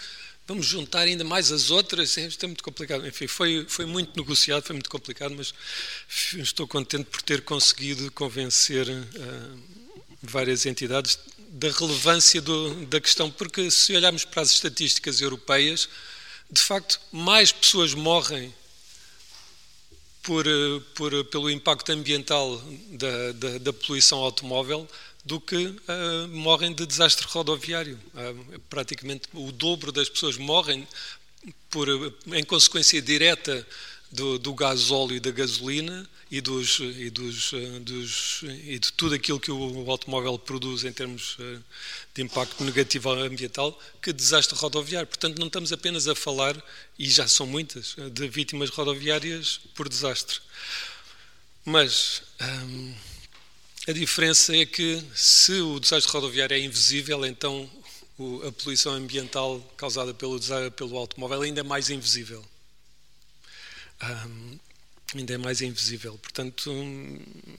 vamos 0.48 0.66
juntar 0.66 1.02
ainda 1.02 1.24
mais 1.24 1.52
as 1.52 1.70
outras? 1.70 2.18
Isto 2.18 2.44
é 2.44 2.48
muito 2.48 2.64
complicado. 2.64 3.08
Enfim, 3.08 3.28
foi, 3.28 3.66
foi 3.70 3.86
muito 3.86 4.18
negociado, 4.20 4.64
foi 4.64 4.74
muito 4.74 4.90
complicado, 4.90 5.36
mas 5.36 5.54
estou 6.36 6.68
contente 6.68 7.06
por 7.06 7.22
ter 7.22 7.42
conseguido 7.42 8.12
convencer 8.12 8.90
uh, 8.90 9.60
várias 10.22 10.66
entidades 10.66 11.20
da 11.54 11.70
relevância 11.70 12.42
do, 12.42 12.86
da 12.88 13.00
questão, 13.00 13.30
porque 13.30 13.70
se 13.70 13.96
olharmos 13.96 14.26
para 14.26 14.42
as 14.42 14.52
estatísticas 14.52 15.22
europeias, 15.22 15.88
de 16.50 16.60
facto, 16.60 17.00
mais 17.12 17.52
pessoas 17.52 17.94
morrem 17.94 18.52
por, 20.24 20.48
eh, 20.48 20.82
por, 20.96 21.26
pelo 21.26 21.52
impacto 21.52 21.92
ambiental 21.92 22.58
da, 22.90 23.32
da, 23.34 23.58
da 23.60 23.74
poluição 23.74 24.18
automóvel 24.20 24.90
do 25.24 25.40
que 25.40 25.56
uh, 25.56 26.28
morrem 26.30 26.74
de 26.74 26.86
desastre 26.86 27.28
rodoviário. 27.28 28.00
Uh, 28.14 28.60
praticamente 28.70 29.28
o 29.32 29.52
dobro 29.52 29.92
das 29.92 30.10
pessoas 30.10 30.38
morrem 30.38 30.88
por, 31.70 31.88
em 32.34 32.44
consequência 32.44 33.02
direta 33.02 33.66
do, 34.14 34.38
do 34.38 34.54
gasóleo 34.54 35.16
e 35.16 35.20
da 35.20 35.32
gasolina 35.32 36.08
e, 36.30 36.40
dos, 36.40 36.80
e, 36.80 37.10
dos, 37.10 37.52
eh, 37.54 37.80
dos, 37.80 38.44
e 38.44 38.78
de 38.78 38.94
tudo 38.94 39.16
aquilo 39.16 39.40
que 39.40 39.52
o 39.52 39.90
automóvel 39.90 40.38
produz 40.38 40.84
em 40.84 40.94
termos 40.94 41.36
eh, 41.40 41.60
de 42.14 42.22
impacto 42.22 42.64
negativo 42.64 43.10
ambiental 43.12 43.78
que 44.02 44.14
desastre 44.14 44.58
rodoviário. 44.58 45.08
Portanto, 45.08 45.40
não 45.40 45.48
estamos 45.48 45.74
apenas 45.74 46.08
a 46.08 46.16
falar, 46.16 46.56
e 46.98 47.10
já 47.10 47.28
são 47.28 47.48
muitas, 47.48 47.96
eh, 47.98 48.10
de 48.10 48.28
vítimas 48.28 48.70
rodoviárias 48.70 49.60
por 49.74 49.90
desastre. 49.90 50.40
Mas 51.66 52.22
hum, 52.42 52.94
a 53.88 53.92
diferença 53.94 54.56
é 54.56 54.66
que 54.66 55.04
se 55.16 55.54
o 55.54 55.80
desastre 55.80 56.12
rodoviário 56.12 56.56
é 56.56 56.60
invisível, 56.60 57.26
então 57.26 57.70
a 58.48 58.52
poluição 58.52 58.94
ambiental 58.94 59.60
causada 59.76 60.14
pelo, 60.14 60.40
pelo 60.76 60.98
automóvel 60.98 61.42
ainda 61.42 61.62
é 61.62 61.64
mais 61.64 61.90
invisível 61.90 62.46
um, 64.28 64.60
ainda 65.16 65.34
é 65.34 65.38
mais 65.38 65.62
invisível. 65.62 66.18
Portanto, 66.18 66.72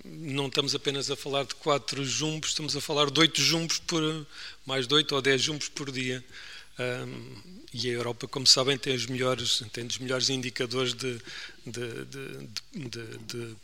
não 0.04 0.46
estamos 0.46 0.74
apenas 0.74 1.10
a 1.10 1.16
falar 1.16 1.44
de 1.44 1.54
quatro 1.54 2.04
jumbos, 2.04 2.50
estamos 2.50 2.76
a 2.76 2.80
falar 2.80 3.10
de 3.10 3.20
oito 3.20 3.40
jumbos 3.40 3.78
por 3.78 4.26
mais 4.66 4.86
de 4.86 4.94
oito 4.94 5.14
ou 5.14 5.22
dez 5.22 5.42
jumbos 5.42 5.68
por 5.68 5.90
dia. 5.90 6.24
Um, 6.78 7.36
e 7.72 7.88
a 7.88 7.92
Europa, 7.92 8.26
como 8.26 8.46
sabem, 8.46 8.76
tem 8.76 8.94
os 8.94 9.06
melhores, 9.06 9.62
tem 9.72 9.86
os 9.86 9.98
melhores 9.98 10.28
indicadores 10.28 10.92
de, 10.92 11.20
de, 11.64 12.04
de, 12.04 13.18
de 13.26 13.56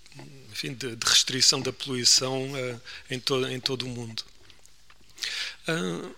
enfim, 0.51 0.75
de, 0.75 0.97
restrição 1.05 1.61
da 1.61 1.73
poluição 1.73 2.53
uh, 2.53 2.81
em, 3.11 3.19
to, 3.19 3.47
em 3.49 3.61
todo 3.61 3.85
o 3.85 3.89
mundo. 3.89 4.23
Uh, 5.69 6.15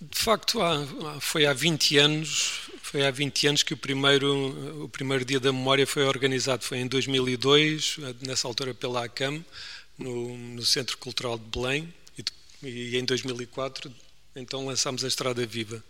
de 0.00 0.18
facto, 0.18 0.60
há, 0.62 1.20
foi 1.20 1.46
há 1.46 1.52
20 1.52 1.98
anos, 1.98 2.70
foi 2.88 3.06
há 3.06 3.10
20 3.10 3.48
anos 3.48 3.62
que 3.62 3.74
o 3.74 3.76
primeiro, 3.76 4.82
o 4.84 4.88
primeiro 4.88 5.22
dia 5.22 5.38
da 5.38 5.52
memória 5.52 5.86
foi 5.86 6.04
organizado, 6.04 6.64
foi 6.64 6.78
em 6.78 6.86
2002, 6.86 7.98
nessa 8.22 8.48
altura 8.48 8.72
pela 8.72 9.04
ACAM, 9.04 9.44
no, 9.98 10.38
no 10.38 10.64
Centro 10.64 10.96
Cultural 10.96 11.38
de 11.38 11.44
Belém, 11.44 11.92
e, 12.62 12.66
e, 12.66 12.96
em 12.96 13.04
2004 13.04 13.94
então 14.34 14.64
lançámos 14.64 15.04
a 15.04 15.08
Estrada 15.08 15.44
Viva. 15.44 15.84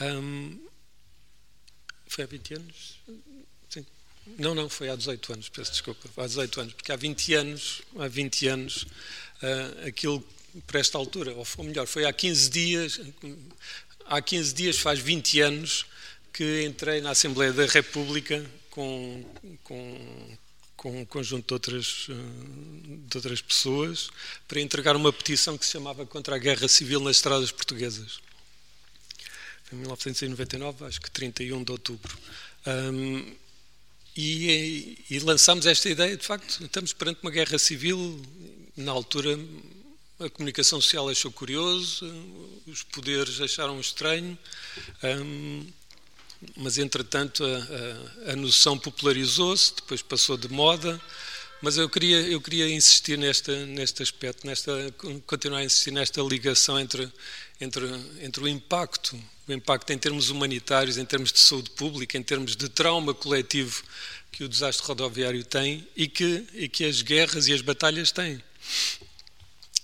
Um, 0.00 0.56
foi 2.06 2.22
há 2.22 2.26
20 2.28 2.54
anos? 2.54 3.00
Sim. 3.68 3.84
Não, 4.38 4.54
não, 4.54 4.68
foi 4.68 4.88
há 4.88 4.94
18 4.94 5.32
anos, 5.32 5.48
peço 5.48 5.72
desculpa, 5.72 6.08
há 6.16 6.26
18 6.28 6.60
anos, 6.60 6.74
porque 6.74 6.92
há 6.92 6.96
20 6.96 7.34
anos, 7.34 7.82
há 7.98 8.06
20 8.06 8.46
anos, 8.46 8.82
uh, 8.84 9.88
aquilo 9.88 10.24
para 10.66 10.78
esta 10.78 10.96
altura, 10.96 11.34
ou 11.34 11.64
melhor, 11.64 11.86
foi 11.86 12.04
há 12.04 12.12
15 12.12 12.50
dias, 12.50 13.00
há 14.06 14.20
15 14.20 14.54
dias 14.54 14.78
faz 14.78 14.98
20 14.98 15.40
anos 15.40 15.86
que 16.32 16.64
entrei 16.64 17.00
na 17.00 17.10
Assembleia 17.10 17.52
da 17.52 17.66
República 17.66 18.44
com, 18.70 19.24
com, 19.62 20.36
com 20.76 21.00
um 21.00 21.04
conjunto 21.04 21.46
de 21.46 21.54
outras, 21.54 22.08
uh, 22.08 22.14
de 23.08 23.16
outras 23.16 23.40
pessoas 23.40 24.10
para 24.48 24.60
entregar 24.60 24.96
uma 24.96 25.12
petição 25.12 25.56
que 25.56 25.64
se 25.64 25.72
chamava 25.72 26.04
Contra 26.04 26.34
a 26.34 26.38
Guerra 26.38 26.66
Civil 26.66 27.00
nas 27.00 27.16
Estradas 27.16 27.52
Portuguesas. 27.52 28.18
Em 29.72 29.76
1999, 29.76 30.84
acho 30.84 31.00
que 31.00 31.10
31 31.10 31.62
de 31.64 31.72
outubro. 31.72 32.18
Um, 32.66 33.34
e, 34.16 34.98
e 35.10 35.18
lançámos 35.20 35.66
esta 35.66 35.88
ideia, 35.88 36.16
de 36.16 36.24
facto, 36.24 36.62
estamos 36.62 36.92
perante 36.92 37.20
uma 37.22 37.30
guerra 37.30 37.58
civil, 37.58 38.20
na 38.76 38.92
altura 38.92 39.38
a 40.24 40.30
comunicação 40.30 40.80
social 40.80 41.08
achou 41.08 41.30
curioso, 41.30 42.06
os 42.66 42.82
poderes 42.82 43.40
acharam 43.40 43.78
estranho, 43.78 44.38
um, 45.02 45.66
mas 46.56 46.78
entretanto 46.78 47.44
a, 47.44 48.28
a, 48.28 48.32
a 48.32 48.36
noção 48.36 48.78
popularizou-se, 48.78 49.74
depois 49.76 50.00
passou 50.02 50.36
de 50.36 50.48
moda, 50.48 51.00
mas 51.60 51.76
eu 51.76 51.88
queria, 51.88 52.20
eu 52.20 52.40
queria 52.40 52.68
insistir 52.68 53.18
nesta, 53.18 53.66
neste 53.66 54.02
aspecto, 54.02 54.46
nesta, 54.46 54.72
continuar 55.26 55.60
a 55.60 55.64
insistir 55.64 55.90
nesta 55.90 56.20
ligação 56.22 56.78
entre, 56.80 57.10
entre, 57.60 57.86
entre 58.20 58.42
o 58.42 58.48
impacto, 58.48 59.18
o 59.46 59.52
impacto 59.52 59.90
em 59.92 59.98
termos 59.98 60.30
humanitários, 60.30 60.96
em 60.96 61.04
termos 61.04 61.32
de 61.32 61.38
saúde 61.38 61.70
pública, 61.70 62.16
em 62.16 62.22
termos 62.22 62.56
de 62.56 62.68
trauma 62.68 63.12
coletivo 63.14 63.82
que 64.32 64.42
o 64.42 64.48
desastre 64.48 64.86
rodoviário 64.86 65.44
tem 65.44 65.86
e 65.94 66.08
que, 66.08 66.44
e 66.54 66.68
que 66.68 66.84
as 66.84 67.02
guerras 67.02 67.46
e 67.46 67.52
as 67.52 67.60
batalhas 67.60 68.10
têm. 68.10 68.42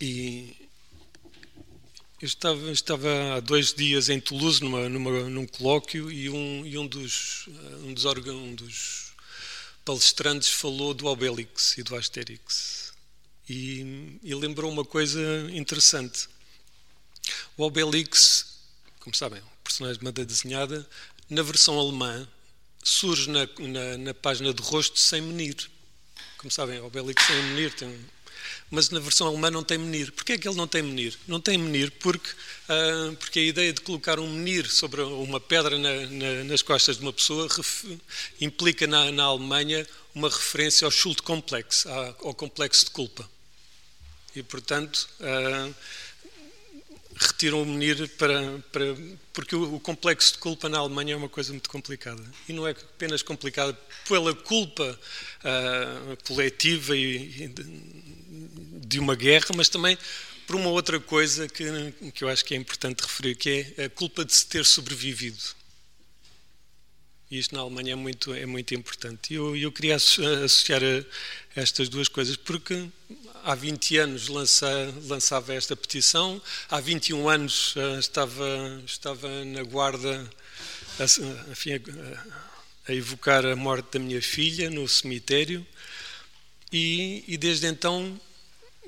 E 0.00 0.56
eu 2.22 2.26
estava, 2.26 2.70
estava 2.72 3.34
há 3.34 3.40
dois 3.40 3.74
dias 3.74 4.08
em 4.08 4.18
Toulouse 4.18 4.62
numa, 4.62 4.88
numa, 4.88 5.28
num 5.28 5.46
colóquio 5.46 6.10
e 6.10 6.30
um, 6.30 6.64
e 6.64 6.78
um 6.78 6.86
dos, 6.86 7.46
um 7.84 7.92
dos, 7.92 8.04
um 8.04 8.54
dos 8.54 9.12
palestrantes 9.84 10.48
falou 10.48 10.94
do 10.94 11.06
Obelix 11.06 11.76
e 11.76 11.82
do 11.82 11.94
Asterix. 11.96 12.94
E, 13.46 14.18
e 14.22 14.34
lembrou 14.34 14.70
uma 14.70 14.84
coisa 14.84 15.20
interessante. 15.52 16.28
O 17.56 17.64
Obelix, 17.64 18.58
como 19.00 19.14
sabem, 19.14 19.42
um 19.42 19.62
personagem 19.62 19.98
de 19.98 20.04
banda 20.04 20.24
desenhada, 20.24 20.88
na 21.28 21.42
versão 21.42 21.78
alemã, 21.78 22.26
surge 22.82 23.28
na, 23.28 23.46
na, 23.58 23.98
na 23.98 24.14
página 24.14 24.54
de 24.54 24.62
rosto 24.62 24.98
sem 24.98 25.20
menir. 25.20 25.70
Como 26.38 26.50
sabem, 26.50 26.80
o 26.80 26.86
Obelix 26.86 27.22
sem 27.22 27.42
menir 27.42 27.74
tem 27.74 28.00
mas 28.70 28.88
na 28.90 29.00
versão 29.00 29.26
alemã 29.26 29.50
não 29.50 29.64
tem 29.64 29.76
menir. 29.76 30.12
Porquê 30.12 30.34
é 30.34 30.38
que 30.38 30.48
ele 30.48 30.56
não 30.56 30.66
tem 30.66 30.82
menir? 30.82 31.18
Não 31.26 31.40
tem 31.40 31.58
menir 31.58 31.90
porque, 31.98 32.30
uh, 32.30 33.16
porque 33.16 33.40
a 33.40 33.42
ideia 33.42 33.72
de 33.72 33.80
colocar 33.80 34.20
um 34.20 34.30
menir 34.30 34.70
sobre 34.70 35.02
uma 35.02 35.40
pedra 35.40 35.76
na, 35.76 36.06
na, 36.06 36.44
nas 36.44 36.62
costas 36.62 36.96
de 36.96 37.02
uma 37.02 37.12
pessoa 37.12 37.48
implica 38.40 38.86
na, 38.86 39.10
na, 39.10 39.24
Alemanha 39.24 39.86
uma 40.14 40.28
referência 40.28 40.84
ao 40.84 40.90
Schuldkomplex, 40.90 41.86
ao 42.20 42.34
complexo 42.34 42.84
de 42.84 42.90
culpa. 42.92 43.28
E, 44.36 44.42
portanto, 44.44 45.08
uh, 45.18 45.74
retiram 47.16 47.62
o 47.62 47.66
menir 47.66 48.08
para, 48.10 48.58
para 48.70 48.96
porque 49.32 49.56
o, 49.56 49.74
o, 49.74 49.80
complexo 49.80 50.34
de 50.34 50.38
culpa 50.38 50.68
na 50.68 50.78
Alemanha 50.78 51.14
é 51.14 51.16
uma 51.16 51.28
coisa 51.28 51.52
muito 51.52 51.68
complicada 51.68 52.22
e 52.48 52.52
não 52.52 52.66
é 52.66 52.70
apenas 52.70 53.22
complicada 53.22 53.76
pela 54.08 54.34
culpa 54.34 54.98
uh, 55.44 56.16
coletiva 56.24 56.96
e, 56.96 57.44
e 57.44 57.48
de 58.90 58.98
uma 58.98 59.14
guerra, 59.14 59.46
mas 59.54 59.68
também 59.68 59.96
por 60.46 60.56
uma 60.56 60.68
outra 60.68 60.98
coisa 60.98 61.48
que, 61.48 61.64
que 62.12 62.24
eu 62.24 62.28
acho 62.28 62.44
que 62.44 62.54
é 62.54 62.56
importante 62.56 63.02
referir, 63.02 63.36
que 63.36 63.72
é 63.78 63.84
a 63.84 63.88
culpa 63.88 64.24
de 64.24 64.34
se 64.34 64.44
ter 64.44 64.64
sobrevivido. 64.64 65.38
E 67.30 67.38
isto 67.38 67.54
na 67.54 67.60
Alemanha 67.60 67.92
é 67.92 67.94
muito, 67.94 68.34
é 68.34 68.44
muito 68.44 68.74
importante. 68.74 69.32
E 69.32 69.36
eu, 69.36 69.56
eu 69.56 69.70
queria 69.70 69.94
associar 69.94 70.82
a, 70.82 71.04
estas 71.54 71.88
duas 71.88 72.08
coisas, 72.08 72.34
porque 72.34 72.88
há 73.44 73.54
20 73.54 73.96
anos 73.98 74.26
lança, 74.26 74.68
lançava 75.04 75.54
esta 75.54 75.76
petição, 75.76 76.42
há 76.68 76.80
21 76.80 77.28
anos 77.28 77.76
uh, 77.76 78.00
estava, 78.00 78.82
estava 78.84 79.44
na 79.44 79.62
guarda 79.62 80.28
a, 80.98 81.04
a, 81.04 82.92
a, 82.92 82.92
evocar 82.92 83.46
a 83.46 83.54
morte 83.54 83.92
da 83.92 84.00
minha 84.00 84.20
filha 84.20 84.68
no 84.68 84.88
cemitério, 84.88 85.64
e, 86.72 87.22
e 87.28 87.36
desde 87.38 87.68
então 87.68 88.20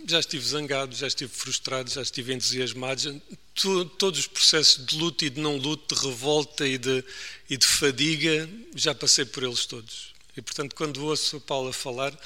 já 0.07 0.21
estive 0.21 0.45
zangado, 0.45 0.95
já 0.95 1.07
estive 1.07 1.33
frustrado, 1.33 1.91
já 1.91 2.03
estive 2.03 2.33
entusiasmado. 2.33 3.21
todos 3.99 4.21
os 4.21 4.27
processos 4.27 4.85
de 4.85 4.97
luta 4.97 5.25
e 5.25 5.31
de 5.31 5.41
não 5.41 5.57
luta, 5.57 5.95
de 5.95 6.01
revolta 6.01 6.67
e 6.67 6.79
de, 6.79 7.05
e 7.49 7.57
de 7.57 7.67
fadiga, 7.67 8.49
já 8.75 8.95
passei 8.95 9.25
por 9.25 9.43
eles 9.43 9.67
todos. 9.67 10.13
E, 10.37 10.43
portanto, 10.43 10.75
quando 10.75 11.05
ouço 11.05 11.37
a 11.37 11.41
Paula 11.41 11.73
falar, 11.73 12.19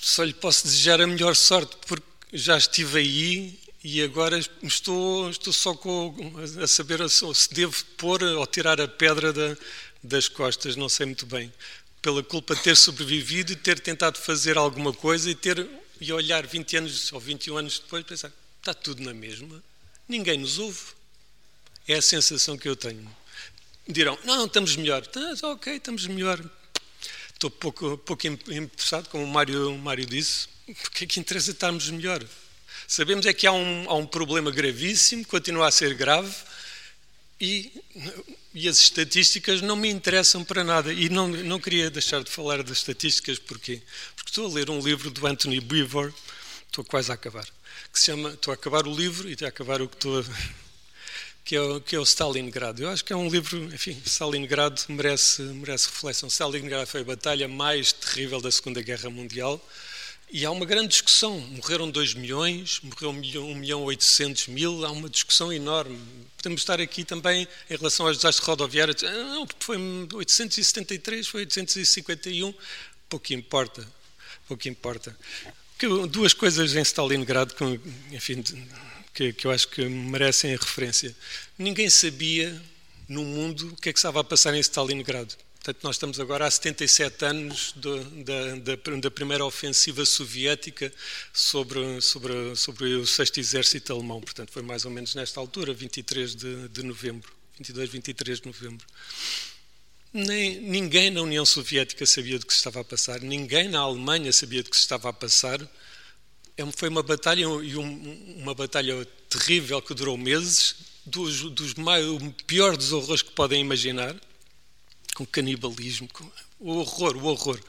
só 0.00 0.24
lhe 0.24 0.34
posso 0.34 0.64
desejar 0.64 1.00
a 1.00 1.06
melhor 1.06 1.34
sorte, 1.34 1.76
porque 1.86 2.06
já 2.32 2.56
estive 2.56 2.98
aí 2.98 3.58
e 3.82 4.02
agora 4.02 4.38
estou, 4.62 5.30
estou 5.30 5.52
só 5.52 5.74
com, 5.74 6.14
a 6.62 6.66
saber 6.66 7.08
se 7.08 7.54
devo 7.54 7.84
pôr 7.96 8.22
ou 8.22 8.46
tirar 8.46 8.80
a 8.80 8.88
pedra 8.88 9.32
da, 9.32 9.56
das 10.02 10.28
costas, 10.28 10.76
não 10.76 10.88
sei 10.88 11.06
muito 11.06 11.24
bem 11.24 11.52
pela 12.00 12.22
culpa 12.22 12.54
de 12.54 12.62
ter 12.62 12.76
sobrevivido 12.76 13.52
e 13.52 13.56
ter 13.56 13.80
tentado 13.80 14.18
fazer 14.18 14.56
alguma 14.56 14.92
coisa 14.92 15.30
e 15.30 15.34
ter 15.34 15.68
e 16.00 16.12
olhar 16.12 16.46
20 16.46 16.76
anos 16.76 17.12
ou 17.12 17.20
21 17.20 17.56
anos 17.56 17.78
depois 17.80 18.02
e 18.02 18.04
pensar, 18.04 18.32
está 18.60 18.72
tudo 18.72 19.02
na 19.02 19.12
mesma, 19.12 19.62
ninguém 20.08 20.38
nos 20.38 20.58
ouve. 20.58 20.80
É 21.86 21.94
a 21.94 22.02
sensação 22.02 22.56
que 22.56 22.68
eu 22.68 22.76
tenho. 22.76 23.10
Dirão, 23.86 24.18
não, 24.24 24.44
estamos 24.44 24.76
melhor. 24.76 25.02
Ah, 25.16 25.46
ok, 25.48 25.76
estamos 25.76 26.06
melhor. 26.06 26.38
Estou 27.32 27.50
pouco, 27.50 27.96
pouco 27.98 28.26
interessado, 28.26 29.08
como 29.08 29.24
o 29.24 29.26
Mário, 29.26 29.72
o 29.72 29.78
Mário 29.78 30.04
disse, 30.04 30.48
porque 30.82 31.04
é 31.04 31.06
que 31.06 31.20
interessa 31.20 31.52
estarmos 31.52 31.88
melhor? 31.88 32.22
Sabemos 32.86 33.26
é 33.26 33.32
que 33.32 33.46
há 33.46 33.52
um, 33.52 33.88
há 33.88 33.94
um 33.94 34.06
problema 34.06 34.50
gravíssimo, 34.50 35.26
continua 35.26 35.68
a 35.68 35.70
ser 35.70 35.94
grave, 35.94 36.34
e 37.40 37.72
e 38.58 38.68
as 38.68 38.80
estatísticas 38.80 39.62
não 39.62 39.76
me 39.76 39.88
interessam 39.88 40.42
para 40.42 40.64
nada. 40.64 40.92
E 40.92 41.08
não, 41.08 41.28
não 41.28 41.60
queria 41.60 41.88
deixar 41.88 42.24
de 42.24 42.30
falar 42.30 42.62
das 42.62 42.78
estatísticas, 42.78 43.38
porquê? 43.38 43.80
Porque 44.16 44.30
estou 44.30 44.46
a 44.46 44.52
ler 44.52 44.68
um 44.68 44.80
livro 44.80 45.10
do 45.10 45.26
Anthony 45.26 45.60
Beaver, 45.60 46.12
estou 46.66 46.84
quase 46.84 47.10
a 47.12 47.14
acabar, 47.14 47.46
que 47.92 47.98
se 47.98 48.06
chama, 48.06 48.30
estou 48.30 48.50
a 48.50 48.54
acabar 48.54 48.86
o 48.86 48.94
livro 48.94 49.30
e 49.30 49.36
a 49.44 49.48
acabar 49.48 49.80
o 49.80 49.88
que 49.88 49.94
estou 49.94 50.18
a, 50.18 50.24
que 51.44 51.54
é, 51.54 51.60
o, 51.60 51.80
que 51.80 51.94
é 51.94 52.00
o 52.00 52.02
Stalingrado. 52.02 52.82
Eu 52.82 52.90
acho 52.90 53.04
que 53.04 53.12
é 53.12 53.16
um 53.16 53.28
livro, 53.28 53.62
enfim, 53.72 53.96
Stalingrado 54.04 54.82
merece, 54.88 55.40
merece 55.42 55.86
reflexão. 55.86 56.28
Stalingrado 56.28 56.88
foi 56.88 57.02
a 57.02 57.04
batalha 57.04 57.46
mais 57.46 57.92
terrível 57.92 58.40
da 58.40 58.50
Segunda 58.50 58.82
Guerra 58.82 59.08
Mundial 59.08 59.64
e 60.30 60.44
há 60.44 60.50
uma 60.50 60.66
grande 60.66 60.88
discussão. 60.88 61.38
Morreram 61.40 61.90
2 61.90 62.14
milhões, 62.14 62.80
morreu 62.82 63.10
1 63.10 63.12
milhão, 63.12 63.50
1 63.50 63.54
milhão 63.54 63.82
800 63.84 64.48
mil, 64.48 64.84
há 64.84 64.90
uma 64.90 65.08
discussão 65.08 65.52
enorme. 65.52 65.98
Podemos 66.36 66.60
estar 66.60 66.80
aqui 66.80 67.04
também 67.04 67.48
em 67.68 67.76
relação 67.76 68.06
aos 68.06 68.16
desastres 68.16 68.46
rodoviários. 68.46 69.02
Ah, 69.02 69.10
não, 69.10 69.46
foi 69.58 69.76
873, 70.12 71.26
foi 71.26 71.40
851, 71.40 72.54
pouco 73.08 73.32
importa. 73.32 73.86
Pouco 74.46 74.68
importa. 74.68 75.16
Duas 76.10 76.32
coisas 76.32 76.74
em 76.74 76.82
Stalingrado 76.82 77.54
que, 77.54 77.64
enfim, 78.12 78.42
que, 79.14 79.32
que 79.32 79.46
eu 79.46 79.50
acho 79.50 79.68
que 79.68 79.84
merecem 79.84 80.54
a 80.54 80.56
referência. 80.56 81.14
Ninguém 81.56 81.88
sabia 81.88 82.60
no 83.08 83.24
mundo 83.24 83.68
o 83.68 83.76
que 83.76 83.88
é 83.88 83.92
que 83.92 83.98
estava 83.98 84.20
a 84.20 84.24
passar 84.24 84.54
em 84.54 84.60
Stalingrado. 84.60 85.34
Portanto, 85.68 85.84
nós 85.84 85.96
estamos 85.96 86.18
agora 86.18 86.46
há 86.46 86.50
77 86.50 87.24
anos 87.26 87.74
da, 87.76 88.64
da, 88.64 88.96
da, 88.96 89.10
primeira 89.10 89.44
ofensiva 89.44 90.02
soviética 90.06 90.90
sobre, 91.30 92.00
sobre, 92.00 92.56
sobre 92.56 92.94
o 92.94 93.06
sexto 93.06 93.38
exército 93.38 93.92
alemão. 93.92 94.18
Portanto, 94.18 94.50
foi 94.50 94.62
mais 94.62 94.86
ou 94.86 94.90
menos 94.90 95.14
nesta 95.14 95.38
altura, 95.38 95.74
23 95.74 96.34
de, 96.34 96.68
de 96.68 96.82
novembro, 96.82 97.30
22, 97.58 97.90
23 97.90 98.40
de 98.40 98.46
novembro. 98.46 98.86
Nem, 100.10 100.58
ninguém 100.58 101.10
na 101.10 101.20
União 101.20 101.44
Soviética 101.44 102.06
sabia 102.06 102.38
do 102.38 102.46
que 102.46 102.52
se 102.54 102.60
estava 102.60 102.80
a 102.80 102.84
passar, 102.84 103.20
ninguém 103.20 103.68
na 103.68 103.80
Alemanha 103.80 104.32
sabia 104.32 104.62
do 104.62 104.70
que 104.70 104.76
se 104.76 104.84
estava 104.84 105.10
a 105.10 105.12
passar. 105.12 105.60
É 106.56 106.64
foi 106.72 106.88
uma 106.88 107.02
batalha 107.02 107.42
e 107.42 107.76
um, 107.76 108.36
uma 108.38 108.54
batalha 108.54 109.06
terrível 109.28 109.82
que 109.82 109.92
durou 109.92 110.16
meses, 110.16 110.76
dos, 111.04 111.42
dos 111.42 111.72
o 111.72 112.32
pior 112.46 112.74
dos 112.74 112.90
horrores 112.90 113.20
que 113.20 113.32
podem 113.32 113.60
imaginar 113.60 114.16
com 115.18 115.26
canibalismo, 115.26 116.08
com 116.12 116.30
o 116.60 116.76
horror, 116.76 117.16
o 117.16 117.24
horror. 117.24 117.60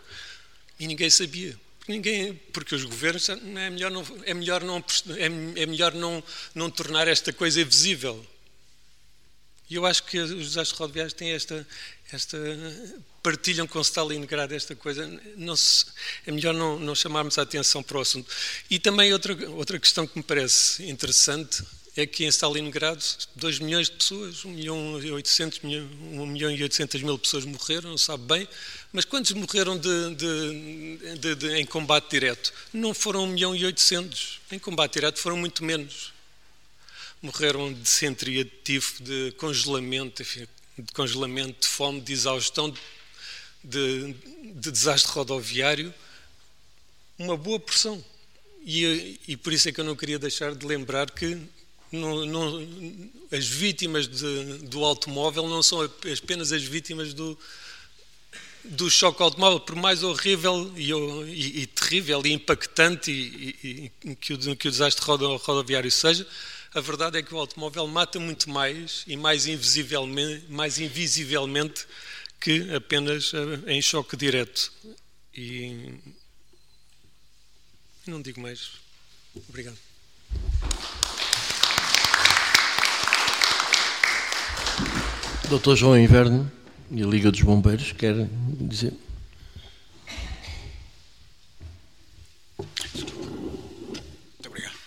E 0.80 0.86
ninguém 0.86 1.10
sabia. 1.10 1.60
Ninguém, 1.88 2.36
porque 2.54 2.76
os 2.76 2.84
governos 2.84 3.28
é 3.28 3.36
melhor 3.72 3.90
não 3.90 4.06
é 4.24 4.34
melhor 4.36 4.64
não 4.64 4.78
é, 4.78 5.26
é 5.64 5.66
melhor 5.66 5.96
não 5.96 6.24
não 6.54 6.70
tornar 6.70 7.08
esta 7.08 7.34
coisa 7.34 7.66
visível. 7.66 8.24
E 9.68 9.74
eu 9.74 9.86
acho 9.86 10.04
que 10.04 10.20
os 10.20 10.30
desastres 10.30 10.80
rodoviários 10.80 11.14
têm 11.14 11.32
esta, 11.32 11.68
esta 12.12 12.38
partilham 13.24 13.66
com 13.66 13.82
Stalingrado 13.82 14.54
esta 14.54 14.76
coisa. 14.76 15.08
Não 15.36 15.56
se, 15.56 15.86
é 16.28 16.32
melhor 16.32 16.54
não, 16.54 16.78
não 16.78 16.94
chamarmos 16.94 17.40
a 17.40 17.42
atenção 17.42 17.82
para 17.82 17.98
o 17.98 18.02
assunto. 18.02 18.32
E 18.70 18.78
também 18.78 19.12
outra, 19.12 19.50
outra 19.50 19.80
questão 19.80 20.06
que 20.06 20.18
me 20.18 20.24
parece 20.24 20.88
interessante 20.88 21.64
é 21.96 22.06
que 22.06 22.24
em 22.24 22.28
Stalingrado 22.28 23.04
2 23.36 23.60
milhões 23.60 23.88
de 23.88 23.96
pessoas, 23.96 24.46
1 24.46 24.50
milhão 24.50 25.02
e 25.02 25.12
800, 25.12 25.62
1 25.64 26.26
milhão 26.26 26.52
e 26.52 26.62
800 26.64 27.02
mil 27.02 27.18
pessoas 27.18 27.46
morreram, 27.46 27.90
não 27.90 27.98
sabe 27.98 28.24
bem, 28.24 28.48
mas 28.94 29.06
quantos 29.06 29.32
morreram 29.32 29.78
de, 29.78 30.16
de, 30.16 31.36
de, 31.36 31.56
em 31.58 31.66
combate 31.66 32.10
direto? 32.12 32.54
Não 32.72 32.94
foram 32.94 33.24
1 33.24 33.28
milhão 33.28 33.56
e 33.56 33.66
800, 33.66 34.40
em 34.52 34.60
combate 34.60 34.94
direto 34.94 35.20
foram 35.20 35.38
muito 35.38 35.64
menos. 35.64 36.14
Morreram 37.22 37.74
de 37.74 37.90
centria, 37.90 38.46
de 38.46 38.52
tifo, 38.64 39.04
de 39.04 39.34
congelamento, 39.38 40.22
enfim, 40.22 40.48
de 40.78 40.94
congelamento, 40.94 41.62
de 41.62 41.68
fome, 41.68 42.00
de 42.00 42.14
exaustão, 42.14 42.74
de, 43.64 44.16
de 44.56 44.72
desastre 44.72 45.12
rodoviário, 45.12 45.94
uma 47.18 47.36
boa 47.36 47.60
porção. 47.60 48.04
E, 48.66 49.20
e, 49.28 49.38
por 49.38 49.52
isso 49.52 49.68
é 49.68 49.72
que 49.72 49.80
eu 49.80 49.86
não 49.86 49.96
queria 49.96 50.20
deixar 50.20 50.54
de 50.54 50.66
lembrar 50.66 51.10
que 51.12 51.38
não, 51.92 52.26
não, 52.26 52.70
as 53.32 53.48
vítimas 53.48 54.08
de, 54.08 54.58
do 54.68 54.84
automóvel 54.84 55.48
não 55.48 55.64
são 55.64 55.82
apenas 55.82 56.52
as 56.52 56.64
vítimas 56.64 57.14
do, 57.14 57.38
do 58.64 58.90
choque 58.90 59.22
automóvel, 59.22 59.60
por 59.60 59.76
mais 59.76 60.04
horrível 60.04 60.72
e, 60.76 60.92
e, 60.92 61.62
e 61.62 61.68
terrível 61.68 62.22
e 62.26 62.32
impactante 62.32 63.12
e, 63.12 63.92
que, 64.16 64.34
o, 64.34 64.56
que 64.56 64.68
o 64.68 64.72
desastre 64.72 65.06
rodoviário 65.06 65.92
seja, 65.92 66.28
a 66.74 66.82
verdade 66.82 67.18
é 67.18 67.24
que 67.24 67.34
o 67.34 67.38
automóvel 67.38 67.88
mata 67.88 68.20
muito 68.20 68.50
mais 68.50 69.04
e 69.08 69.18
mais 69.18 69.48
invisivelmente, 69.48 70.46
mais 70.50 70.78
invisivelmente 70.78 71.88
que 72.40 72.74
apenas 72.74 73.34
eh, 73.34 73.74
em 73.74 73.82
choque 73.82 74.16
direto. 74.16 74.72
E 75.34 75.96
não 78.06 78.22
digo 78.22 78.40
mais. 78.40 78.72
Obrigado. 79.36 79.78
Doutor 85.50 85.76
João 85.76 85.98
Inverno 85.98 86.50
e 86.92 87.02
a 87.02 87.08
Liga 87.08 87.32
dos 87.32 87.42
Bombeiros 87.42 87.92
quer 87.92 88.14
dizer. 88.62 88.94
Muito 92.56 94.46
obrigado. 94.46 94.78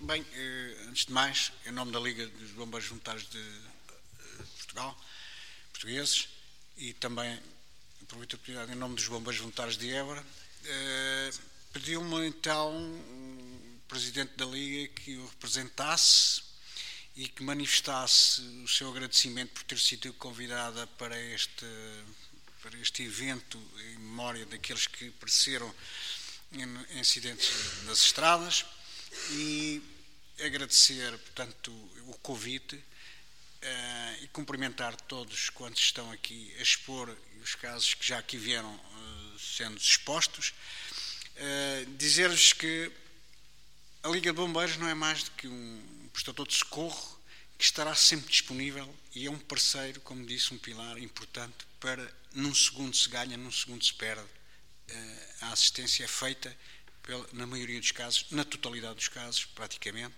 Bem, 0.00 0.22
eh, 0.34 0.76
antes 0.86 1.06
de 1.06 1.12
mais, 1.14 1.50
em 1.64 1.72
nome 1.72 1.92
da 1.92 1.98
Liga 1.98 2.26
dos 2.26 2.50
Bombeiros 2.50 2.86
Voluntários 2.90 3.26
de 3.30 3.38
eh, 3.38 4.42
Portugal, 4.58 4.94
portugueses, 5.72 6.28
e 6.76 6.92
também 6.92 7.40
aproveito 8.02 8.34
a 8.34 8.36
oportunidade 8.36 8.72
em 8.72 8.74
nome 8.74 8.96
dos 8.96 9.08
Bombeiros 9.08 9.40
Voluntários 9.40 9.78
de 9.78 9.90
Évora, 9.90 10.22
eh, 10.66 11.30
pediu-me 11.72 12.26
então 12.26 12.76
o 12.76 13.80
Presidente 13.88 14.32
da 14.36 14.44
Liga 14.44 14.92
que 14.92 15.16
o 15.16 15.26
representasse 15.26 16.47
e 17.18 17.26
que 17.26 17.42
manifestasse 17.42 18.40
o 18.62 18.68
seu 18.68 18.88
agradecimento 18.90 19.50
por 19.50 19.64
ter 19.64 19.78
sido 19.80 20.12
convidada 20.12 20.86
para 20.86 21.20
este, 21.20 21.66
para 22.62 22.78
este 22.78 23.02
evento 23.02 23.60
em 23.90 23.98
memória 23.98 24.46
daqueles 24.46 24.86
que 24.86 25.10
pereceram 25.10 25.74
em 26.52 27.00
incidentes 27.00 27.50
nas 27.86 27.98
estradas 28.04 28.64
e 29.32 29.82
agradecer, 30.38 31.10
portanto, 31.18 31.72
o 32.06 32.16
convite 32.22 32.76
uh, 32.76 34.22
e 34.22 34.28
cumprimentar 34.28 34.94
todos 34.94 35.50
quantos 35.50 35.82
estão 35.82 36.12
aqui 36.12 36.54
a 36.60 36.62
expor 36.62 37.16
os 37.42 37.56
casos 37.56 37.94
que 37.94 38.06
já 38.06 38.20
aqui 38.20 38.38
vieram 38.38 38.72
uh, 38.72 39.38
sendo 39.40 39.76
expostos. 39.76 40.54
Uh, 41.36 41.96
Dizer-lhes 41.96 42.52
que 42.52 42.92
a 44.04 44.08
Liga 44.08 44.30
de 44.30 44.36
Bombeiros 44.36 44.76
não 44.76 44.88
é 44.88 44.94
mais 44.94 45.24
do 45.24 45.32
que 45.32 45.48
um 45.48 45.97
prestador 46.18 46.48
de 46.48 46.54
socorro 46.54 47.20
que 47.56 47.64
estará 47.64 47.94
sempre 47.94 48.28
disponível 48.28 48.92
e 49.14 49.26
é 49.26 49.30
um 49.30 49.38
parceiro, 49.38 50.00
como 50.00 50.26
disse, 50.26 50.52
um 50.52 50.58
pilar 50.58 50.98
importante 50.98 51.56
para 51.78 52.12
num 52.32 52.52
segundo 52.52 52.96
se 52.96 53.08
ganha, 53.08 53.36
num 53.36 53.52
segundo 53.52 53.84
se 53.84 53.94
perde. 53.94 54.28
Eh, 54.88 55.34
a 55.42 55.52
assistência 55.52 56.04
é 56.04 56.08
feita, 56.08 56.56
na 57.32 57.46
maioria 57.46 57.78
dos 57.78 57.92
casos, 57.92 58.26
na 58.32 58.44
totalidade 58.44 58.96
dos 58.96 59.08
casos, 59.08 59.44
praticamente, 59.44 60.14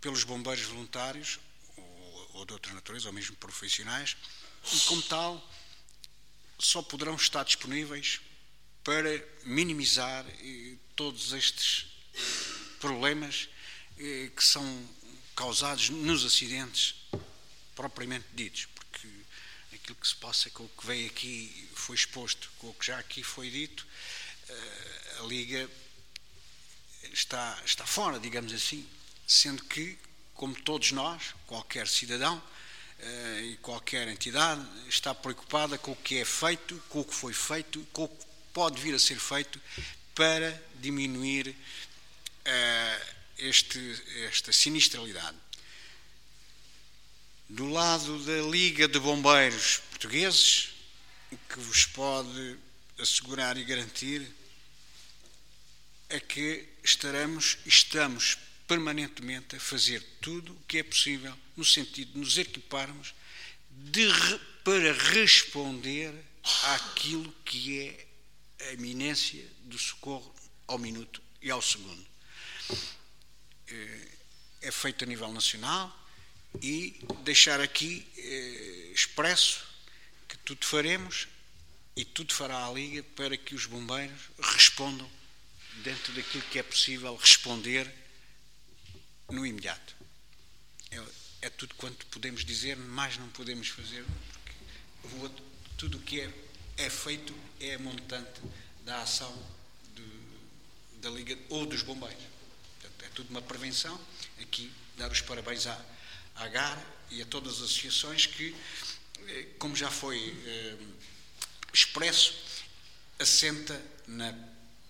pelos 0.00 0.24
bombeiros 0.24 0.64
voluntários 0.64 1.38
ou, 1.76 2.30
ou 2.34 2.46
de 2.46 2.54
outra 2.54 2.72
natureza, 2.72 3.08
ou 3.08 3.12
mesmo 3.12 3.36
profissionais, 3.36 4.16
e 4.72 4.80
como 4.80 5.02
tal, 5.02 5.50
só 6.58 6.82
poderão 6.82 7.16
estar 7.16 7.44
disponíveis 7.44 8.20
para 8.82 9.10
minimizar 9.44 10.26
eh, 10.26 10.76
todos 10.96 11.32
estes 11.32 11.86
problemas 12.78 13.48
eh, 14.02 14.30
que 14.34 14.42
são 14.42 14.88
causados 15.36 15.90
nos 15.90 16.24
acidentes 16.24 16.94
propriamente 17.74 18.24
ditos, 18.32 18.64
porque 18.74 19.06
aquilo 19.74 19.94
que 19.96 20.08
se 20.08 20.16
passa 20.16 20.48
com 20.48 20.64
o 20.64 20.68
que 20.70 20.86
veio 20.86 21.06
aqui 21.06 21.68
foi 21.74 21.96
exposto, 21.96 22.50
com 22.58 22.70
o 22.70 22.74
que 22.74 22.86
já 22.86 22.98
aqui 22.98 23.22
foi 23.22 23.50
dito, 23.50 23.86
eh, 24.48 25.16
a 25.20 25.22
Liga 25.24 25.68
está, 27.12 27.60
está 27.62 27.84
fora, 27.84 28.18
digamos 28.18 28.54
assim, 28.54 28.88
sendo 29.26 29.62
que, 29.64 29.98
como 30.32 30.54
todos 30.62 30.92
nós, 30.92 31.34
qualquer 31.46 31.86
cidadão 31.86 32.42
eh, 33.00 33.40
e 33.52 33.56
qualquer 33.58 34.08
entidade 34.08 34.66
está 34.88 35.14
preocupada 35.14 35.76
com 35.76 35.92
o 35.92 35.96
que 35.96 36.16
é 36.16 36.24
feito, 36.24 36.82
com 36.88 37.00
o 37.00 37.04
que 37.04 37.14
foi 37.14 37.34
feito, 37.34 37.86
com 37.92 38.04
o 38.04 38.08
que 38.08 38.26
pode 38.54 38.80
vir 38.80 38.94
a 38.94 38.98
ser 38.98 39.20
feito 39.20 39.60
para 40.14 40.58
diminuir 40.76 41.54
este, 43.40 43.78
esta 44.26 44.52
sinistralidade. 44.52 45.36
Do 47.48 47.68
lado 47.68 48.24
da 48.24 48.42
Liga 48.48 48.86
de 48.86 48.98
Bombeiros 48.98 49.78
Portugueses, 49.90 50.68
o 51.32 51.36
que 51.36 51.58
vos 51.58 51.84
pode 51.86 52.56
assegurar 52.98 53.56
e 53.56 53.64
garantir 53.64 54.26
é 56.08 56.20
que 56.20 56.68
estaremos, 56.82 57.58
estamos 57.64 58.36
permanentemente 58.66 59.56
a 59.56 59.60
fazer 59.60 60.00
tudo 60.20 60.52
o 60.52 60.60
que 60.66 60.78
é 60.78 60.82
possível 60.82 61.36
no 61.56 61.64
sentido 61.64 62.12
de 62.12 62.18
nos 62.18 62.38
equiparmos 62.38 63.14
de, 63.70 64.08
para 64.62 64.92
responder 64.92 66.14
àquilo 66.64 67.32
que 67.44 67.80
é 67.80 68.06
a 68.68 68.72
iminência 68.72 69.44
do 69.64 69.78
socorro 69.78 70.34
ao 70.66 70.78
minuto 70.78 71.22
e 71.42 71.50
ao 71.50 71.62
segundo. 71.62 72.06
Eh, 73.70 74.08
é 74.62 74.70
feito 74.70 75.04
a 75.04 75.06
nível 75.06 75.32
nacional 75.32 75.90
e 76.60 77.00
deixar 77.22 77.60
aqui 77.60 78.06
eh, 78.18 78.90
expresso 78.92 79.64
que 80.28 80.36
tudo 80.38 80.66
faremos 80.66 81.28
e 81.96 82.04
tudo 82.04 82.34
fará 82.34 82.66
a 82.66 82.72
Liga 82.72 83.02
para 83.16 83.36
que 83.36 83.54
os 83.54 83.64
bombeiros 83.66 84.20
respondam 84.38 85.10
dentro 85.82 86.12
daquilo 86.12 86.42
que 86.50 86.58
é 86.58 86.62
possível 86.62 87.16
responder 87.16 87.90
no 89.30 89.46
imediato. 89.46 89.96
É, 90.90 91.02
é 91.42 91.50
tudo 91.50 91.74
quanto 91.76 92.04
podemos 92.06 92.44
dizer, 92.44 92.76
mais 92.76 93.16
não 93.16 93.28
podemos 93.30 93.68
fazer, 93.68 94.04
porque 94.32 95.16
outro, 95.22 95.44
tudo 95.78 95.98
o 95.98 96.02
que 96.02 96.20
é, 96.20 96.30
é 96.76 96.90
feito 96.90 97.34
é 97.60 97.78
montante 97.78 98.40
da 98.84 99.02
ação 99.02 99.60
da 101.00 101.08
Liga 101.08 101.38
ou 101.48 101.64
dos 101.64 101.82
bombeiros 101.82 102.39
tudo 103.08 103.30
uma 103.30 103.42
prevenção. 103.42 103.98
Aqui, 104.40 104.70
dar 104.96 105.10
os 105.10 105.20
parabéns 105.20 105.66
à, 105.66 105.84
à 106.36 106.48
GAR 106.48 106.82
e 107.10 107.22
a 107.22 107.26
todas 107.26 107.54
as 107.54 107.62
associações 107.62 108.26
que, 108.26 108.54
eh, 109.26 109.46
como 109.58 109.74
já 109.74 109.90
foi 109.90 110.36
eh, 110.46 110.76
expresso, 111.72 112.34
assenta 113.18 113.80
na 114.06 114.34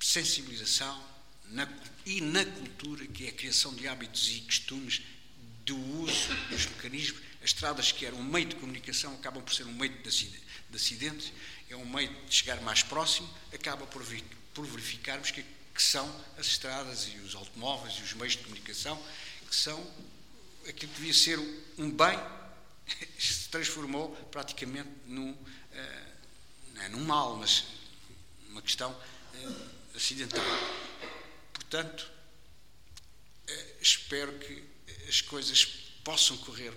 sensibilização 0.00 1.10
na, 1.50 1.68
e 2.06 2.20
na 2.20 2.44
cultura, 2.44 3.06
que 3.06 3.26
é 3.26 3.28
a 3.28 3.32
criação 3.32 3.74
de 3.74 3.86
hábitos 3.86 4.28
e 4.28 4.40
costumes 4.42 5.02
do 5.64 5.76
uso 5.76 6.34
dos 6.48 6.66
mecanismos. 6.66 7.20
As 7.42 7.50
estradas, 7.50 7.92
que 7.92 8.06
eram 8.06 8.18
um 8.18 8.24
meio 8.24 8.46
de 8.46 8.56
comunicação, 8.56 9.14
acabam 9.14 9.42
por 9.42 9.54
ser 9.54 9.66
um 9.66 9.72
meio 9.72 9.92
de 9.92 10.08
acidentes, 10.76 11.32
é 11.68 11.76
um 11.76 11.86
meio 11.86 12.12
de 12.26 12.34
chegar 12.34 12.60
mais 12.60 12.82
próximo, 12.82 13.28
acaba 13.52 13.86
por, 13.86 14.04
por 14.54 14.66
verificarmos 14.66 15.30
que 15.30 15.44
que 15.80 15.86
são 15.86 16.06
as 16.36 16.44
estradas 16.44 17.08
e 17.08 17.16
os 17.20 17.34
automóveis 17.34 17.94
e 17.94 18.02
os 18.02 18.12
meios 18.12 18.34
de 18.34 18.42
comunicação, 18.42 19.02
que 19.48 19.56
são 19.56 19.80
aquilo 20.68 20.92
que 20.92 21.00
devia 21.00 21.14
ser 21.14 21.38
um 21.78 21.90
bem, 21.90 22.18
se 23.18 23.48
transformou 23.48 24.14
praticamente 24.30 24.90
num, 25.06 25.32
uh, 25.32 25.38
não 26.74 26.82
é 26.82 26.88
num 26.90 27.02
mal, 27.02 27.34
mas 27.36 27.64
uma 28.50 28.60
questão 28.60 28.92
uh, 28.92 29.96
acidental. 29.96 30.44
Portanto, 31.54 32.10
uh, 33.48 33.52
espero 33.80 34.38
que 34.38 34.62
as 35.08 35.22
coisas 35.22 35.64
possam 36.04 36.36
correr 36.36 36.74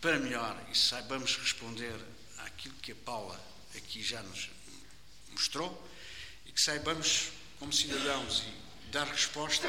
para 0.00 0.20
melhor 0.20 0.56
e 0.70 0.78
saibamos 0.78 1.34
responder 1.34 1.96
àquilo 2.38 2.76
que 2.76 2.92
a 2.92 2.96
Paula 3.04 3.44
aqui 3.76 4.04
já 4.04 4.22
nos 4.22 4.50
mostrou 5.30 5.90
e 6.46 6.52
que 6.52 6.60
saibamos, 6.60 7.32
como 7.58 7.72
cidadãos, 7.72 8.44
e 8.46 8.90
dar 8.90 9.06
resposta 9.06 9.68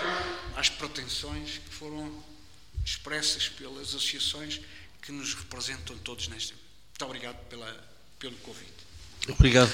às 0.55 0.69
pretensões 0.69 1.57
que 1.57 1.73
foram 1.73 2.23
expressas 2.85 3.49
pelas 3.49 3.89
associações 3.89 4.61
que 5.01 5.11
nos 5.11 5.33
representam 5.33 5.97
todos 5.99 6.27
nesta. 6.27 6.53
Muito 6.53 7.05
obrigado 7.05 7.37
pela, 7.47 7.89
pelo 8.19 8.35
convite. 8.37 8.71
Obrigado. 9.27 9.71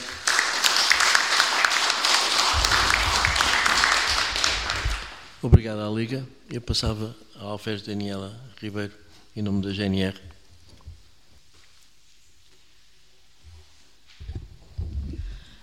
Obrigado 5.42 5.80
à 5.82 5.90
Liga. 5.90 6.28
Eu 6.50 6.62
passava 6.62 7.16
à 7.36 7.44
Alfés 7.44 7.82
Daniela 7.82 8.40
Ribeiro, 8.60 8.94
em 9.36 9.42
nome 9.42 9.62
da 9.62 9.72
GNR. 9.72 10.20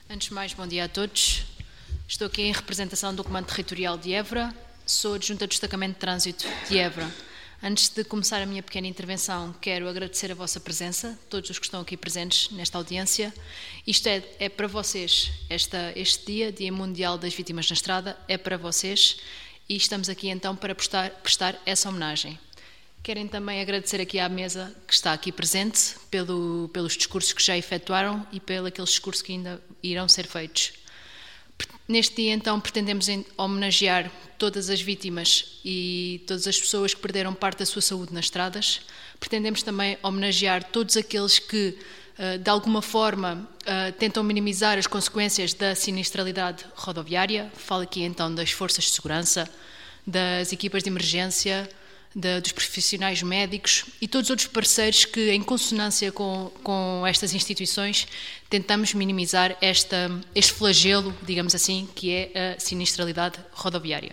Antes 0.09 0.29
de 0.29 0.35
mais, 0.35 0.53
bom 0.53 0.67
dia 0.67 0.85
a 0.85 0.89
todos. 0.89 1.45
Estou 2.13 2.27
aqui 2.27 2.43
em 2.43 2.53
representação 2.53 3.15
do 3.15 3.25
Comando 3.25 3.47
Territorial 3.47 3.97
de 3.97 4.13
Évora. 4.13 4.55
Sou 4.85 5.15
adjunta 5.15 5.47
do 5.47 5.49
Destacamento 5.49 5.95
de 5.95 6.01
Trânsito 6.01 6.47
de 6.69 6.77
Évora. 6.77 7.11
Antes 7.63 7.89
de 7.89 8.05
começar 8.05 8.43
a 8.43 8.45
minha 8.45 8.63
pequena 8.63 8.87
intervenção, 8.87 9.55
quero 9.63 9.89
agradecer 9.89 10.31
a 10.31 10.35
vossa 10.35 10.61
presença, 10.61 11.19
todos 11.31 11.49
os 11.49 11.59
que 11.59 11.65
estão 11.65 11.81
aqui 11.81 11.97
presentes 11.97 12.51
nesta 12.51 12.77
audiência. 12.77 13.33
Isto 13.87 14.09
é, 14.09 14.23
é 14.39 14.51
para 14.51 14.67
vocês, 14.67 15.33
esta, 15.49 15.91
este 15.97 16.27
dia, 16.27 16.53
Dia 16.53 16.71
Mundial 16.71 17.17
das 17.17 17.33
Vítimas 17.33 17.71
na 17.71 17.75
Estrada, 17.75 18.15
é 18.29 18.37
para 18.37 18.59
vocês 18.59 19.17
e 19.67 19.75
estamos 19.75 20.11
aqui 20.11 20.29
então 20.29 20.55
para 20.55 20.75
prestar, 20.75 21.09
prestar 21.13 21.59
essa 21.65 21.89
homenagem. 21.89 22.39
Querem 23.03 23.27
também 23.27 23.63
agradecer 23.63 24.03
aqui 24.03 24.19
à 24.19 24.29
mesa 24.29 24.77
que 24.87 24.93
está 24.93 25.15
aqui 25.15 25.33
presente 25.33 25.95
pelo, 26.11 26.69
pelos 26.75 26.95
discursos 26.95 27.33
que 27.33 27.43
já 27.43 27.57
efetuaram 27.57 28.27
e 28.31 28.39
pelos 28.39 28.91
discursos 28.91 29.23
que 29.23 29.33
ainda 29.33 29.63
irão 29.83 30.07
ser 30.07 30.27
feitos. 30.27 30.82
Neste 31.89 32.17
dia, 32.17 32.33
então, 32.33 32.61
pretendemos 32.61 33.07
homenagear 33.37 34.11
todas 34.39 34.71
as 34.71 34.81
vítimas 34.81 35.61
e 35.65 36.23
todas 36.27 36.47
as 36.47 36.59
pessoas 36.59 36.95
que 36.95 37.01
perderam 37.01 37.35
parte 37.35 37.59
da 37.59 37.67
sua 37.67 37.83
saúde 37.83 38.15
nas 38.15 38.27
estradas. 38.27 38.81
Pretendemos 39.19 39.63
também 39.63 39.99
homenagear 40.03 40.65
todos 40.65 40.97
aqueles 40.97 41.39
que, 41.39 41.77
eh, 42.19 42.39
de 42.39 42.49
alguma 42.51 42.83
forma, 42.83 43.49
eh, 43.67 43.93
tentam 43.93 44.23
minimizar 44.23 44.79
as 44.79 44.87
consequências 44.87 45.55
da 45.55 45.75
sinistralidade 45.75 46.65
rodoviária. 46.75 47.51
Falo 47.57 47.83
aqui, 47.83 48.03
então, 48.03 48.33
das 48.33 48.51
forças 48.53 48.85
de 48.85 48.91
segurança, 48.91 49.49
das 50.07 50.53
equipas 50.53 50.83
de 50.83 50.89
emergência, 50.89 51.69
dos 52.15 52.53
profissionais 52.53 53.23
médicos 53.23 53.85
e 54.01 54.07
todos 54.07 54.27
os 54.27 54.31
outros 54.31 54.49
parceiros 54.49 55.05
que, 55.05 55.31
em 55.31 55.43
consonância 55.43 56.13
com, 56.13 56.51
com 56.63 57.07
estas 57.07 57.33
instituições, 57.35 58.07
tentamos 58.51 58.93
minimizar 58.93 59.57
esta, 59.61 60.11
este 60.35 60.53
flagelo, 60.53 61.15
digamos 61.23 61.55
assim, 61.55 61.89
que 61.95 62.13
é 62.13 62.57
a 62.57 62.61
sinistralidade 62.61 63.39
rodoviária. 63.53 64.13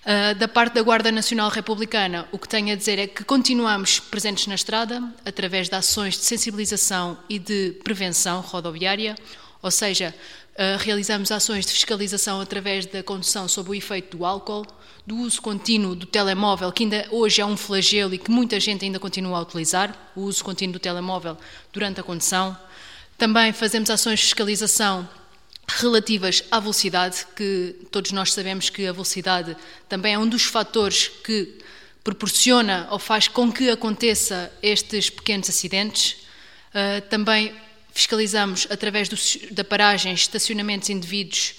Uh, 0.00 0.34
da 0.36 0.48
parte 0.48 0.74
da 0.74 0.82
Guarda 0.82 1.12
Nacional 1.12 1.50
Republicana, 1.50 2.26
o 2.32 2.38
que 2.38 2.48
tenho 2.48 2.72
a 2.72 2.74
dizer 2.74 2.98
é 2.98 3.06
que 3.06 3.22
continuamos 3.22 4.00
presentes 4.00 4.46
na 4.46 4.54
estrada 4.54 5.02
através 5.26 5.68
de 5.68 5.74
ações 5.74 6.14
de 6.16 6.24
sensibilização 6.24 7.18
e 7.28 7.38
de 7.38 7.72
prevenção 7.84 8.40
rodoviária, 8.40 9.14
ou 9.60 9.70
seja, 9.70 10.14
uh, 10.54 10.78
realizamos 10.78 11.30
ações 11.30 11.66
de 11.66 11.72
fiscalização 11.72 12.40
através 12.40 12.86
da 12.86 13.02
condução 13.02 13.46
sob 13.46 13.70
o 13.70 13.74
efeito 13.74 14.16
do 14.16 14.24
álcool, 14.24 14.64
do 15.06 15.16
uso 15.16 15.40
contínuo 15.40 15.94
do 15.94 16.06
telemóvel, 16.06 16.70
que 16.72 16.84
ainda 16.84 17.06
hoje 17.10 17.40
é 17.40 17.46
um 17.46 17.56
flagelo 17.56 18.14
e 18.14 18.18
que 18.18 18.30
muita 18.30 18.60
gente 18.60 18.84
ainda 18.84 18.98
continua 18.98 19.38
a 19.38 19.42
utilizar, 19.42 20.12
o 20.14 20.22
uso 20.22 20.44
contínuo 20.44 20.74
do 20.74 20.78
telemóvel 20.78 21.36
durante 21.72 22.00
a 22.00 22.02
condução. 22.02 22.56
Também 23.16 23.52
fazemos 23.52 23.90
ações 23.90 24.20
de 24.20 24.26
fiscalização 24.26 25.08
relativas 25.66 26.42
à 26.50 26.58
velocidade, 26.58 27.26
que 27.36 27.76
todos 27.90 28.12
nós 28.12 28.32
sabemos 28.32 28.70
que 28.70 28.86
a 28.86 28.92
velocidade 28.92 29.56
também 29.88 30.14
é 30.14 30.18
um 30.18 30.28
dos 30.28 30.44
fatores 30.44 31.08
que 31.08 31.58
proporciona 32.02 32.88
ou 32.90 32.98
faz 32.98 33.28
com 33.28 33.52
que 33.52 33.70
aconteça 33.70 34.52
estes 34.62 35.10
pequenos 35.10 35.48
acidentes. 35.48 36.16
Uh, 36.70 37.00
também 37.08 37.54
fiscalizamos 37.92 38.66
através 38.70 39.08
do, 39.08 39.16
da 39.52 39.64
paragens, 39.64 40.20
estacionamentos 40.20 40.88
indevidos 40.88 41.54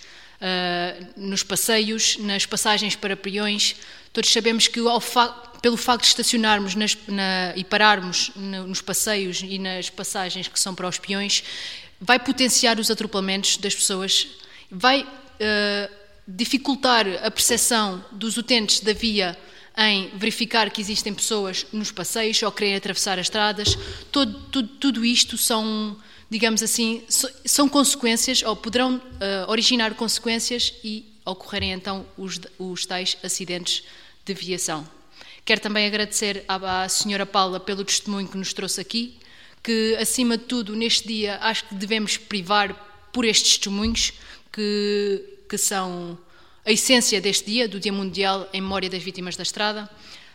nos 1.16 1.44
passeios, 1.44 2.18
nas 2.18 2.46
passagens 2.46 2.96
para 2.96 3.16
peões. 3.16 3.76
Todos 4.12 4.32
sabemos 4.32 4.68
que 4.68 4.82
fa 5.00 5.28
pelo 5.62 5.78
facto 5.78 6.02
de 6.02 6.08
estacionarmos 6.08 6.74
nas, 6.74 6.98
na, 7.08 7.54
e 7.56 7.64
pararmos 7.64 8.32
no, 8.36 8.66
nos 8.68 8.82
passeios 8.82 9.42
e 9.44 9.60
nas 9.60 9.92
passagens 9.92 10.48
que 10.48 10.60
são 10.60 10.74
para 10.74 10.88
os 10.88 10.98
peões, 10.98 11.44
vai 12.00 12.18
potenciar 12.18 12.80
os 12.80 12.90
atropelamentos 12.90 13.58
das 13.58 13.76
pessoas, 13.76 14.28
vai 14.72 15.04
uh, 15.04 15.94
dificultar 16.28 17.06
a 17.24 17.30
percepção 17.30 18.04
dos 18.12 18.38
utentes 18.38 18.80
da 18.80 18.92
via 18.92 19.38
em 19.78 20.10
verificar 20.16 20.70
que 20.70 20.82
existem 20.82 21.14
pessoas 21.14 21.66
nos 21.72 21.92
passeios 21.92 22.42
ou 22.42 22.52
querem 22.52 22.76
atravessar 22.76 23.20
as 23.20 23.28
estradas. 23.28 23.78
Todo, 24.12 24.34
tudo, 24.52 24.68
tudo 24.68 25.06
isto 25.06 25.38
são 25.38 25.96
digamos 26.32 26.64
assim, 26.64 27.04
são 27.44 27.68
consequências 27.68 28.42
ou 28.42 28.56
poderão 28.56 28.96
uh, 28.96 29.52
originar 29.52 29.94
consequências 29.96 30.74
e 30.82 31.06
ocorrerem 31.26 31.74
então 31.74 32.06
os, 32.18 32.40
os 32.58 32.86
tais 32.86 33.18
acidentes 33.22 33.84
de 34.24 34.34
viação. 34.34 34.90
Quero 35.44 35.60
também 35.60 35.86
agradecer 35.86 36.46
à, 36.48 36.84
à 36.84 36.90
senhora 36.90 37.26
Paula 37.26 37.60
pelo 37.60 37.84
testemunho 37.84 38.30
que 38.30 38.38
nos 38.38 38.54
trouxe 38.54 38.80
aqui, 38.80 39.20
que 39.62 39.98
acima 40.00 40.38
de 40.38 40.46
tudo 40.46 40.74
neste 40.74 41.06
dia 41.06 41.38
acho 41.42 41.66
que 41.66 41.76
devemos 41.76 42.16
privar 42.16 42.74
por 43.12 43.26
estes 43.26 43.58
testemunhos 43.58 44.14
que, 44.54 45.26
que 45.50 45.58
são 45.58 46.18
a 46.66 46.72
essência 46.72 47.20
deste 47.20 47.52
dia, 47.52 47.68
do 47.68 47.78
Dia 47.78 47.92
Mundial 47.92 48.48
em 48.54 48.62
Memória 48.62 48.90
das 48.90 49.04
Vítimas 49.04 49.36
da 49.36 49.44
Estrada. 49.44 49.90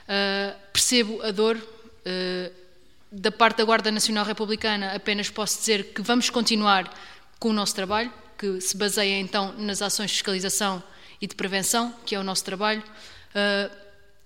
Uh, 0.04 0.54
percebo 0.74 1.22
a 1.22 1.30
dor, 1.30 1.56
uh, 1.56 2.65
da 3.10 3.30
parte 3.30 3.58
da 3.58 3.64
Guarda 3.64 3.90
Nacional 3.90 4.24
Republicana, 4.24 4.92
apenas 4.92 5.30
posso 5.30 5.58
dizer 5.58 5.92
que 5.92 6.02
vamos 6.02 6.30
continuar 6.30 6.92
com 7.38 7.50
o 7.50 7.52
nosso 7.52 7.74
trabalho, 7.74 8.12
que 8.36 8.60
se 8.60 8.76
baseia 8.76 9.18
então 9.18 9.52
nas 9.58 9.80
ações 9.80 10.10
de 10.10 10.16
fiscalização 10.16 10.82
e 11.20 11.26
de 11.26 11.34
prevenção, 11.34 11.94
que 12.04 12.14
é 12.14 12.18
o 12.18 12.24
nosso 12.24 12.44
trabalho. 12.44 12.82
Uh, 12.82 13.74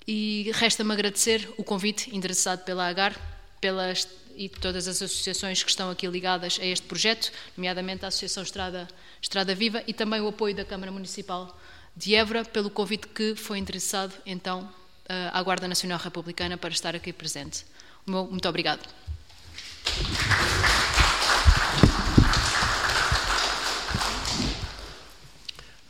e 0.06 0.50
resta-me 0.54 0.92
agradecer 0.92 1.48
o 1.56 1.62
convite 1.62 2.14
endereçado 2.14 2.62
pela 2.62 2.88
AGAR 2.88 3.14
pelas, 3.60 4.08
e 4.34 4.48
todas 4.48 4.88
as 4.88 5.02
associações 5.02 5.62
que 5.62 5.70
estão 5.70 5.90
aqui 5.90 6.06
ligadas 6.06 6.58
a 6.60 6.64
este 6.64 6.86
projeto, 6.86 7.30
nomeadamente 7.56 8.04
a 8.04 8.08
Associação 8.08 8.42
Estrada, 8.42 8.88
Estrada 9.20 9.54
Viva 9.54 9.82
e 9.86 9.92
também 9.92 10.20
o 10.20 10.28
apoio 10.28 10.54
da 10.54 10.64
Câmara 10.64 10.90
Municipal 10.90 11.56
de 11.94 12.14
Évora 12.14 12.44
pelo 12.44 12.70
convite 12.70 13.06
que 13.08 13.34
foi 13.34 13.58
endereçado 13.58 14.14
então 14.24 14.72
ah, 15.08 15.38
à 15.38 15.42
Guarda 15.42 15.68
Nacional 15.68 15.98
Republicana 15.98 16.56
para 16.56 16.70
estar 16.70 16.96
aqui 16.96 17.12
presente. 17.12 17.64
Muito 18.10 18.48
obrigado. 18.48 18.80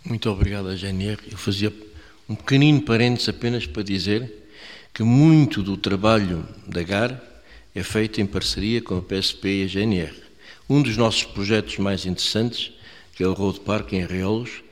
Muito 0.04 0.28
obrigado, 0.28 0.76
GNR. 0.76 1.18
Eu 1.30 1.38
fazia 1.38 1.72
um 2.28 2.34
pequenino 2.34 2.82
parênteses 2.82 3.28
apenas 3.28 3.66
para 3.66 3.82
dizer 3.82 4.48
que 4.92 5.02
muito 5.02 5.62
do 5.62 5.76
trabalho 5.76 6.46
da 6.66 6.82
GAR 6.82 7.20
é 7.74 7.82
feito 7.82 8.20
em 8.20 8.26
parceria 8.26 8.82
com 8.82 8.98
a 8.98 9.02
PSP 9.02 9.62
e 9.62 9.64
a 9.64 9.66
GNR. 9.68 10.14
Um 10.68 10.82
dos 10.82 10.96
nossos 10.96 11.24
projetos 11.24 11.78
mais 11.78 12.04
interessantes, 12.06 12.72
que 13.14 13.22
é 13.22 13.26
o 13.26 13.32
Road 13.32 13.60
Park 13.60 13.92
em 13.92 14.02
Arreolos, 14.02 14.62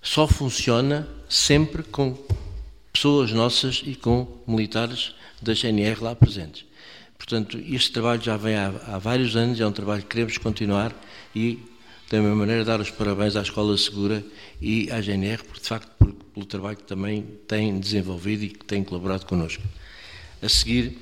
só 0.00 0.26
funciona 0.26 1.08
sempre 1.28 1.82
com 1.82 2.16
pessoas 2.92 3.32
nossas 3.32 3.82
e 3.84 3.94
com 3.94 4.26
militares 4.46 5.14
da 5.46 5.54
GNR 5.54 6.02
lá 6.02 6.14
presentes. 6.14 6.66
Portanto, 7.16 7.58
este 7.58 7.92
trabalho 7.92 8.20
já 8.20 8.36
vem 8.36 8.56
há, 8.56 8.68
há, 8.88 8.98
vários 8.98 9.36
anos, 9.36 9.58
é 9.60 9.66
um 9.66 9.72
trabalho 9.72 10.02
que 10.02 10.08
queremos 10.08 10.36
continuar 10.36 10.94
e, 11.34 11.58
da 12.10 12.20
mesma 12.20 12.34
maneira, 12.34 12.64
dar 12.64 12.80
os 12.80 12.90
parabéns 12.90 13.36
à 13.36 13.42
Escola 13.42 13.76
Segura 13.78 14.24
e 14.60 14.90
à 14.90 15.00
GNR, 15.00 15.42
por, 15.44 15.58
de 15.58 15.66
facto, 15.66 15.90
por, 15.98 16.12
pelo 16.12 16.44
trabalho 16.44 16.76
que 16.76 16.82
também 16.82 17.22
têm 17.46 17.78
desenvolvido 17.78 18.44
e 18.44 18.48
que 18.48 18.64
têm 18.64 18.84
colaborado 18.84 19.24
connosco. 19.24 19.62
A 20.42 20.48
seguir, 20.48 20.98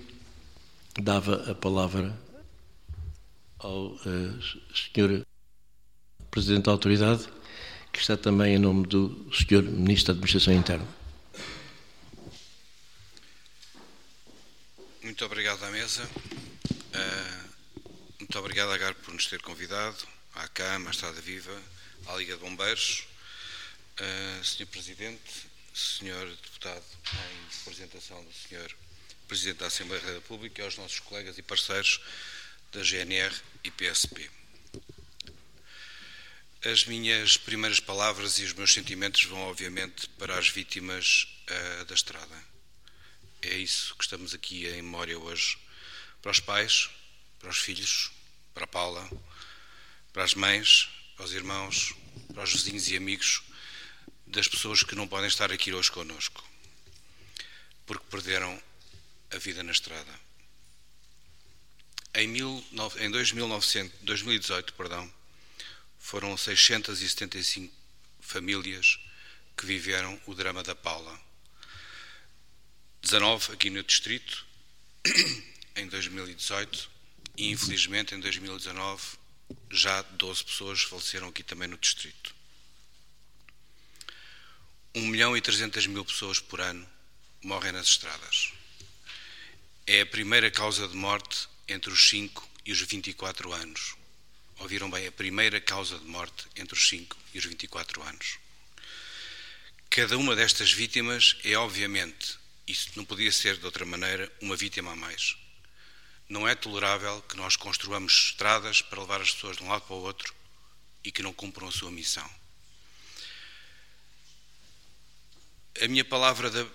dava 1.00 1.50
a 1.50 1.54
palavra 1.54 2.16
ao 3.58 3.86
uh, 3.86 3.98
Sr. 4.72 5.22
Presidente 6.30 6.64
da 6.64 6.72
Autoridade, 6.72 7.24
que 7.92 7.98
está 7.98 8.16
também 8.16 8.54
em 8.54 8.58
nome 8.58 8.86
do 8.86 9.26
Sr. 9.32 9.62
Ministro 9.62 10.12
da 10.12 10.18
Administração 10.18 10.54
Interna. 10.54 11.03
Muito 15.04 15.22
obrigado 15.26 15.62
à 15.62 15.70
mesa. 15.70 16.02
Uh, 16.02 17.50
muito 18.18 18.38
obrigado 18.38 18.72
à 18.72 18.78
GAR 18.78 18.94
por 18.94 19.12
nos 19.12 19.26
ter 19.26 19.38
convidado, 19.42 19.98
à 20.34 20.48
CAM, 20.48 20.88
à 20.88 20.90
Estrada 20.90 21.20
Viva, 21.20 21.62
à 22.06 22.16
Liga 22.16 22.32
de 22.32 22.40
Bombeiros. 22.40 23.06
Uh, 24.00 24.42
Senhor 24.42 24.66
Presidente, 24.68 25.46
Senhor 25.74 26.26
Deputado, 26.26 26.82
em 27.12 27.58
representação 27.58 28.24
do 28.24 28.32
Senhor 28.32 28.74
Presidente 29.28 29.58
da 29.58 29.66
Assembleia 29.66 30.02
da 30.02 30.12
República 30.14 30.62
e 30.62 30.64
aos 30.64 30.78
nossos 30.78 31.00
colegas 31.00 31.36
e 31.36 31.42
parceiros 31.42 32.00
da 32.72 32.82
GNR 32.82 33.36
e 33.62 33.70
PSP. 33.70 34.30
As 36.64 36.86
minhas 36.86 37.36
primeiras 37.36 37.78
palavras 37.78 38.38
e 38.38 38.44
os 38.44 38.54
meus 38.54 38.72
sentimentos 38.72 39.22
vão, 39.24 39.40
obviamente, 39.40 40.08
para 40.18 40.38
as 40.38 40.48
vítimas 40.48 41.28
uh, 41.50 41.84
da 41.84 41.94
estrada. 41.94 42.53
É 43.46 43.56
isso 43.58 43.94
que 43.96 44.04
estamos 44.04 44.32
aqui 44.32 44.66
em 44.66 44.76
memória 44.76 45.18
hoje. 45.18 45.58
Para 46.22 46.32
os 46.32 46.40
pais, 46.40 46.88
para 47.38 47.50
os 47.50 47.58
filhos, 47.58 48.10
para 48.54 48.64
a 48.64 48.66
Paula, 48.66 49.06
para 50.14 50.24
as 50.24 50.34
mães, 50.34 50.88
para 51.14 51.26
os 51.26 51.32
irmãos, 51.34 51.94
para 52.32 52.42
os 52.42 52.52
vizinhos 52.52 52.88
e 52.88 52.96
amigos 52.96 53.42
das 54.26 54.48
pessoas 54.48 54.82
que 54.82 54.94
não 54.94 55.06
podem 55.06 55.28
estar 55.28 55.52
aqui 55.52 55.74
hoje 55.74 55.92
connosco, 55.92 56.42
porque 57.84 58.04
perderam 58.10 58.60
a 59.30 59.36
vida 59.36 59.62
na 59.62 59.72
estrada. 59.72 60.20
Em, 62.14 62.34
em 62.34 63.10
2009, 63.10 63.90
2018, 64.00 64.72
perdão, 64.72 65.12
foram 65.98 66.34
675 66.34 67.74
famílias 68.20 68.98
que 69.54 69.66
viveram 69.66 70.18
o 70.24 70.34
drama 70.34 70.62
da 70.62 70.74
Paula. 70.74 71.20
19 73.04 73.52
aqui 73.52 73.68
no 73.68 73.82
distrito, 73.82 74.46
em 75.76 75.86
2018, 75.88 76.90
e 77.36 77.50
infelizmente 77.50 78.14
em 78.14 78.20
2019 78.20 79.02
já 79.70 80.00
12 80.00 80.44
pessoas 80.44 80.82
faleceram 80.82 81.28
aqui 81.28 81.42
também 81.42 81.68
no 81.68 81.76
distrito. 81.76 82.34
1 84.94 85.02
milhão 85.02 85.36
e 85.36 85.40
300 85.42 85.86
mil 85.86 86.02
pessoas 86.02 86.38
por 86.38 86.62
ano 86.62 86.88
morrem 87.42 87.72
nas 87.72 87.88
estradas. 87.88 88.52
É 89.86 90.00
a 90.00 90.06
primeira 90.06 90.50
causa 90.50 90.88
de 90.88 90.96
morte 90.96 91.46
entre 91.68 91.92
os 91.92 92.08
5 92.08 92.48
e 92.64 92.72
os 92.72 92.80
24 92.80 93.52
anos. 93.52 93.96
Ouviram 94.60 94.90
bem? 94.90 95.06
A 95.06 95.12
primeira 95.12 95.60
causa 95.60 95.98
de 95.98 96.06
morte 96.06 96.46
entre 96.56 96.74
os 96.74 96.88
5 96.88 97.18
e 97.34 97.38
os 97.38 97.44
24 97.44 98.02
anos. 98.02 98.38
Cada 99.90 100.16
uma 100.16 100.34
destas 100.34 100.72
vítimas 100.72 101.36
é, 101.44 101.54
obviamente, 101.54 102.42
isso 102.66 102.90
não 102.96 103.04
podia 103.04 103.30
ser 103.30 103.58
de 103.58 103.64
outra 103.64 103.84
maneira, 103.84 104.30
uma 104.40 104.56
vítima 104.56 104.92
a 104.92 104.96
mais. 104.96 105.36
Não 106.28 106.48
é 106.48 106.54
tolerável 106.54 107.20
que 107.22 107.36
nós 107.36 107.56
construamos 107.56 108.30
estradas 108.30 108.80
para 108.80 109.00
levar 109.00 109.20
as 109.20 109.32
pessoas 109.32 109.58
de 109.58 109.62
um 109.62 109.68
lado 109.68 109.82
para 109.82 109.94
o 109.94 110.02
outro 110.02 110.34
e 111.04 111.12
que 111.12 111.22
não 111.22 111.34
cumpram 111.34 111.68
a 111.68 111.72
sua 111.72 111.90
missão. 111.90 112.28
A 115.82 115.88
minha 115.88 116.04
palavra 116.04 116.50
de, 116.50 116.66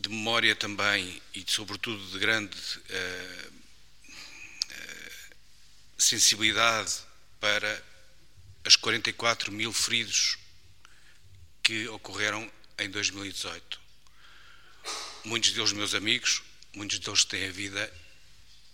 de 0.00 0.08
memória 0.08 0.56
também 0.56 1.22
e, 1.34 1.44
sobretudo, 1.46 2.04
de 2.10 2.18
grande 2.18 2.56
uh, 2.56 3.52
uh, 4.14 5.34
sensibilidade 5.96 6.98
para 7.38 7.84
as 8.64 8.74
44 8.74 9.52
mil 9.52 9.72
feridos 9.72 10.38
que 11.62 11.86
ocorreram 11.88 12.50
em 12.78 12.90
2018. 12.90 13.79
Muitos 15.24 15.52
deles 15.52 15.72
meus 15.72 15.94
amigos, 15.94 16.42
muitos 16.74 16.98
deles 16.98 17.24
têm 17.26 17.46
a 17.46 17.52
vida 17.52 17.92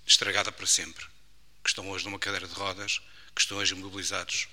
estragada 0.07 0.53
para 0.53 0.67
sempre, 0.67 1.05
que 1.63 1.69
estão 1.71 1.89
hoje 1.91 2.05
numa 2.05 2.21
cadeira 2.21 2.47
de 2.47 2.55
rodas, 2.55 3.01
que 3.35 3.41
estão 3.41 3.59
hoje 3.59 3.75
imobilizados 3.75 4.47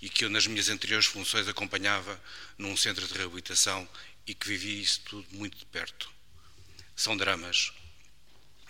e 0.00 0.08
que 0.08 0.24
eu, 0.24 0.30
nas 0.30 0.46
minhas 0.46 0.68
anteriores 0.68 1.06
funções, 1.06 1.48
acompanhava 1.48 2.20
num 2.56 2.76
centro 2.76 3.06
de 3.06 3.14
reabilitação 3.14 3.88
e 4.24 4.34
que 4.34 4.46
vivi 4.46 4.80
isso 4.80 5.00
tudo 5.00 5.26
muito 5.32 5.58
de 5.58 5.66
perto. 5.66 6.08
São 6.94 7.16
dramas. 7.16 7.72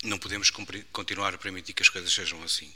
Não 0.02 0.18
podemos 0.18 0.50
continuar 0.92 1.34
a 1.34 1.38
permitir 1.38 1.74
que 1.74 1.82
as 1.82 1.90
coisas 1.90 2.12
sejam 2.12 2.42
assim. 2.42 2.72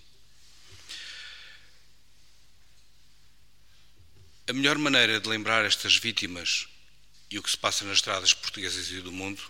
A 4.47 4.53
melhor 4.53 4.77
maneira 4.77 5.21
de 5.21 5.29
lembrar 5.29 5.65
estas 5.65 5.97
vítimas 5.97 6.69
e 7.31 7.39
o 7.39 7.43
que 7.43 7.51
se 7.51 7.57
passa 7.57 7.85
nas 7.85 7.97
estradas 7.97 8.35
portuguesas 8.35 8.91
e 8.91 9.01
do 9.01 9.11
mundo 9.11 9.43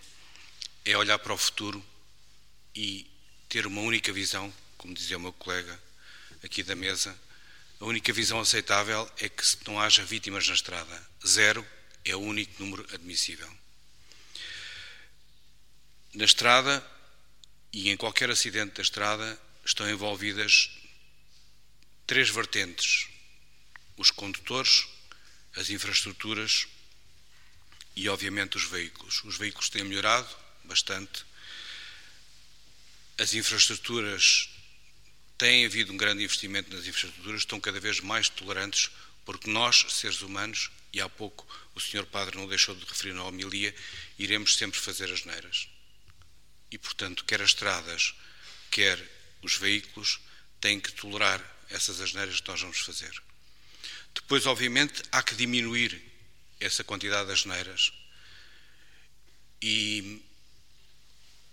é 0.86 0.96
olhar 0.96 1.18
para 1.18 1.34
o 1.34 1.36
futuro 1.36 1.84
e 2.72 3.10
ter 3.48 3.66
uma 3.66 3.80
única 3.80 4.12
visão, 4.12 4.54
como 4.78 4.94
dizia 4.94 5.16
o 5.16 5.20
meu 5.20 5.32
colega 5.32 5.82
aqui 6.44 6.62
da 6.62 6.76
mesa, 6.76 7.18
a 7.80 7.84
única 7.84 8.12
visão 8.12 8.38
aceitável 8.38 9.10
é 9.18 9.28
que 9.28 9.42
não 9.66 9.80
haja 9.80 10.04
vítimas 10.04 10.46
na 10.46 10.54
estrada. 10.54 11.08
Zero 11.26 11.66
é 12.04 12.14
o 12.14 12.20
único 12.20 12.62
número 12.62 12.86
admissível. 12.94 13.52
Na 16.14 16.24
estrada 16.24 16.84
e 17.72 17.90
em 17.90 17.96
qualquer 17.96 18.30
acidente 18.30 18.74
da 18.74 18.82
estrada 18.82 19.38
estão 19.64 19.90
envolvidas 19.90 20.70
três 22.06 22.30
vertentes: 22.30 23.08
os 23.96 24.12
condutores, 24.12 24.86
as 25.56 25.68
infraestruturas 25.68 26.68
e, 27.96 28.08
obviamente, 28.08 28.56
os 28.56 28.64
veículos. 28.64 29.24
Os 29.24 29.36
veículos 29.36 29.68
têm 29.68 29.82
melhorado 29.82 30.45
bastante 30.66 31.24
as 33.18 33.32
infraestruturas 33.32 34.50
têm 35.38 35.64
havido 35.64 35.92
um 35.92 35.96
grande 35.96 36.22
investimento 36.22 36.74
nas 36.74 36.86
infraestruturas, 36.86 37.40
estão 37.40 37.60
cada 37.60 37.80
vez 37.80 38.00
mais 38.00 38.28
tolerantes, 38.28 38.90
porque 39.24 39.50
nós, 39.50 39.86
seres 39.88 40.20
humanos, 40.20 40.70
e 40.92 41.00
há 41.00 41.08
pouco 41.08 41.46
o 41.74 41.80
Sr. 41.80 42.06
Padre 42.06 42.36
não 42.36 42.46
deixou 42.46 42.74
de 42.74 42.84
referir 42.84 43.12
na 43.14 43.24
homilia, 43.24 43.74
iremos 44.18 44.56
sempre 44.56 44.78
fazer 44.78 45.10
as 45.12 45.24
neiras. 45.24 45.68
E, 46.70 46.78
portanto, 46.78 47.24
quer 47.24 47.40
as 47.40 47.50
estradas, 47.50 48.14
quer 48.70 48.98
os 49.42 49.56
veículos, 49.56 50.20
têm 50.60 50.80
que 50.80 50.92
tolerar 50.92 51.42
essas 51.70 52.00
asneiras 52.00 52.40
que 52.40 52.48
nós 52.48 52.60
vamos 52.60 52.78
fazer. 52.80 53.12
Depois, 54.14 54.46
obviamente, 54.46 55.02
há 55.12 55.22
que 55.22 55.34
diminuir 55.34 56.02
essa 56.60 56.84
quantidade 56.84 57.26
de 57.26 57.32
asneiras. 57.32 57.92
E 59.60 60.22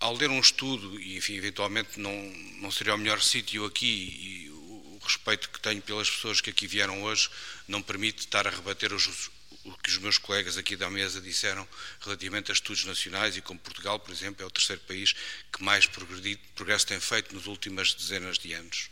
ao 0.04 0.14
ler 0.14 0.28
um 0.28 0.38
estudo, 0.38 1.00
e 1.00 1.16
enfim, 1.16 1.34
eventualmente 1.34 1.98
não, 1.98 2.12
não 2.60 2.70
seria 2.70 2.94
o 2.94 2.98
melhor 2.98 3.22
sítio 3.22 3.64
aqui, 3.64 3.86
e 3.86 4.50
o, 4.50 5.00
respeito 5.02 5.48
que 5.48 5.60
tenho 5.60 5.80
pelas 5.80 6.10
pessoas 6.10 6.40
que 6.40 6.48
aqui 6.48 6.66
vieram 6.66 7.02
hoje 7.02 7.28
não 7.68 7.82
permite 7.82 8.20
estar 8.20 8.46
a 8.46 8.50
rebater 8.50 8.92
os, 8.92 9.30
o 9.64 9.72
que 9.78 9.90
os 9.90 9.98
meus 9.98 10.16
colegas 10.16 10.56
aqui 10.58 10.76
da 10.76 10.90
mesa 10.90 11.20
disseram 11.20 11.66
relativamente 12.00 12.50
a 12.50 12.54
estudos 12.54 12.84
nacionais 12.84 13.36
e 13.36 13.42
como 13.42 13.60
Portugal, 13.60 13.98
por 13.98 14.12
exemplo, 14.12 14.42
é 14.42 14.46
o 14.46 14.50
terceiro 14.50 14.80
país 14.82 15.14
que 15.52 15.62
mais 15.62 15.86
progresso 15.86 16.86
tem 16.86 17.00
feito 17.00 17.34
nas 17.34 17.46
últimas 17.46 17.92
dezenas 17.94 18.38
de 18.38 18.52
anos, 18.54 18.90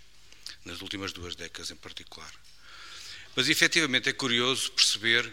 nas 0.67 0.83
últimas 0.83 1.13
duas 1.13 1.35
décadas 1.35 1.71
em 1.71 1.77
particular. 1.77 2.33
Mas 3.35 3.49
efetivamente 3.51 4.09
é 4.09 4.13
curioso 4.13 4.71
perceber 4.73 5.31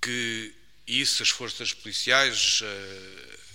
que 0.00 0.52
isso, 0.86 1.22
as 1.24 1.28
forças 1.28 1.72
policiais, 1.74 2.60
Uh, 2.62 3.47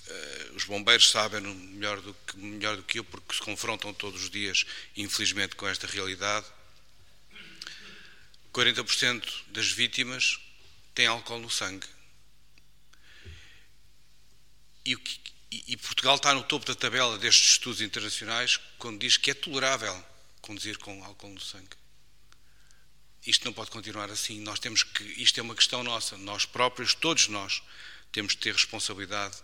os 0.56 0.66
bombeiros 0.66 1.10
sabem 1.10 1.42
melhor 1.42 2.02
do, 2.02 2.14
que, 2.14 2.38
melhor 2.38 2.76
do 2.76 2.84
que 2.84 3.00
eu, 3.00 3.04
porque 3.04 3.36
se 3.36 3.42
confrontam 3.42 3.94
todos 3.94 4.24
os 4.24 4.30
dias, 4.30 4.66
infelizmente, 4.96 5.56
com 5.56 5.68
esta 5.68 5.88
realidade. 5.88 6.46
40% 8.54 9.26
das 9.48 9.72
vítimas 9.72 10.40
têm 10.94 11.08
álcool 11.08 11.40
no 11.40 11.50
sangue. 11.50 11.88
E, 14.86 14.98
e, 15.50 15.78
Portugal 15.78 16.16
está 16.16 16.34
no 16.34 16.44
topo 16.44 16.66
da 16.66 16.76
tabela 16.76 17.18
destes 17.18 17.52
estudos 17.52 17.82
internacionais 17.82 18.60
quando 18.78 19.00
diz 19.00 19.18
que 19.18 19.32
é 19.32 19.34
tolerável 19.34 20.04
conduzir 20.42 20.78
com 20.78 21.04
álcool 21.04 21.30
no 21.30 21.40
sangue. 21.40 21.78
Isto 23.26 23.46
não 23.46 23.54
pode 23.54 23.72
continuar 23.72 24.12
assim. 24.12 24.42
Nós 24.42 24.60
temos 24.60 24.84
que. 24.84 25.04
Isto 25.22 25.40
é 25.40 25.44
uma 25.44 25.56
questão 25.56 25.82
nossa. 25.82 26.18
Nós 26.18 26.46
próprios, 26.46 26.94
todos 26.94 27.30
nós, 27.30 27.64
temos 28.12 28.34
de 28.34 28.40
ter 28.40 28.54
responsabilidade 28.54 29.38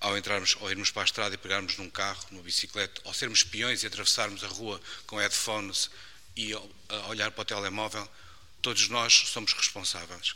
ao 0.00 0.16
entrarmos, 0.16 0.56
ao 0.60 0.70
irmos 0.70 0.90
para 0.90 1.02
a 1.02 1.04
estrada 1.04 1.34
e 1.34 1.38
pegarmos 1.38 1.76
num 1.76 1.90
carro, 1.90 2.24
numa 2.30 2.42
bicicleta, 2.42 3.00
ou 3.04 3.14
sermos 3.14 3.40
espiões 3.40 3.82
e 3.82 3.86
atravessarmos 3.86 4.44
a 4.44 4.48
rua 4.48 4.80
com 5.06 5.16
headphones 5.16 5.90
e 6.36 6.52
a 6.52 7.08
olhar 7.08 7.30
para 7.30 7.42
o 7.42 7.44
telemóvel, 7.44 8.08
todos 8.60 8.88
nós 8.88 9.12
somos 9.12 9.52
responsáveis. 9.52 10.34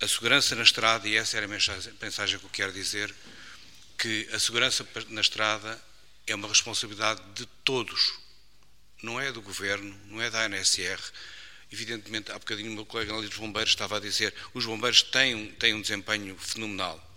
A 0.00 0.08
segurança 0.08 0.54
na 0.54 0.62
estrada, 0.62 1.06
e 1.06 1.16
essa 1.16 1.36
era 1.36 1.46
a 1.46 1.48
mensagem 1.48 2.38
que 2.38 2.44
eu 2.44 2.50
quero 2.50 2.72
dizer, 2.72 3.14
que 3.98 4.28
a 4.32 4.38
segurança 4.38 4.86
na 5.08 5.20
estrada 5.20 5.80
é 6.26 6.34
uma 6.34 6.48
responsabilidade 6.48 7.20
de 7.34 7.44
todos, 7.64 8.14
não 9.02 9.20
é 9.20 9.30
do 9.30 9.42
governo, 9.42 9.94
não 10.06 10.22
é 10.22 10.30
da 10.30 10.46
ANSR. 10.46 11.00
Evidentemente, 11.70 12.32
há 12.32 12.38
bocadinho 12.38 12.70
o 12.72 12.74
meu 12.74 12.86
colega 12.86 13.14
ali 13.14 13.28
dos 13.28 13.36
bombeiros 13.38 13.70
estava 13.70 13.98
a 13.98 14.00
dizer 14.00 14.34
os 14.54 14.64
bombeiros 14.64 15.02
têm, 15.02 15.52
têm 15.52 15.74
um 15.74 15.82
desempenho 15.82 16.36
fenomenal. 16.38 17.09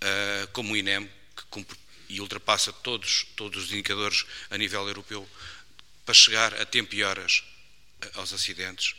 Eh, 0.00 0.48
como 0.52 0.74
o 0.74 0.76
INEM, 0.76 1.10
que 1.36 1.42
cumpre 1.50 1.76
e 2.08 2.20
ultrapassa 2.20 2.72
todos, 2.72 3.26
todos 3.36 3.64
os 3.64 3.72
indicadores 3.72 4.24
a 4.50 4.56
nível 4.56 4.86
europeu, 4.86 5.28
para 6.04 6.14
chegar 6.14 6.54
a 6.54 6.64
tempo 6.64 6.94
e 6.94 7.02
horas 7.02 7.42
eh, 8.00 8.10
aos 8.14 8.32
acidentes. 8.32 8.94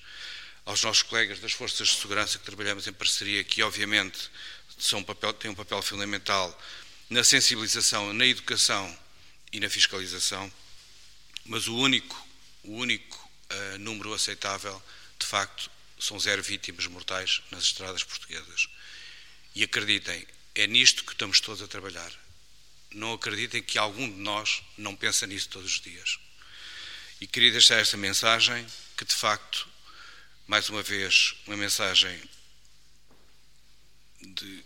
Aos 0.66 0.84
nossos 0.84 1.04
colegas 1.04 1.39
das 1.39 1.54
Forças 1.54 1.88
de 1.88 1.95
Segurança 1.95 2.38
que 2.38 2.45
trabalhamos 2.45 2.86
em 2.86 2.93
parceria, 2.93 3.43
que 3.43 3.64
obviamente 3.64 4.30
são 4.78 5.00
um 5.00 5.04
papel, 5.04 5.34
têm 5.34 5.50
um 5.52 5.56
papel 5.56 5.82
fundamental 5.82 6.58
na 7.10 7.24
sensibilização, 7.24 8.14
na 8.14 8.26
educação 8.26 8.97
e 9.52 9.60
na 9.60 9.70
fiscalização, 9.70 10.52
mas 11.45 11.68
o 11.68 11.76
único, 11.76 12.28
o 12.64 12.76
único 12.76 13.18
uh, 13.18 13.80
número 13.80 14.14
aceitável, 14.14 14.82
de 15.18 15.26
facto, 15.26 15.72
são 16.00 16.20
zero 16.20 16.43
vítimas 16.43 16.86
mortais 16.86 17.41
nas 17.50 17.64
estradas 17.64 18.04
portuguesas. 18.04 18.70
E 19.56 19.64
acreditem, 19.64 20.26
é 20.56 20.68
nisto 20.68 21.04
que 21.04 21.12
estamos 21.12 21.39
todos 21.39 21.62
a 21.62 21.68
trabalhar. 21.68 22.12
Não 22.91 23.14
acreditem 23.14 23.62
que 23.62 23.78
algum 23.78 24.10
de 24.10 24.18
nós 24.18 24.64
não 24.78 24.95
pensa 24.95 25.28
nisso 25.28 25.50
todos 25.50 25.74
os 25.74 25.82
dias. 25.82 26.20
E 27.22 27.28
queria 27.28 27.52
deixar 27.52 27.80
esta 27.80 27.97
mensagem, 27.97 28.66
que 28.97 29.06
de 29.06 29.14
facto, 29.14 29.68
mais 30.47 30.70
uma 30.70 30.82
vez, 30.82 31.36
uma 31.45 31.58
mensagem 31.58 32.22
de 34.22 34.64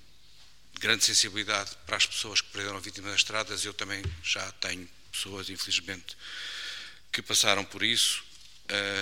grande 0.80 1.04
sensibilidade 1.04 1.72
para 1.86 1.98
as 1.98 2.06
pessoas 2.06 2.42
que 2.42 2.50
perderam 2.50 2.78
a 2.78 2.82
vítima 2.82 3.10
das 3.10 3.22
estradas. 3.22 3.66
Eu 3.66 3.74
também 3.74 4.04
já 4.24 4.52
tenho 4.54 4.88
pessoas, 5.12 5.50
infelizmente, 5.50 6.16
que 7.12 7.22
passaram 7.22 7.66
por 7.66 7.84
isso. 7.84 8.24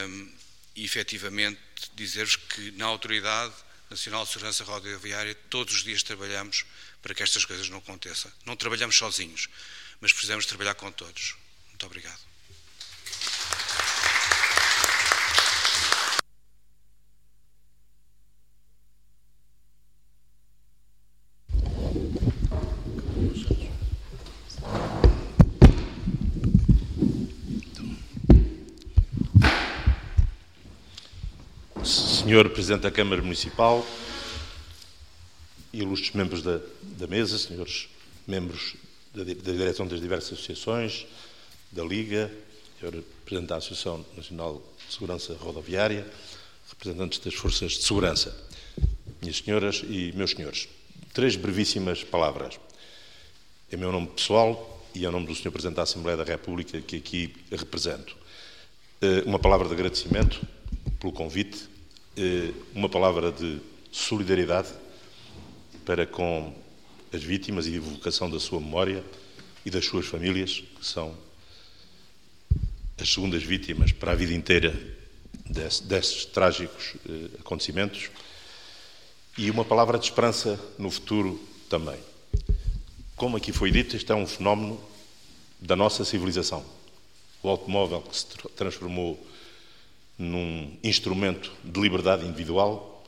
Um, 0.08 0.42
e 0.76 0.86
efetivamente 0.86 1.60
dizer-vos 1.94 2.36
que 2.36 2.72
na 2.72 2.86
Autoridade 2.86 3.54
Nacional 3.92 4.24
de 4.24 4.32
Segurança 4.32 4.64
Rodoviária 4.64 5.36
todos 5.50 5.76
os 5.76 5.84
dias 5.84 6.02
trabalhamos 6.02 6.66
para 7.02 7.14
que 7.14 7.24
estas 7.24 7.44
coisas 7.44 7.68
não 7.68 7.80
aconteçam. 7.80 8.32
Não 8.46 8.56
trabalhamos 8.56 8.96
sozinhos, 8.96 9.50
mas 10.00 10.14
precisamos 10.14 10.46
trabalhar 10.46 10.76
com 10.76 10.90
todos. 10.94 11.36
Muito 11.68 11.86
obrigado. 11.86 12.31
Senhor 32.32 32.50
Presidente 32.50 32.84
da 32.84 32.92
Câmara 32.92 33.22
Municipal, 33.22 33.86
ilustres 35.74 36.14
membros 36.14 36.42
da, 36.42 36.62
da 36.82 37.06
mesa, 37.06 37.38
senhores 37.38 37.90
membros 38.26 38.78
da, 39.14 39.26
da, 39.26 39.52
direção 39.52 39.86
das 39.86 40.00
diversas 40.00 40.40
associações, 40.40 41.06
da 41.74 41.84
Liga, 41.84 42.32
senhor 42.80 43.04
Presidente 43.26 43.50
da 43.50 43.58
Associação 43.58 44.06
Nacional 44.16 44.64
de 44.88 44.94
Segurança 44.94 45.34
Rodoviária, 45.34 46.08
representantes 46.70 47.20
das 47.20 47.34
Forças 47.34 47.74
de 47.74 47.84
Segurança, 47.84 48.34
minhas 49.22 49.40
senhoras 49.40 49.84
e 49.84 50.14
meus 50.16 50.32
senhores. 50.32 50.70
Três 51.14 51.36
brevíssimas 51.36 52.02
palavras. 52.02 52.58
Em 53.70 53.76
meu 53.76 53.92
nome 53.92 54.08
pessoal 54.08 54.88
e 54.96 55.06
em 55.06 55.12
nome 55.12 55.26
do 55.26 55.36
Senhor 55.36 55.52
Presidente 55.52 55.76
da 55.76 55.84
Assembleia 55.84 56.16
da 56.16 56.24
República, 56.24 56.80
que 56.80 56.96
aqui 56.96 57.36
represento. 57.52 58.16
Eh, 59.02 59.24
uma 59.26 59.38
palavra 59.38 59.68
de 59.68 59.74
agradecimento 59.74 60.40
pelo 60.98 61.12
convite 61.12 61.71
uma 62.74 62.90
palavra 62.90 63.32
de 63.32 63.60
solidariedade 63.92 64.70
para 65.86 66.06
com 66.06 66.54
as 67.14 67.24
vítimas 67.24 67.68
e 67.68 67.76
evocação 67.76 68.30
da 68.30 68.40
sua 68.40 68.60
memória 68.60 69.04
e 69.66 69.70
das 69.70 69.86
suas 69.86 70.06
famílias, 70.06 70.64
que 70.80 70.86
são 70.86 71.16
as 73.00 73.12
segundas 73.12 73.44
vítimas 73.44 73.92
para 73.92 74.12
a 74.12 74.16
vida 74.16 74.34
inteira 74.34 74.74
destes 75.84 76.26
trágicos 76.26 76.94
eh, 77.08 77.40
acontecimentos, 77.40 78.10
e 79.38 79.50
uma 79.50 79.66
palavra 79.66 79.98
de 79.98 80.06
esperança 80.06 80.60
no 80.78 80.90
futuro 80.90 81.40
também. 81.70 82.00
Como 83.16 83.38
aqui 83.38 83.52
foi 83.52 83.72
dito, 83.72 83.96
este 83.96 84.12
é 84.12 84.16
um 84.16 84.28
fenómeno 84.28 84.80
da 85.60 85.76
nossa 85.76 86.06
civilização. 86.06 86.66
O 87.44 87.50
automóvel 87.50 88.02
que 88.02 88.16
se 88.16 88.26
transformou 88.56 89.20
num 90.18 90.78
instrumento 90.84 91.52
de 91.64 91.80
liberdade 91.80 92.26
individual, 92.26 93.04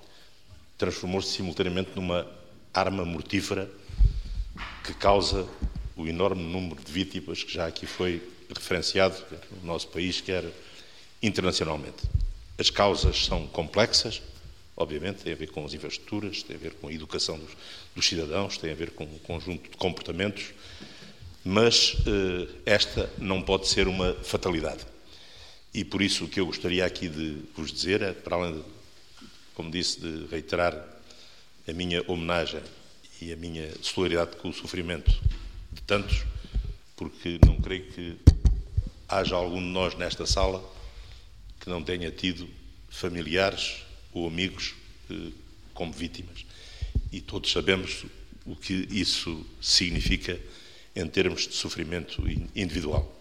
transformou-se 0.77 1.29
simultaneamente 1.29 1.91
numa 1.95 2.27
arma 2.73 3.05
mortífera 3.05 3.69
que 4.83 4.93
causa 4.93 5.47
o 5.95 6.07
enorme 6.07 6.43
número 6.43 6.81
de 6.83 6.91
vítimas 6.91 7.43
que 7.43 7.53
já 7.53 7.67
aqui 7.67 7.85
foi 7.85 8.21
referenciado, 8.53 9.15
quer 9.29 9.39
no 9.61 9.67
nosso 9.67 9.87
país, 9.87 10.21
quer 10.21 10.43
internacionalmente. 11.21 12.03
As 12.57 12.69
causas 12.69 13.25
são 13.25 13.47
complexas, 13.47 14.21
obviamente, 14.75 15.23
têm 15.23 15.33
a 15.33 15.35
ver 15.35 15.51
com 15.51 15.65
as 15.65 15.73
infraestruturas, 15.73 16.43
têm 16.43 16.55
a 16.55 16.59
ver 16.59 16.73
com 16.73 16.87
a 16.87 16.93
educação 16.93 17.37
dos, 17.37 17.51
dos 17.95 18.07
cidadãos, 18.07 18.57
têm 18.57 18.71
a 18.71 18.75
ver 18.75 18.91
com 18.91 19.05
um 19.05 19.19
conjunto 19.19 19.69
de 19.69 19.77
comportamentos, 19.77 20.45
mas 21.43 21.97
eh, 22.07 22.47
esta 22.65 23.09
não 23.17 23.41
pode 23.41 23.67
ser 23.67 23.87
uma 23.87 24.13
fatalidade. 24.23 24.92
E 25.73 25.83
por 25.83 26.01
isso 26.01 26.25
o 26.25 26.29
que 26.29 26.39
eu 26.39 26.45
gostaria 26.45 26.85
aqui 26.85 27.09
de 27.09 27.37
vos 27.55 27.71
dizer 27.71 28.01
é, 28.01 28.13
para 28.13 28.35
além, 28.35 28.53
de, 28.53 28.63
como 29.55 29.71
disse, 29.71 29.99
de 29.99 30.27
reiterar 30.27 30.73
a 31.67 31.73
minha 31.73 32.03
homenagem 32.07 32.61
e 33.19 33.33
a 33.33 33.35
minha 33.35 33.71
solidariedade 33.81 34.37
com 34.37 34.49
o 34.49 34.53
sofrimento 34.53 35.11
de 35.71 35.81
tantos, 35.81 36.23
porque 36.95 37.39
não 37.43 37.59
creio 37.59 37.91
que 37.91 38.17
haja 39.07 39.35
algum 39.35 39.59
de 39.59 39.67
nós 39.69 39.95
nesta 39.95 40.25
sala 40.25 40.63
que 41.59 41.69
não 41.69 41.83
tenha 41.83 42.11
tido 42.11 42.47
familiares 42.89 43.83
ou 44.11 44.27
amigos 44.27 44.75
eh, 45.09 45.31
como 45.73 45.91
vítimas. 45.91 46.45
E 47.11 47.21
todos 47.21 47.51
sabemos 47.51 48.05
o 48.45 48.55
que 48.55 48.87
isso 48.91 49.45
significa 49.61 50.39
em 50.95 51.07
termos 51.07 51.47
de 51.47 51.55
sofrimento 51.55 52.21
individual. 52.55 53.19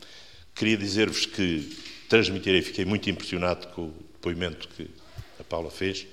Queria 0.55 0.77
dizer-vos 0.77 1.25
que 1.25 1.71
transmitirei. 2.13 2.61
Fiquei 2.61 2.85
muito 2.85 3.09
impressionado 3.09 3.69
com 3.69 3.87
o 3.87 3.95
depoimento 4.13 4.69
que 4.77 4.87
a 5.41 5.45
Paula 5.45 5.71
fez 5.71 6.07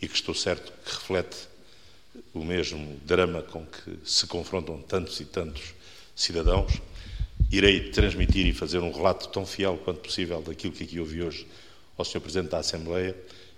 e 0.00 0.06
que 0.06 0.14
estou 0.14 0.32
certo 0.32 0.72
que 0.84 0.94
reflete 0.94 1.36
o 2.32 2.44
mesmo 2.44 3.00
drama 3.04 3.42
com 3.42 3.66
que 3.66 3.98
se 4.04 4.28
confrontam 4.28 4.80
tantos 4.80 5.18
e 5.18 5.24
tantos 5.24 5.74
cidadãos. 6.14 6.80
Irei 7.50 7.90
transmitir 7.90 8.46
e 8.46 8.52
fazer 8.52 8.78
um 8.78 8.92
relato 8.92 9.28
tão 9.30 9.44
fiel 9.44 9.76
quanto 9.84 9.98
possível 9.98 10.40
daquilo 10.40 10.72
que 10.72 10.84
aqui 10.84 11.00
ouvi 11.00 11.20
hoje 11.20 11.44
ao 11.98 12.04
Sr. 12.04 12.20
Presidente 12.20 12.50
da 12.50 12.58
Assembleia 12.58 13.16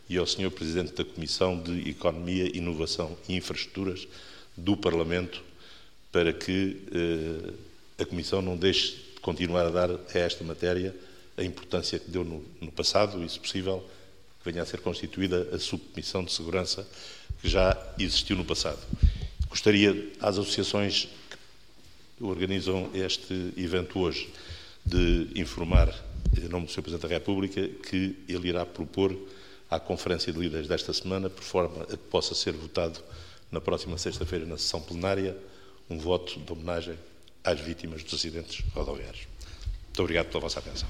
e 0.08 0.16
ao 0.16 0.26
Sr. 0.26 0.50
Presidente 0.50 0.94
da 0.94 1.04
Comissão 1.04 1.62
de 1.62 1.90
Economia, 1.90 2.56
Inovação 2.56 3.14
e 3.28 3.36
Infraestruturas 3.36 4.08
do 4.56 4.78
Parlamento 4.78 5.42
para 6.10 6.32
que 6.32 6.78
eh, 6.90 8.02
a 8.02 8.06
Comissão 8.06 8.40
não 8.40 8.56
deixe 8.56 8.92
de 8.92 9.20
continuar 9.20 9.66
a 9.66 9.70
dar 9.70 9.90
a 9.90 10.18
esta 10.18 10.42
matéria 10.42 10.94
a 11.36 11.42
importância 11.42 11.98
que 11.98 12.10
deu 12.10 12.24
no, 12.24 12.44
no 12.60 12.70
passado 12.70 13.22
e, 13.24 13.28
se 13.28 13.38
possível, 13.38 13.84
que 14.42 14.50
venha 14.50 14.62
a 14.62 14.66
ser 14.66 14.80
constituída 14.80 15.48
a 15.52 15.58
subcomissão 15.58 16.24
de 16.24 16.32
segurança 16.32 16.86
que 17.40 17.48
já 17.48 17.76
existiu 17.98 18.36
no 18.36 18.44
passado. 18.44 18.78
Gostaria 19.48 20.12
às 20.20 20.38
associações 20.38 21.08
que 22.16 22.24
organizam 22.24 22.90
este 22.94 23.52
evento 23.56 23.98
hoje 23.98 24.32
de 24.84 25.28
informar, 25.36 25.94
em 26.36 26.48
nome 26.48 26.66
do 26.66 26.72
Sr. 26.72 26.82
Presidente 26.82 27.08
da 27.08 27.14
República, 27.14 27.68
que 27.68 28.16
ele 28.28 28.48
irá 28.48 28.64
propor 28.64 29.16
à 29.70 29.78
Conferência 29.78 30.32
de 30.32 30.38
Líderes 30.38 30.68
desta 30.68 30.92
semana, 30.92 31.30
por 31.30 31.42
forma 31.42 31.84
a 31.84 31.86
que 31.86 31.96
possa 31.96 32.34
ser 32.34 32.52
votado 32.52 33.00
na 33.50 33.60
próxima 33.60 33.98
sexta-feira 33.98 34.46
na 34.46 34.56
sessão 34.56 34.80
plenária, 34.80 35.36
um 35.88 35.98
voto 35.98 36.40
de 36.40 36.52
homenagem 36.52 36.98
às 37.44 37.60
vítimas 37.60 38.02
dos 38.02 38.14
acidentes 38.14 38.64
rodoviários. 38.74 39.31
Muito 39.92 40.04
obrigado 40.04 40.28
pela 40.28 40.40
vossa 40.40 40.58
atenção. 40.58 40.88